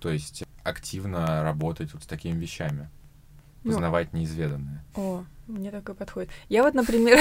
То 0.00 0.10
есть 0.10 0.44
активно 0.64 1.42
работать 1.42 1.92
вот 1.92 2.02
с 2.02 2.06
такими 2.06 2.36
вещами. 2.36 2.88
Ну. 3.62 3.70
Познавать 3.70 4.12
ну, 4.12 4.18
неизведанное. 4.18 4.84
О, 4.96 5.24
мне 5.52 5.70
такое 5.70 5.94
подходит. 5.94 6.30
Я 6.48 6.62
вот, 6.62 6.74
например, 6.74 7.18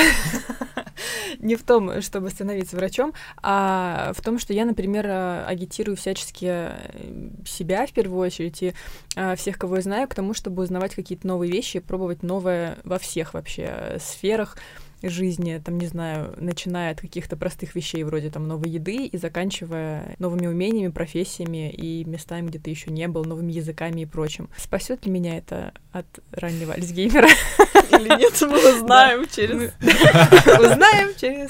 не 1.40 1.56
в 1.56 1.64
том, 1.64 2.02
чтобы 2.02 2.30
становиться 2.30 2.76
врачом, 2.76 3.14
а 3.42 4.14
в 4.16 4.22
том, 4.22 4.40
что 4.40 4.54
я, 4.54 4.66
например, 4.66 5.06
э, 5.06 5.44
агитирую 5.46 5.98
всячески 5.98 6.46
э, 6.48 7.30
себя 7.46 7.86
в 7.86 7.92
первую 7.92 8.20
очередь 8.20 8.62
и 8.64 8.74
э, 9.16 9.36
всех, 9.36 9.58
кого 9.58 9.78
я 9.78 9.82
знаю, 9.82 10.08
к 10.08 10.16
тому, 10.16 10.34
чтобы 10.34 10.64
узнавать 10.64 10.96
какие-то 10.96 11.28
новые 11.28 11.52
вещи, 11.52 11.80
пробовать 11.80 12.24
новое 12.24 12.78
во 12.84 13.00
всех 13.00 13.34
вообще 13.34 13.98
сферах 14.00 14.58
жизни, 15.10 15.62
там, 15.64 15.78
не 15.78 15.88
знаю, 15.88 16.34
начиная 16.38 16.92
от 16.92 17.02
каких-то 17.02 17.36
простых 17.38 17.76
вещей 17.76 18.04
вроде 18.04 18.30
там 18.30 18.48
новой 18.48 18.70
еды 18.70 19.06
и 19.06 19.18
заканчивая 19.18 20.16
новыми 20.20 20.48
умениями, 20.48 20.92
профессиями 20.92 21.72
и 21.72 22.04
местами, 22.06 22.48
где 22.48 22.60
ты 22.60 22.70
еще 22.70 22.92
не 22.92 23.08
был, 23.08 23.26
новыми 23.26 23.52
языками 23.52 24.02
и 24.02 24.06
прочим. 24.06 24.50
Спасет 24.58 25.06
ли 25.06 25.12
меня 25.12 25.38
это 25.38 25.74
от 25.92 26.08
раннего 26.32 26.74
Альцгеймера? 26.74 27.28
Или 27.92 28.18
нет, 28.20 28.42
мы 28.42 28.76
узнаем 28.76 29.28
через... 29.28 29.74
Узнаем 30.60 31.16
через 31.18 31.50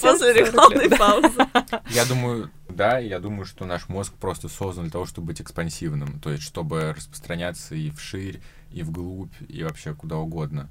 После 0.00 0.32
рекламной 0.32 0.88
паузы. 0.90 1.46
Я 1.90 2.04
думаю, 2.04 2.50
да, 2.68 2.98
я 2.98 3.18
думаю, 3.18 3.44
что 3.44 3.64
наш 3.64 3.88
мозг 3.88 4.12
просто 4.14 4.48
создан 4.48 4.84
для 4.84 4.92
того, 4.92 5.06
чтобы 5.06 5.28
быть 5.28 5.40
экспансивным, 5.40 6.20
то 6.20 6.30
есть 6.30 6.42
чтобы 6.42 6.94
распространяться 6.96 7.74
и 7.74 7.90
вширь, 7.90 8.40
и 8.72 8.82
вглубь, 8.82 9.32
и 9.48 9.62
вообще 9.62 9.94
куда 9.94 10.16
угодно. 10.16 10.68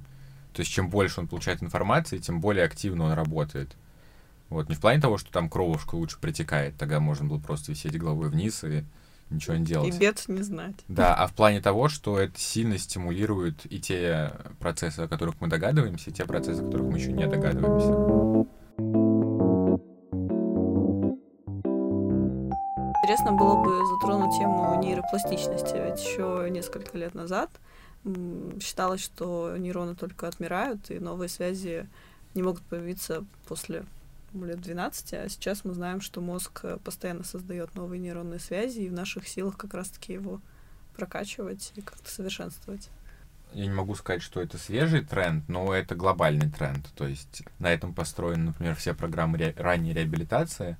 То 0.52 0.60
есть 0.60 0.72
чем 0.72 0.88
больше 0.88 1.20
он 1.20 1.28
получает 1.28 1.62
информации, 1.62 2.18
тем 2.18 2.40
более 2.40 2.64
активно 2.64 3.04
он 3.04 3.12
работает. 3.12 3.76
Вот, 4.48 4.68
не 4.68 4.74
в 4.74 4.80
плане 4.80 5.00
того, 5.00 5.16
что 5.16 5.30
там 5.30 5.48
кровушка 5.48 5.94
лучше 5.94 6.18
притекает, 6.18 6.76
тогда 6.76 6.98
можно 6.98 7.26
было 7.26 7.38
просто 7.38 7.70
висеть 7.70 7.96
головой 7.96 8.30
вниз 8.30 8.64
и 8.64 8.84
ничего 9.30 9.54
не 9.54 9.64
делать. 9.64 9.94
И 9.94 9.98
бед 9.98 10.24
не 10.26 10.42
знать. 10.42 10.74
Да, 10.88 11.14
а 11.14 11.28
в 11.28 11.34
плане 11.34 11.60
того, 11.60 11.88
что 11.88 12.18
это 12.18 12.38
сильно 12.38 12.76
стимулирует 12.78 13.72
и 13.72 13.80
те 13.80 14.32
процессы, 14.58 15.00
о 15.00 15.08
которых 15.08 15.40
мы 15.40 15.46
догадываемся, 15.46 16.10
и 16.10 16.12
те 16.12 16.24
процессы, 16.24 16.60
о 16.60 16.64
которых 16.64 16.88
мы 16.88 16.98
еще 16.98 17.12
не 17.12 17.28
догадываемся. 17.28 17.92
Интересно 23.02 23.32
было 23.32 23.56
бы 23.56 23.86
затронуть 23.86 24.36
тему 24.36 24.80
нейропластичности, 24.80 25.76
ведь 25.76 26.00
еще 26.04 26.48
несколько 26.50 26.96
лет 26.98 27.14
назад 27.14 27.50
считалось, 28.60 29.02
что 29.02 29.56
нейроны 29.56 29.94
только 29.94 30.28
отмирают, 30.28 30.90
и 30.90 30.98
новые 30.98 31.28
связи 31.28 31.88
не 32.34 32.42
могут 32.42 32.62
появиться 32.62 33.24
после 33.46 33.84
лет 34.32 34.60
12, 34.60 35.14
а 35.14 35.28
сейчас 35.28 35.64
мы 35.64 35.74
знаем, 35.74 36.00
что 36.00 36.20
мозг 36.20 36.60
э, 36.62 36.78
постоянно 36.82 37.24
создает 37.24 37.74
новые 37.74 37.98
нейронные 37.98 38.38
связи, 38.38 38.80
и 38.80 38.88
в 38.88 38.92
наших 38.92 39.26
силах 39.26 39.56
как 39.56 39.74
раз-таки 39.74 40.12
его 40.12 40.40
прокачивать 40.96 41.72
и 41.76 41.80
как-то 41.80 42.08
совершенствовать. 42.10 42.90
Я 43.52 43.64
не 43.66 43.72
могу 43.72 43.96
сказать, 43.96 44.22
что 44.22 44.40
это 44.40 44.58
свежий 44.58 45.04
тренд, 45.04 45.48
но 45.48 45.74
это 45.74 45.96
глобальный 45.96 46.48
тренд. 46.50 46.86
То 46.94 47.06
есть 47.06 47.42
на 47.58 47.72
этом 47.72 47.92
построены, 47.92 48.44
например, 48.46 48.76
все 48.76 48.94
программы 48.94 49.38
ре- 49.38 49.54
ранней 49.56 49.92
реабилитации, 49.92 50.76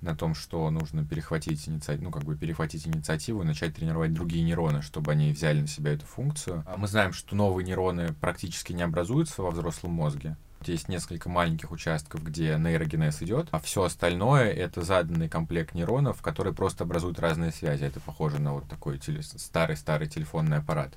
на 0.00 0.16
том, 0.16 0.34
что 0.34 0.68
нужно 0.70 1.04
перехватить 1.04 1.68
инициативу, 1.68 2.04
ну, 2.04 2.10
как 2.10 2.24
бы 2.24 2.36
перехватить 2.36 2.86
инициативу 2.86 3.42
и 3.42 3.46
начать 3.46 3.74
тренировать 3.74 4.12
другие 4.12 4.44
нейроны, 4.44 4.82
чтобы 4.82 5.12
они 5.12 5.32
взяли 5.32 5.60
на 5.60 5.66
себя 5.66 5.92
эту 5.92 6.06
функцию. 6.06 6.64
А 6.66 6.76
мы 6.76 6.88
знаем, 6.88 7.12
что 7.12 7.36
новые 7.36 7.66
нейроны 7.66 8.14
практически 8.14 8.72
не 8.72 8.82
образуются 8.82 9.42
во 9.42 9.50
взрослом 9.50 9.92
мозге. 9.92 10.36
Есть 10.66 10.88
несколько 10.88 11.30
маленьких 11.30 11.70
участков, 11.70 12.22
где 12.22 12.56
нейрогенез 12.58 13.22
идет, 13.22 13.48
а 13.50 13.60
все 13.60 13.84
остальное 13.84 14.50
это 14.50 14.82
заданный 14.82 15.28
комплект 15.28 15.74
нейронов, 15.74 16.20
которые 16.20 16.52
просто 16.52 16.84
образуют 16.84 17.18
разные 17.18 17.50
связи. 17.50 17.84
Это 17.84 17.98
похоже 18.00 18.40
на 18.40 18.52
вот 18.52 18.68
такой 18.68 18.98
теле... 18.98 19.22
старый-старый 19.22 20.06
телефонный 20.06 20.58
аппарат, 20.58 20.92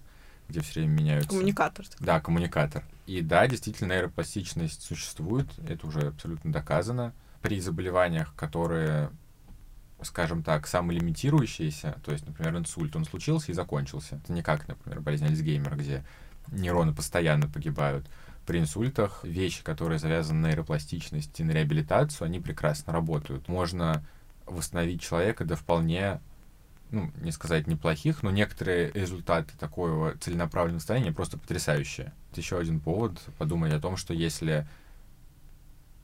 где 0.50 0.60
все 0.60 0.82
время 0.82 0.94
меняются. 0.94 1.30
Коммуникатор. 1.30 1.86
Да, 2.00 2.20
коммуникатор. 2.20 2.84
И 3.06 3.22
да, 3.22 3.48
действительно, 3.48 3.94
нейропластичность 3.94 4.82
существует, 4.82 5.48
это 5.66 5.88
уже 5.88 6.08
абсолютно 6.08 6.52
доказано. 6.52 7.14
При 7.44 7.60
заболеваниях, 7.60 8.34
которые 8.36 9.12
скажем 10.02 10.44
так, 10.44 10.68
самолимитирующиеся, 10.68 11.96
то 12.04 12.12
есть, 12.12 12.26
например, 12.26 12.58
инсульт, 12.58 12.94
он 12.96 13.06
случился 13.06 13.52
и 13.52 13.56
закончился. 13.56 14.18
Это 14.18 14.34
не 14.34 14.44
как, 14.44 14.68
например, 14.68 15.00
болезнь 15.00 15.26
Альцгеймера, 15.26 15.76
где 15.76 16.04
нейроны 16.52 16.94
постоянно 16.94 17.48
погибают 17.48 18.06
при 18.46 18.60
инсультах 18.60 19.24
вещи, 19.24 19.64
которые 19.64 20.00
завязаны 20.00 20.42
на 20.42 20.48
нейропластичность 20.48 21.40
и 21.40 21.44
на 21.44 21.52
реабилитацию, 21.52 22.26
они 22.26 22.40
прекрасно 22.40 22.92
работают. 22.92 23.48
Можно 23.48 24.04
восстановить 24.46 25.02
человека 25.02 25.46
до 25.46 25.56
вполне 25.56 26.20
ну, 26.92 27.12
не 27.22 27.32
сказать 27.32 27.68
неплохих, 27.68 28.22
но 28.22 28.30
некоторые 28.30 28.92
результаты 28.92 29.54
такого 29.58 30.16
целенаправленного 30.20 30.80
состояния 30.80 31.12
просто 31.12 31.38
потрясающие. 31.38 32.14
Это 32.32 32.42
еще 32.42 32.60
один 32.60 32.80
повод 32.80 33.20
подумать 33.38 33.74
о 33.74 33.80
том, 33.80 33.96
что 33.98 34.14
если 34.14 34.68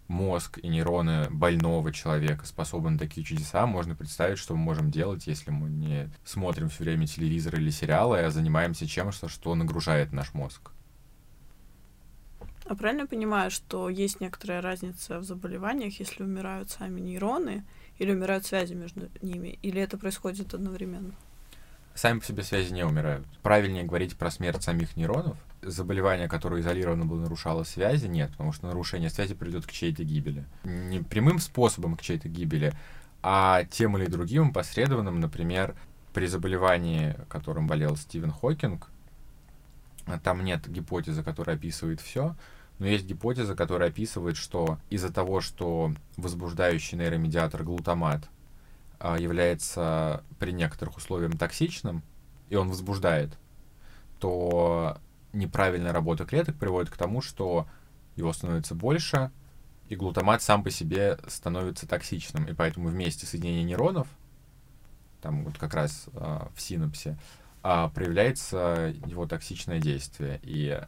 мозг 0.09 0.59
и 0.61 0.67
нейроны 0.67 1.29
больного 1.29 1.93
человека 1.93 2.45
способны 2.45 2.89
на 2.89 2.99
такие 2.99 3.25
чудеса, 3.25 3.65
можно 3.65 3.95
представить, 3.95 4.39
что 4.39 4.55
мы 4.55 4.61
можем 4.61 4.91
делать, 4.91 5.27
если 5.27 5.51
мы 5.51 5.69
не 5.69 6.11
смотрим 6.25 6.67
все 6.67 6.83
время 6.83 7.07
телевизор 7.07 7.55
или 7.55 7.69
сериалы, 7.69 8.19
а 8.19 8.31
занимаемся 8.31 8.87
чем-то, 8.87 9.29
что 9.29 9.55
нагружает 9.55 10.11
наш 10.11 10.33
мозг. 10.33 10.71
А 12.65 12.75
правильно 12.75 13.01
я 13.01 13.07
понимаю, 13.07 13.49
что 13.49 13.89
есть 13.89 14.19
некоторая 14.19 14.61
разница 14.61 15.19
в 15.19 15.23
заболеваниях, 15.23 15.99
если 15.99 16.23
умирают 16.23 16.69
сами 16.69 16.99
нейроны 16.99 17.63
или 17.97 18.11
умирают 18.11 18.45
связи 18.45 18.73
между 18.73 19.09
ними, 19.21 19.57
или 19.61 19.81
это 19.81 19.97
происходит 19.97 20.53
одновременно? 20.53 21.13
Сами 21.99 22.19
по 22.19 22.25
себе 22.25 22.43
связи 22.43 22.71
не 22.71 22.85
умирают. 22.85 23.27
Правильнее 23.43 23.83
говорить 23.83 24.15
про 24.15 24.31
смерть 24.31 24.63
самих 24.63 24.95
нейронов. 24.95 25.35
Заболевание, 25.61 26.29
которое 26.29 26.61
изолированно 26.61 27.05
было 27.05 27.19
нарушало 27.19 27.65
связи, 27.65 28.07
нет, 28.07 28.31
потому 28.31 28.53
что 28.53 28.67
нарушение 28.67 29.09
связи 29.09 29.33
приведет 29.33 29.65
к 29.65 29.71
чьей-то 29.73 30.05
гибели. 30.05 30.45
Не 30.63 31.01
прямым 31.01 31.39
способом 31.39 31.97
к 31.97 32.01
чьей-то 32.01 32.29
гибели, 32.29 32.71
а 33.21 33.65
тем 33.65 33.97
или 33.97 34.05
другим 34.05 34.53
посредованным, 34.53 35.19
например, 35.19 35.75
при 36.13 36.27
заболевании, 36.27 37.17
которым 37.27 37.67
болел 37.67 37.97
Стивен 37.97 38.31
Хокинг, 38.31 38.89
там 40.23 40.45
нет 40.45 40.69
гипотезы, 40.69 41.21
которая 41.21 41.57
описывает 41.57 41.99
все, 41.99 42.37
но 42.77 42.87
есть 42.87 43.07
гипотеза, 43.07 43.57
которая 43.57 43.89
описывает, 43.89 44.37
что 44.37 44.77
из-за 44.89 45.11
того, 45.11 45.41
что 45.41 45.93
возбуждающий 46.15 46.97
нейромедиатор 46.97 47.63
глутамат 47.63 48.29
является 49.01 50.23
при 50.39 50.51
некоторых 50.51 50.97
условиях 50.97 51.37
токсичным, 51.37 52.03
и 52.49 52.55
он 52.55 52.69
возбуждает, 52.69 53.37
то 54.19 54.97
неправильная 55.33 55.93
работа 55.93 56.25
клеток 56.25 56.57
приводит 56.57 56.89
к 56.89 56.97
тому, 56.97 57.21
что 57.21 57.67
его 58.15 58.33
становится 58.33 58.75
больше, 58.75 59.31
и 59.87 59.95
глутамат 59.95 60.41
сам 60.41 60.63
по 60.63 60.69
себе 60.69 61.17
становится 61.27 61.87
токсичным. 61.87 62.45
И 62.45 62.53
поэтому 62.53 62.89
вместе 62.89 63.25
соединения 63.25 63.63
нейронов, 63.63 64.07
там 65.21 65.43
вот 65.43 65.57
как 65.57 65.73
раз 65.73 66.05
э, 66.13 66.47
в 66.55 66.61
синапсе, 66.61 67.17
э, 67.63 67.89
проявляется 67.93 68.93
его 69.07 69.25
токсичное 69.25 69.79
действие. 69.79 70.39
И 70.43 70.79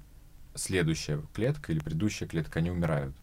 следующая 0.53 1.21
клетка 1.33 1.71
или 1.71 1.79
предыдущая 1.79 2.27
клетка, 2.27 2.59
они 2.59 2.69
умирают. 2.69 3.15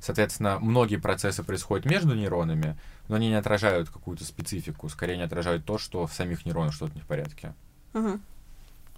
Соответственно, 0.00 0.58
многие 0.58 0.96
процессы 0.96 1.44
происходят 1.44 1.84
между 1.84 2.14
нейронами, 2.14 2.78
но 3.10 3.16
они 3.16 3.28
не 3.28 3.34
отражают 3.34 3.90
какую-то 3.90 4.24
специфику, 4.24 4.88
скорее 4.88 5.16
не 5.16 5.24
отражают 5.24 5.64
то, 5.64 5.78
что 5.78 6.06
в 6.06 6.14
самих 6.14 6.46
нейронах 6.46 6.72
что-то 6.72 6.94
не 6.94 7.00
в 7.00 7.06
порядке. 7.06 7.54
Угу. 7.92 8.20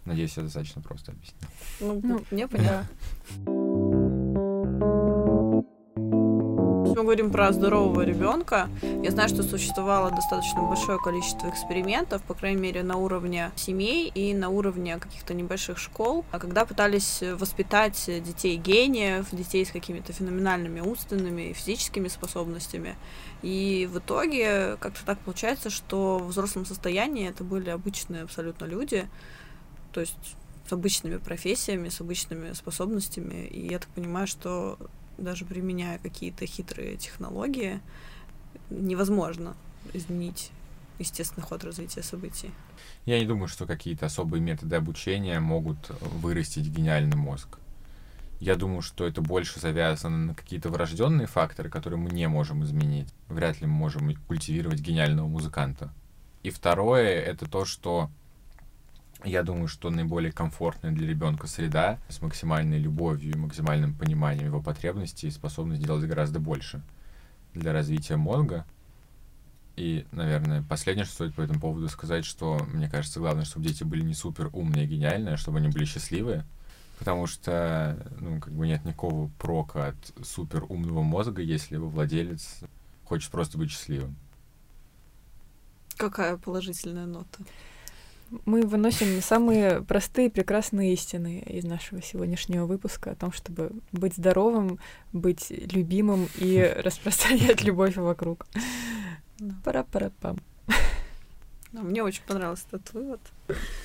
Надеюсь, 0.04 0.36
я 0.36 0.42
достаточно 0.42 0.82
просто 0.82 1.12
объяснил. 1.12 1.48
Ну, 1.80 2.00
ну 2.02 2.24
мне 2.30 2.46
понятно. 6.92 7.02
мы 7.02 7.04
говорим 7.04 7.30
про 7.30 7.52
здорового 7.52 8.02
ребенка, 8.02 8.68
я 9.02 9.10
знаю, 9.10 9.28
что 9.28 9.42
существовало 9.42 10.10
достаточно 10.10 10.62
большое 10.62 10.98
количество 10.98 11.48
экспериментов, 11.48 12.22
по 12.22 12.34
крайней 12.34 12.60
мере, 12.60 12.82
на 12.82 12.96
уровне 12.96 13.50
семей 13.56 14.10
и 14.14 14.34
на 14.34 14.48
уровне 14.48 14.98
каких-то 14.98 15.34
небольших 15.34 15.78
школ, 15.78 16.24
а 16.30 16.38
когда 16.38 16.64
пытались 16.64 17.22
воспитать 17.22 18.04
детей 18.06 18.56
гениев, 18.56 19.26
детей 19.32 19.64
с 19.64 19.70
какими-то 19.70 20.12
феноменальными 20.12 20.80
умственными 20.80 21.50
и 21.50 21.52
физическими 21.52 22.08
способностями. 22.08 22.96
И 23.42 23.88
в 23.92 23.98
итоге 23.98 24.76
как-то 24.78 25.04
так 25.04 25.18
получается, 25.18 25.70
что 25.70 26.18
в 26.18 26.28
взрослом 26.28 26.64
состоянии 26.64 27.28
это 27.28 27.44
были 27.44 27.70
обычные 27.70 28.22
абсолютно 28.22 28.66
люди, 28.66 29.08
то 29.92 30.00
есть 30.00 30.36
с 30.68 30.72
обычными 30.72 31.16
профессиями, 31.16 31.88
с 31.88 32.00
обычными 32.00 32.52
способностями. 32.52 33.46
И 33.46 33.66
я 33.66 33.78
так 33.78 33.88
понимаю, 33.88 34.26
что 34.26 34.78
даже 35.18 35.44
применяя 35.44 35.98
какие-то 35.98 36.46
хитрые 36.46 36.96
технологии, 36.96 37.80
невозможно 38.70 39.54
изменить 39.92 40.50
естественный 40.98 41.46
ход 41.46 41.64
развития 41.64 42.02
событий. 42.02 42.50
Я 43.06 43.18
не 43.18 43.26
думаю, 43.26 43.48
что 43.48 43.66
какие-то 43.66 44.06
особые 44.06 44.40
методы 44.40 44.76
обучения 44.76 45.40
могут 45.40 45.90
вырастить 46.00 46.68
гениальный 46.68 47.16
мозг. 47.16 47.58
Я 48.40 48.56
думаю, 48.56 48.82
что 48.82 49.06
это 49.06 49.20
больше 49.20 49.60
завязано 49.60 50.18
на 50.18 50.34
какие-то 50.34 50.68
врожденные 50.68 51.28
факторы, 51.28 51.70
которые 51.70 52.00
мы 52.00 52.10
не 52.10 52.26
можем 52.26 52.64
изменить. 52.64 53.08
Вряд 53.28 53.60
ли 53.60 53.66
мы 53.66 53.74
можем 53.74 54.14
культивировать 54.26 54.80
гениального 54.80 55.28
музыканта. 55.28 55.92
И 56.42 56.50
второе 56.50 57.20
это 57.20 57.48
то, 57.48 57.64
что 57.64 58.10
я 59.24 59.42
думаю, 59.42 59.68
что 59.68 59.90
наиболее 59.90 60.32
комфортная 60.32 60.92
для 60.92 61.06
ребенка 61.06 61.46
среда 61.46 61.98
с 62.08 62.20
максимальной 62.20 62.78
любовью 62.78 63.32
и 63.32 63.38
максимальным 63.38 63.94
пониманием 63.94 64.46
его 64.46 64.60
потребностей 64.60 65.28
и 65.28 65.30
способность 65.30 65.82
делать 65.82 66.04
гораздо 66.04 66.40
больше 66.40 66.82
для 67.54 67.72
развития 67.72 68.16
мозга. 68.16 68.64
И, 69.76 70.06
наверное, 70.12 70.62
последнее, 70.62 71.04
что 71.04 71.14
стоит 71.14 71.34
по 71.34 71.40
этому 71.40 71.60
поводу 71.60 71.88
сказать, 71.88 72.24
что 72.24 72.58
мне 72.72 72.90
кажется, 72.90 73.20
главное, 73.20 73.44
чтобы 73.44 73.66
дети 73.66 73.84
были 73.84 74.02
не 74.02 74.14
супер 74.14 74.50
умные 74.52 74.84
и 74.84 74.88
гениальные, 74.88 75.34
а 75.34 75.38
чтобы 75.38 75.58
они 75.58 75.68
были 75.68 75.84
счастливые. 75.84 76.44
Потому 76.98 77.26
что, 77.26 77.98
ну, 78.20 78.38
как 78.38 78.52
бы 78.52 78.66
нет 78.66 78.84
никакого 78.84 79.28
прока 79.38 79.88
от 79.88 80.26
супер 80.26 80.64
умного 80.68 81.02
мозга, 81.02 81.42
если 81.42 81.74
его 81.74 81.88
владелец 81.88 82.60
хочет 83.04 83.30
просто 83.30 83.58
быть 83.58 83.70
счастливым. 83.70 84.14
Какая 85.96 86.36
положительная 86.36 87.06
нота? 87.06 87.42
Мы 88.46 88.62
выносим 88.62 89.20
самые 89.20 89.82
простые 89.82 90.30
прекрасные 90.30 90.94
истины 90.94 91.40
из 91.46 91.64
нашего 91.64 92.00
сегодняшнего 92.00 92.64
выпуска 92.64 93.10
о 93.10 93.14
том, 93.14 93.32
чтобы 93.32 93.72
быть 93.92 94.14
здоровым, 94.14 94.78
быть 95.12 95.50
любимым 95.50 96.28
и 96.38 96.62
распространять 96.82 97.62
любовь 97.62 97.96
вокруг. 97.96 98.46
Пара-пара-пам. 99.64 100.38
Да, 101.72 101.80
мне 101.80 102.02
очень 102.02 102.22
понравился 102.26 102.64
этот 102.68 102.92
вывод. 102.92 103.20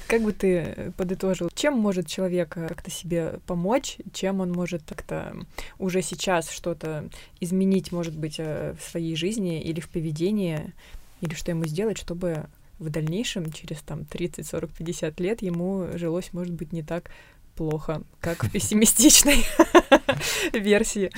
Как 0.07 0.21
бы 0.21 0.33
ты 0.33 0.93
подытожил, 0.97 1.49
чем 1.53 1.77
может 1.77 2.07
человек 2.07 2.49
как-то 2.49 2.91
себе 2.91 3.39
помочь, 3.47 3.97
чем 4.11 4.41
он 4.41 4.51
может 4.51 4.83
как-то 4.87 5.35
уже 5.79 6.01
сейчас 6.01 6.49
что-то 6.49 7.09
изменить, 7.39 7.93
может 7.93 8.15
быть, 8.17 8.35
э, 8.39 8.75
в 8.77 8.83
своей 8.83 9.15
жизни 9.15 9.61
или 9.61 9.79
в 9.79 9.87
поведении, 9.89 10.73
или 11.21 11.33
что 11.33 11.51
ему 11.51 11.65
сделать, 11.65 11.97
чтобы 11.97 12.47
в 12.79 12.89
дальнейшем, 12.89 13.51
через 13.51 13.81
там 13.81 14.05
30, 14.05 14.45
40, 14.45 14.71
50 14.71 15.19
лет, 15.19 15.41
ему 15.41 15.87
жилось, 15.93 16.33
может 16.33 16.53
быть, 16.53 16.73
не 16.73 16.83
так 16.83 17.09
плохо, 17.55 18.03
как 18.19 18.43
в 18.43 18.51
пессимистичной 18.51 19.45
версии 20.53 21.11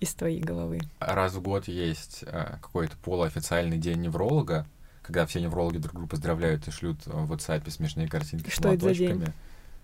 из 0.00 0.14
твоей 0.14 0.40
головы. 0.40 0.80
Раз 0.98 1.34
в 1.34 1.42
год 1.42 1.68
есть 1.68 2.24
какой-то 2.26 2.96
полуофициальный 3.04 3.78
день 3.78 4.00
невролога, 4.00 4.66
когда 5.02 5.26
все 5.26 5.40
неврологи 5.40 5.78
друг 5.78 5.94
друга 5.94 6.08
поздравляют 6.08 6.66
и 6.68 6.70
шлют 6.70 6.98
в 7.04 7.32
WhatsApp 7.32 7.68
смешные 7.70 8.08
картинки 8.08 8.50
Что 8.50 8.62
с 8.62 8.64
молоточками. 8.64 9.08
Это 9.08 9.18
за 9.18 9.24
день? 9.26 9.34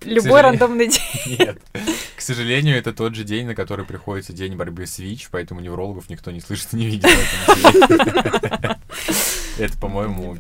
Любой 0.03 0.41
рандомный 0.43 0.89
день. 1.27 1.39
Нет. 1.39 1.59
К 2.17 2.21
сожалению, 2.21 2.77
это 2.77 2.93
тот 2.93 3.15
же 3.15 3.25
день, 3.25 3.47
на 3.47 3.55
который 3.55 3.85
приходится 3.85 4.33
день 4.33 4.57
борьбы 4.57 4.87
с 4.87 4.99
ВИЧ, 4.99 5.29
поэтому 5.31 5.61
неврологов 5.61 6.11
никто 6.11 6.31
не 6.31 6.41
слышит 6.41 6.75
и 6.75 6.77
не 6.77 6.87
видит. 6.87 7.11
Это, 9.59 9.79
по-моему, 9.79 10.37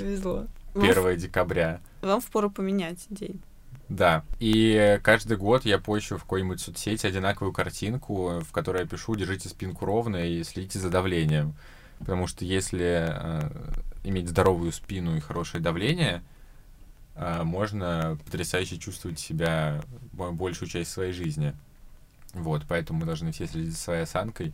1 0.74 1.16
декабря. 1.16 1.80
Вам 2.02 2.20
впору 2.20 2.50
поменять 2.50 3.06
день. 3.08 3.40
Да. 3.88 4.24
И 4.40 4.98
каждый 5.02 5.36
год 5.36 5.64
я 5.64 5.78
пощу 5.78 6.16
в 6.16 6.22
какой-нибудь 6.22 6.60
соцсети 6.60 7.06
одинаковую 7.06 7.52
картинку, 7.52 8.40
в 8.40 8.50
которой 8.52 8.82
я 8.82 8.88
пишу 8.88 9.14
«Держите 9.14 9.48
спинку 9.48 9.84
ровно 9.86 10.16
и 10.16 10.42
следите 10.42 10.78
за 10.78 10.90
давлением». 10.90 11.54
Потому 11.98 12.26
что 12.26 12.44
если 12.44 13.06
э, 13.08 13.50
иметь 14.04 14.28
здоровую 14.28 14.72
спину 14.72 15.16
и 15.16 15.20
хорошее 15.20 15.62
давление, 15.62 16.22
э, 17.14 17.42
можно 17.42 18.18
потрясающе 18.24 18.76
чувствовать 18.76 19.18
себя 19.18 19.82
большую 20.12 20.68
часть 20.68 20.90
своей 20.90 21.12
жизни. 21.12 21.54
Вот, 22.34 22.64
поэтому 22.68 23.00
мы 23.00 23.06
должны 23.06 23.32
все 23.32 23.46
следить 23.46 23.72
за 23.72 23.78
своей 23.78 24.02
осанкой, 24.02 24.52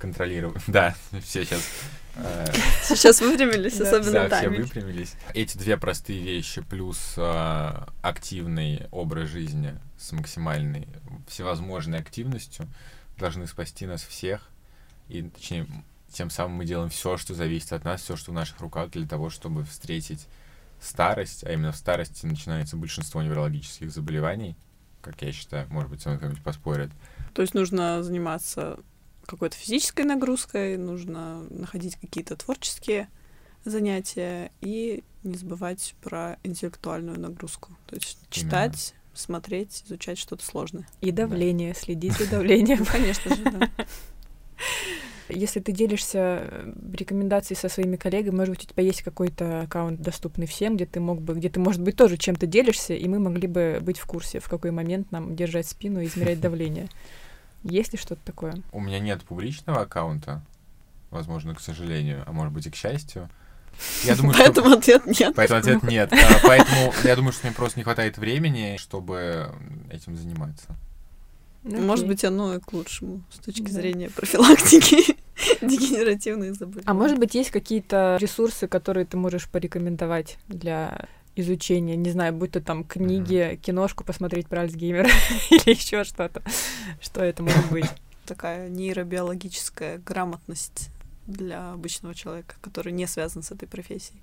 контролировать. 0.00 0.62
Да, 0.66 0.94
все 1.22 1.44
сейчас... 1.44 1.62
Э, 2.16 2.46
сейчас 2.82 3.20
выпрямились, 3.20 3.80
особенно 3.80 4.28
Да, 4.28 4.38
все 4.38 4.48
выпрямились. 4.48 5.14
Эти 5.34 5.56
две 5.56 5.76
простые 5.76 6.20
вещи 6.20 6.62
плюс 6.62 7.14
э, 7.16 7.84
активный 8.02 8.86
образ 8.90 9.28
жизни 9.28 9.78
с 9.98 10.12
максимальной 10.12 10.88
всевозможной 11.28 11.98
активностью 11.98 12.66
должны 13.18 13.46
спасти 13.46 13.86
нас 13.86 14.02
всех. 14.02 14.48
И, 15.08 15.22
точнее, 15.22 15.66
тем 16.12 16.30
самым 16.30 16.56
мы 16.56 16.64
делаем 16.64 16.90
все, 16.90 17.16
что 17.16 17.34
зависит 17.34 17.72
от 17.72 17.84
нас, 17.84 18.02
все, 18.02 18.16
что 18.16 18.32
в 18.32 18.34
наших 18.34 18.60
руках 18.60 18.90
для 18.90 19.06
того, 19.06 19.30
чтобы 19.30 19.64
встретить 19.64 20.26
старость, 20.80 21.44
а 21.44 21.52
именно 21.52 21.72
в 21.72 21.76
старости 21.76 22.26
начинается 22.26 22.76
большинство 22.76 23.22
неврологических 23.22 23.90
заболеваний, 23.90 24.56
как 25.02 25.20
я 25.22 25.32
считаю, 25.32 25.66
может 25.70 25.90
быть, 25.90 26.02
со 26.02 26.08
мной 26.08 26.18
кто-нибудь 26.18 26.42
поспорит. 26.42 26.90
То 27.34 27.42
есть 27.42 27.54
нужно 27.54 28.02
заниматься 28.02 28.78
какой-то 29.26 29.56
физической 29.56 30.04
нагрузкой, 30.04 30.76
нужно 30.76 31.42
находить 31.50 31.96
какие-то 31.96 32.36
творческие 32.36 33.08
занятия 33.64 34.52
и 34.60 35.02
не 35.22 35.34
забывать 35.34 35.94
про 36.02 36.38
интеллектуальную 36.42 37.18
нагрузку. 37.18 37.76
То 37.86 37.96
есть 37.96 38.18
читать, 38.30 38.94
Именно. 38.94 39.16
смотреть, 39.16 39.82
изучать 39.86 40.18
что-то 40.18 40.44
сложное. 40.44 40.86
И 41.00 41.10
давление, 41.10 41.74
да. 41.74 41.80
следить 41.80 42.14
за 42.14 42.26
давлением. 42.30 42.84
Конечно 42.84 43.34
же, 43.34 43.42
да. 43.44 43.70
Если 45.28 45.60
ты 45.60 45.72
делишься 45.72 46.18
э, 46.18 46.72
рекомендацией 46.92 47.56
со 47.56 47.68
своими 47.68 47.96
коллегами, 47.96 48.34
может 48.34 48.54
быть, 48.54 48.64
у 48.64 48.68
тебя 48.68 48.82
есть 48.82 49.02
какой-то 49.02 49.62
аккаунт, 49.62 50.00
доступный 50.00 50.46
всем, 50.46 50.76
где 50.76 50.86
ты 50.86 50.98
мог 50.98 51.20
бы, 51.20 51.34
где 51.34 51.48
ты, 51.48 51.60
может 51.60 51.80
быть, 51.82 51.96
тоже 51.96 52.16
чем-то 52.16 52.46
делишься, 52.46 52.94
и 52.94 53.08
мы 53.08 53.20
могли 53.20 53.46
бы 53.46 53.78
быть 53.80 53.98
в 53.98 54.06
курсе, 54.06 54.40
в 54.40 54.48
какой 54.48 54.72
момент 54.72 55.12
нам 55.12 55.36
держать 55.36 55.68
спину 55.68 56.00
и 56.00 56.06
измерять 56.06 56.40
давление. 56.40 56.88
Есть 57.62 57.92
ли 57.92 57.98
что-то 57.98 58.20
такое? 58.24 58.54
У 58.72 58.80
меня 58.80 58.98
нет 58.98 59.22
публичного 59.22 59.82
аккаунта, 59.82 60.42
возможно, 61.10 61.54
к 61.54 61.60
сожалению, 61.60 62.24
а 62.26 62.32
может 62.32 62.52
быть 62.52 62.66
и 62.66 62.70
к 62.70 62.76
счастью. 62.76 63.28
Я 64.04 64.16
думаю, 64.16 64.34
поэтому 64.36 64.68
что... 64.68 64.78
ответ 64.78 65.06
нет. 65.06 65.34
Поэтому 65.34 65.60
ответ 65.60 65.82
нет. 65.82 66.12
А, 66.12 66.16
поэтому 66.42 66.92
я 67.04 67.16
думаю, 67.16 67.32
что 67.32 67.46
мне 67.46 67.54
просто 67.54 67.78
не 67.78 67.84
хватает 67.84 68.18
времени, 68.18 68.76
чтобы 68.78 69.52
этим 69.90 70.16
заниматься. 70.16 70.76
Okay. 71.62 71.80
Может 71.80 72.06
быть, 72.06 72.24
оно 72.24 72.54
и 72.54 72.58
к 72.60 72.72
лучшему 72.72 73.22
с 73.30 73.38
точки 73.38 73.62
да. 73.62 73.72
зрения 73.72 74.08
профилактики 74.08 75.16
дегенеративных 75.60 76.54
заболеваний. 76.54 76.86
А 76.86 76.94
может 76.94 77.18
быть, 77.18 77.34
есть 77.34 77.50
какие-то 77.50 78.16
ресурсы, 78.18 78.66
которые 78.66 79.04
ты 79.04 79.18
можешь 79.18 79.46
порекомендовать 79.46 80.38
для 80.48 81.06
изучения, 81.36 81.96
не 81.96 82.10
знаю, 82.10 82.32
будь 82.32 82.52
то 82.52 82.60
там 82.60 82.84
книги, 82.84 83.34
mm-hmm. 83.34 83.56
киношку 83.56 84.04
посмотреть 84.04 84.48
про 84.48 84.62
Альцгеймера 84.62 85.08
или 85.50 85.70
еще 85.70 86.04
что-то. 86.04 86.42
Что 87.00 87.22
это 87.22 87.42
может 87.42 87.70
быть? 87.70 87.90
Такая 88.26 88.68
нейробиологическая 88.68 89.98
грамотность 89.98 90.90
для 91.26 91.72
обычного 91.72 92.14
человека, 92.14 92.56
который 92.60 92.92
не 92.92 93.06
связан 93.06 93.42
с 93.42 93.50
этой 93.50 93.66
профессией. 93.66 94.20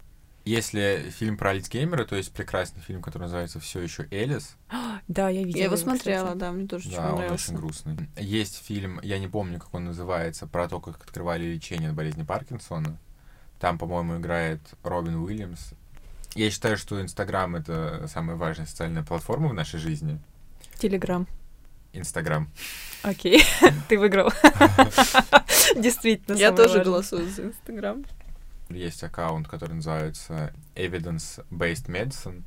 Если 0.48 1.12
фильм 1.12 1.36
про 1.36 1.50
Альцгеймера, 1.50 2.06
то 2.06 2.16
есть 2.16 2.32
прекрасный 2.32 2.82
фильм, 2.82 3.02
который 3.02 3.24
называется 3.24 3.60
все 3.60 3.82
еще 3.82 4.08
Элис. 4.12 4.56
Да, 5.10 5.30
я 5.30 5.44
видела. 5.44 5.60
Я 5.60 5.66
его 5.66 5.78
смотрела, 5.78 6.36
да, 6.36 6.52
мне 6.52 6.68
тоже 6.68 6.90
да, 6.90 7.14
очень 7.14 7.26
он 7.26 7.32
очень 7.34 7.56
грустный. 7.56 7.98
Есть 8.18 8.66
фильм, 8.66 9.00
я 9.04 9.20
не 9.20 9.28
помню, 9.28 9.60
как 9.60 9.74
он 9.74 9.86
называется, 9.86 10.48
про 10.48 10.68
то, 10.68 10.80
как 10.82 11.02
открывали 11.02 11.46
лечение 11.46 11.90
от 11.90 11.96
болезни 11.96 12.24
Паркинсона. 12.24 12.98
Там, 13.60 13.78
по-моему, 13.78 14.18
играет 14.18 14.62
Робин 14.84 15.16
Уильямс. 15.16 15.74
Я 16.38 16.52
считаю, 16.52 16.78
что 16.78 17.02
Инстаграм— 17.02 17.56
это 17.58 18.08
самая 18.08 18.38
важная 18.38 18.68
социальная 18.68 19.02
платформа 19.02 19.48
в 19.48 19.56
нашей 19.56 19.80
жизни. 19.80 20.20
Телеграм. 20.78 21.28
Инстаграм. 21.94 22.48
Окей, 23.02 23.44
ты 23.90 23.98
выиграл. 23.98 24.32
Действительно. 25.76 26.36
Я 26.36 26.52
тоже 26.52 26.84
голосую 26.84 27.28
за 27.28 27.46
Инстаграм. 27.46 28.06
Есть 28.70 29.04
аккаунт, 29.04 29.48
который 29.48 29.74
называется 29.74 30.54
Evidence-Based 30.76 31.88
Medicine, 31.88 32.44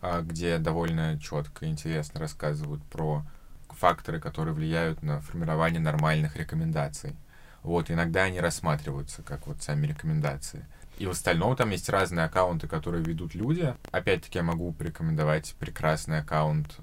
а, 0.00 0.22
где 0.22 0.58
довольно 0.58 1.18
четко 1.18 1.66
и 1.66 1.70
интересно 1.70 2.20
рассказывают 2.20 2.84
про 2.84 3.26
факторы, 3.70 4.20
которые 4.20 4.54
влияют 4.54 5.02
на 5.02 5.20
формирование 5.22 5.80
нормальных 5.80 6.36
рекомендаций. 6.36 7.16
Вот, 7.64 7.90
иногда 7.90 8.22
они 8.22 8.38
рассматриваются 8.38 9.24
как 9.24 9.48
вот 9.48 9.60
сами 9.60 9.88
рекомендации. 9.88 10.64
И 10.98 11.06
в 11.06 11.10
остальном 11.10 11.54
там 11.54 11.70
есть 11.70 11.88
разные 11.88 12.26
аккаунты, 12.26 12.66
которые 12.66 13.04
ведут 13.04 13.34
люди. 13.34 13.74
Опять-таки 13.92 14.38
я 14.38 14.42
могу 14.42 14.72
порекомендовать 14.72 15.54
прекрасный 15.58 16.18
аккаунт 16.18 16.76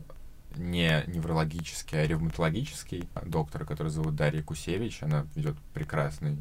не 0.55 1.03
неврологический, 1.07 2.01
а 2.01 2.07
ревматологический 2.07 3.09
доктора, 3.25 3.65
который 3.65 3.89
зовут 3.89 4.15
Дарья 4.15 4.41
Кусевич. 4.41 5.03
Она 5.03 5.27
ведет 5.35 5.57
прекрасный 5.73 6.37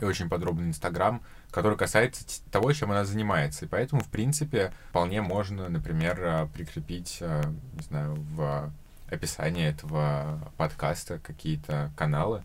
и 0.00 0.04
очень 0.04 0.28
подробный 0.28 0.68
Инстаграм, 0.68 1.22
который 1.50 1.78
касается 1.78 2.42
того, 2.50 2.72
чем 2.72 2.90
она 2.90 3.04
занимается. 3.04 3.66
И 3.66 3.68
поэтому, 3.68 4.02
в 4.02 4.08
принципе, 4.08 4.72
вполне 4.88 5.22
можно, 5.22 5.68
например, 5.68 6.18
э, 6.20 6.46
прикрепить, 6.52 7.18
э, 7.20 7.42
не 7.74 7.82
знаю, 7.82 8.16
в 8.34 8.72
описании 9.10 9.66
этого 9.66 10.52
подкаста 10.56 11.18
какие-то 11.18 11.92
каналы, 11.96 12.42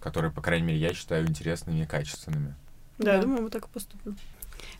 которые, 0.00 0.32
по 0.32 0.42
крайней 0.42 0.66
мере, 0.66 0.80
я 0.80 0.92
считаю 0.92 1.26
интересными 1.26 1.82
и 1.82 1.86
качественными. 1.86 2.54
Да, 2.98 3.14
я 3.14 3.22
думаю, 3.22 3.42
мы 3.42 3.50
так 3.50 3.64
и 3.64 3.68
поступим. 3.68 4.16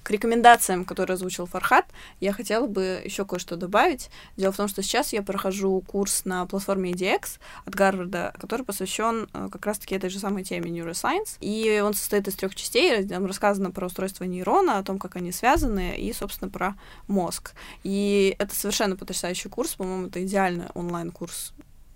К 0.03 0.11
рекомендациям, 0.11 0.85
которые 0.85 1.15
озвучил 1.15 1.47
Фархат, 1.47 1.87
я 2.21 2.33
хотела 2.33 2.67
бы 2.67 3.01
еще 3.05 3.25
кое-что 3.25 3.57
добавить. 3.57 4.11
Дело 4.37 4.53
в 4.53 4.57
том, 4.57 4.69
что 4.69 4.83
сейчас 4.83 5.13
я 5.13 5.23
прохожу 5.23 5.83
курс 5.87 6.25
на 6.25 6.47
платформе 6.47 6.93
EDX 6.93 7.39
от 7.65 7.75
Гарварда, 7.75 8.35
который 8.41 8.65
посвящен 8.65 9.29
э, 9.33 9.49
как 9.53 9.67
раз-таки 9.67 9.95
этой 9.95 10.11
же 10.11 10.19
самой 10.19 10.45
теме 10.45 10.71
neuroscience. 10.71 11.37
И 11.41 11.81
он 11.85 11.95
состоит 11.95 12.29
из 12.29 12.35
трех 12.35 12.55
частей. 12.55 13.07
Там 13.07 13.27
рассказано 13.27 13.71
про 13.71 13.87
устройство 13.87 14.25
нейрона, 14.25 14.79
о 14.79 14.83
том, 14.83 14.99
как 14.99 15.17
они 15.17 15.33
связаны, 15.33 15.97
и, 15.97 16.13
собственно, 16.13 16.51
про 16.51 16.75
мозг. 17.07 17.53
И 17.83 18.35
это 18.39 18.55
совершенно 18.55 18.97
потрясающий 18.97 19.49
курс. 19.49 19.75
По-моему, 19.75 20.07
это 20.07 20.25
идеальный 20.25 20.67
онлайн-курс 20.75 21.53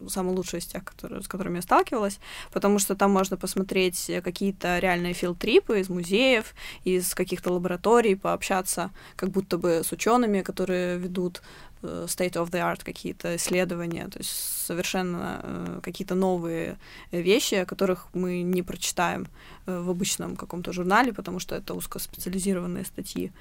самый 0.09 0.34
лучший 0.34 0.61
из 0.61 0.66
тех, 0.66 0.84
которые, 0.84 1.22
с 1.22 1.28
которыми 1.28 1.57
я 1.57 1.62
сталкивалась, 1.62 2.18
потому 2.53 2.78
что 2.78 2.94
там 2.94 3.11
можно 3.11 3.36
посмотреть 3.36 4.11
какие-то 4.22 4.78
реальные 4.78 5.14
филтрипы 5.14 5.80
из 5.80 5.88
музеев, 5.88 6.55
из 6.84 7.14
каких-то 7.14 7.53
лабораторий, 7.53 8.16
пообщаться 8.16 8.90
как 9.16 9.30
будто 9.30 9.59
бы 9.59 9.82
с 9.84 9.92
учеными, 9.92 10.42
которые 10.42 10.98
ведут 10.98 11.42
э, 11.82 12.07
state 12.09 12.34
of 12.34 12.50
the 12.50 12.61
art 12.61 12.84
какие-то 12.84 13.36
исследования, 13.36 14.09
то 14.09 14.18
есть 14.18 14.30
совершенно 14.30 15.40
э, 15.42 15.80
какие-то 15.82 16.14
новые 16.14 16.78
вещи, 17.11 17.57
о 17.57 17.66
которых 17.66 18.09
мы 18.14 18.42
не 18.42 18.62
прочитаем 18.62 19.26
э, 19.66 19.78
в 19.78 19.90
обычном 19.90 20.36
каком-то 20.36 20.72
журнале, 20.72 21.12
потому 21.12 21.38
что 21.40 21.55
это 21.55 21.74
узкоспециализированные 21.74 22.84
статьи. 22.84 23.32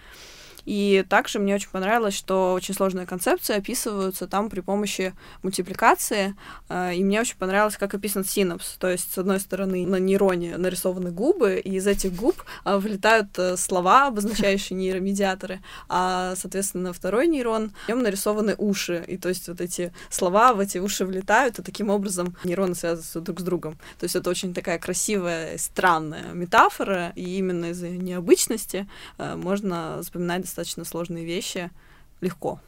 И 0.66 1.06
также 1.10 1.40
мне 1.40 1.56
очень 1.56 1.70
понравилось, 1.70 2.16
что 2.16 2.54
очень 2.54 2.74
сложные 2.74 3.06
концепции 3.06 3.56
описываются 3.56 4.28
там 4.28 4.50
при 4.50 4.62
помощи 4.62 5.14
мультипликации. 5.44 6.36
Э, 6.70 6.94
и 6.94 7.04
мне 7.04 7.22
очень 7.22 7.38
понравилось, 7.38 7.78
как 7.78 7.94
описан 7.94 8.24
синапс. 8.24 8.78
То 8.78 8.90
есть, 8.90 9.14
с 9.14 9.18
одной 9.18 9.40
стороны, 9.40 9.86
на 9.86 9.98
нейроне 9.98 10.58
нарисованы 10.58 11.12
губы, 11.12 11.62
и 11.64 11.76
из 11.76 11.88
этих 11.88 12.14
губ 12.14 12.36
э, 12.66 12.78
вылетают 12.78 13.38
э, 13.38 13.58
слова, 13.58 14.08
обозначающие 14.08 14.78
нейромедиаторы, 14.78 15.62
а, 15.90 16.36
соответственно, 16.36 16.90
на 16.90 16.94
второй 16.94 17.28
нейрон 17.28 17.72
в 17.86 17.88
нем 17.88 18.02
нарисованы 18.02 18.56
уши. 18.58 19.04
И 19.08 19.18
то 19.18 19.30
есть 19.30 19.48
вот 19.48 19.62
эти 19.62 19.94
слова 20.10 20.54
в 20.54 20.60
эти 20.60 20.78
уши 20.78 21.06
влетают, 21.06 21.60
и 21.60 21.64
таким 21.64 21.90
образом 21.90 22.36
нейроны 22.44 22.76
связываются 22.76 23.22
друг 23.22 23.40
с 23.40 23.44
другом. 23.44 23.74
То 24.00 24.06
есть 24.06 24.16
это 24.16 24.30
очень 24.30 24.54
такая 24.54 24.80
красивая, 24.80 25.58
странная 25.58 26.34
метафора, 26.34 27.14
и 27.16 27.38
именно 27.38 27.68
из-за 27.68 27.90
необычности 27.90 28.88
можно 29.18 30.02
запоминать 30.02 30.46
достаточно 30.52 30.84
сложные 30.84 31.26
вещи 31.26 31.72
легко. 32.20 32.60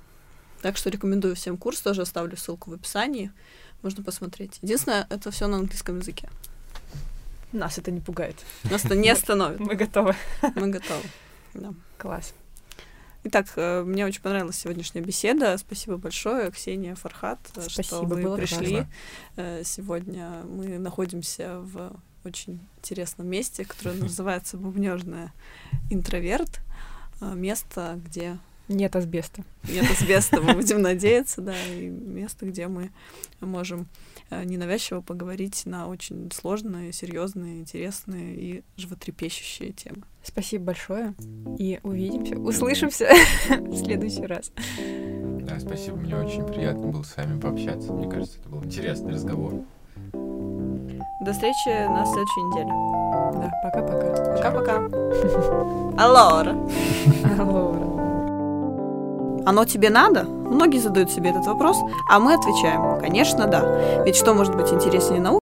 Так 0.61 0.77
что 0.77 0.89
рекомендую 0.89 1.35
всем 1.35 1.57
курс, 1.57 1.81
тоже 1.81 2.01
оставлю 2.01 2.37
ссылку 2.37 2.71
в 2.71 2.73
описании. 2.73 3.31
Можно 3.81 4.03
посмотреть. 4.03 4.59
Единственное, 4.61 5.05
это 5.09 5.29
все 5.29 5.47
на 5.47 5.57
английском 5.57 5.99
языке. 5.99 6.29
Нас 7.51 7.77
это 7.77 7.91
не 7.91 7.99
пугает. 7.99 8.37
Нас 8.71 8.85
это 8.85 8.95
не 8.95 9.09
остановит. 9.09 9.59
Мы 9.59 9.75
готовы. 9.75 10.15
Мы 10.55 10.69
готовы. 10.69 11.03
Да. 11.53 11.73
Класс. 11.97 12.33
Итак, 13.25 13.47
э, 13.57 13.83
мне 13.83 14.05
очень 14.05 14.21
понравилась 14.21 14.57
сегодняшняя 14.57 15.01
беседа. 15.01 15.57
Спасибо 15.57 15.97
большое, 15.97 16.49
Ксения 16.51 16.95
Фархат, 16.95 17.39
э, 17.55 17.61
Спасибо, 17.61 17.83
что 17.83 18.01
вы 18.03 18.35
пришли. 18.37 18.57
классно. 18.57 18.87
Э, 19.37 19.61
сегодня 19.63 20.43
мы 20.45 20.77
находимся 20.77 21.59
в 21.59 21.93
очень 22.25 22.59
интересном 22.77 23.27
месте, 23.27 23.65
которое 23.65 23.95
называется 24.01 24.57
Бубнежная 24.57 25.33
интроверт. 25.89 26.59
Место, 27.21 27.99
где 28.03 28.37
нет 28.69 28.95
асбеста. 28.95 29.43
Нет 29.67 29.89
асбеста, 29.91 30.41
мы 30.41 30.53
будем 30.55 30.81
надеяться, 30.81 31.41
да, 31.41 31.53
и 31.65 31.89
место, 31.89 32.45
где 32.45 32.67
мы 32.67 32.91
можем 33.41 33.87
э, 34.29 34.43
ненавязчиво 34.45 35.01
поговорить 35.01 35.65
на 35.65 35.87
очень 35.87 36.31
сложные, 36.31 36.93
серьезные, 36.93 37.59
интересные 37.59 38.35
и 38.35 38.63
животрепещущие 38.77 39.73
темы. 39.73 40.03
Спасибо 40.23 40.65
большое. 40.65 41.13
И 41.59 41.79
увидимся, 41.83 42.37
услышимся 42.37 43.09
в 43.49 43.75
следующий 43.75 44.25
раз. 44.25 44.51
Да, 45.41 45.59
спасибо. 45.59 45.97
Мне 45.97 46.15
очень 46.15 46.45
приятно 46.45 46.87
было 46.87 47.03
с 47.03 47.17
вами 47.17 47.39
пообщаться. 47.39 47.91
Мне 47.91 48.09
кажется, 48.09 48.39
это 48.39 48.47
был 48.47 48.63
интересный 48.63 49.11
разговор. 49.11 49.65
До 51.19 51.31
встречи 51.33 51.69
на 51.87 52.05
следующей 52.05 52.41
неделе. 52.43 52.71
Да, 53.33 53.51
пока-пока. 53.63 54.33
Пока-пока. 54.35 54.77
Аллора. 56.03 56.55
Аллора. 57.39 57.93
Оно 59.45 59.65
тебе 59.65 59.89
надо? 59.89 60.23
Многие 60.23 60.79
задают 60.79 61.11
себе 61.11 61.31
этот 61.31 61.45
вопрос, 61.45 61.77
а 62.09 62.19
мы 62.19 62.33
отвечаем, 62.35 62.99
конечно, 62.99 63.47
да. 63.47 64.03
Ведь 64.05 64.15
что 64.15 64.33
может 64.33 64.55
быть 64.55 64.71
интереснее 64.71 65.19
науки? 65.19 65.31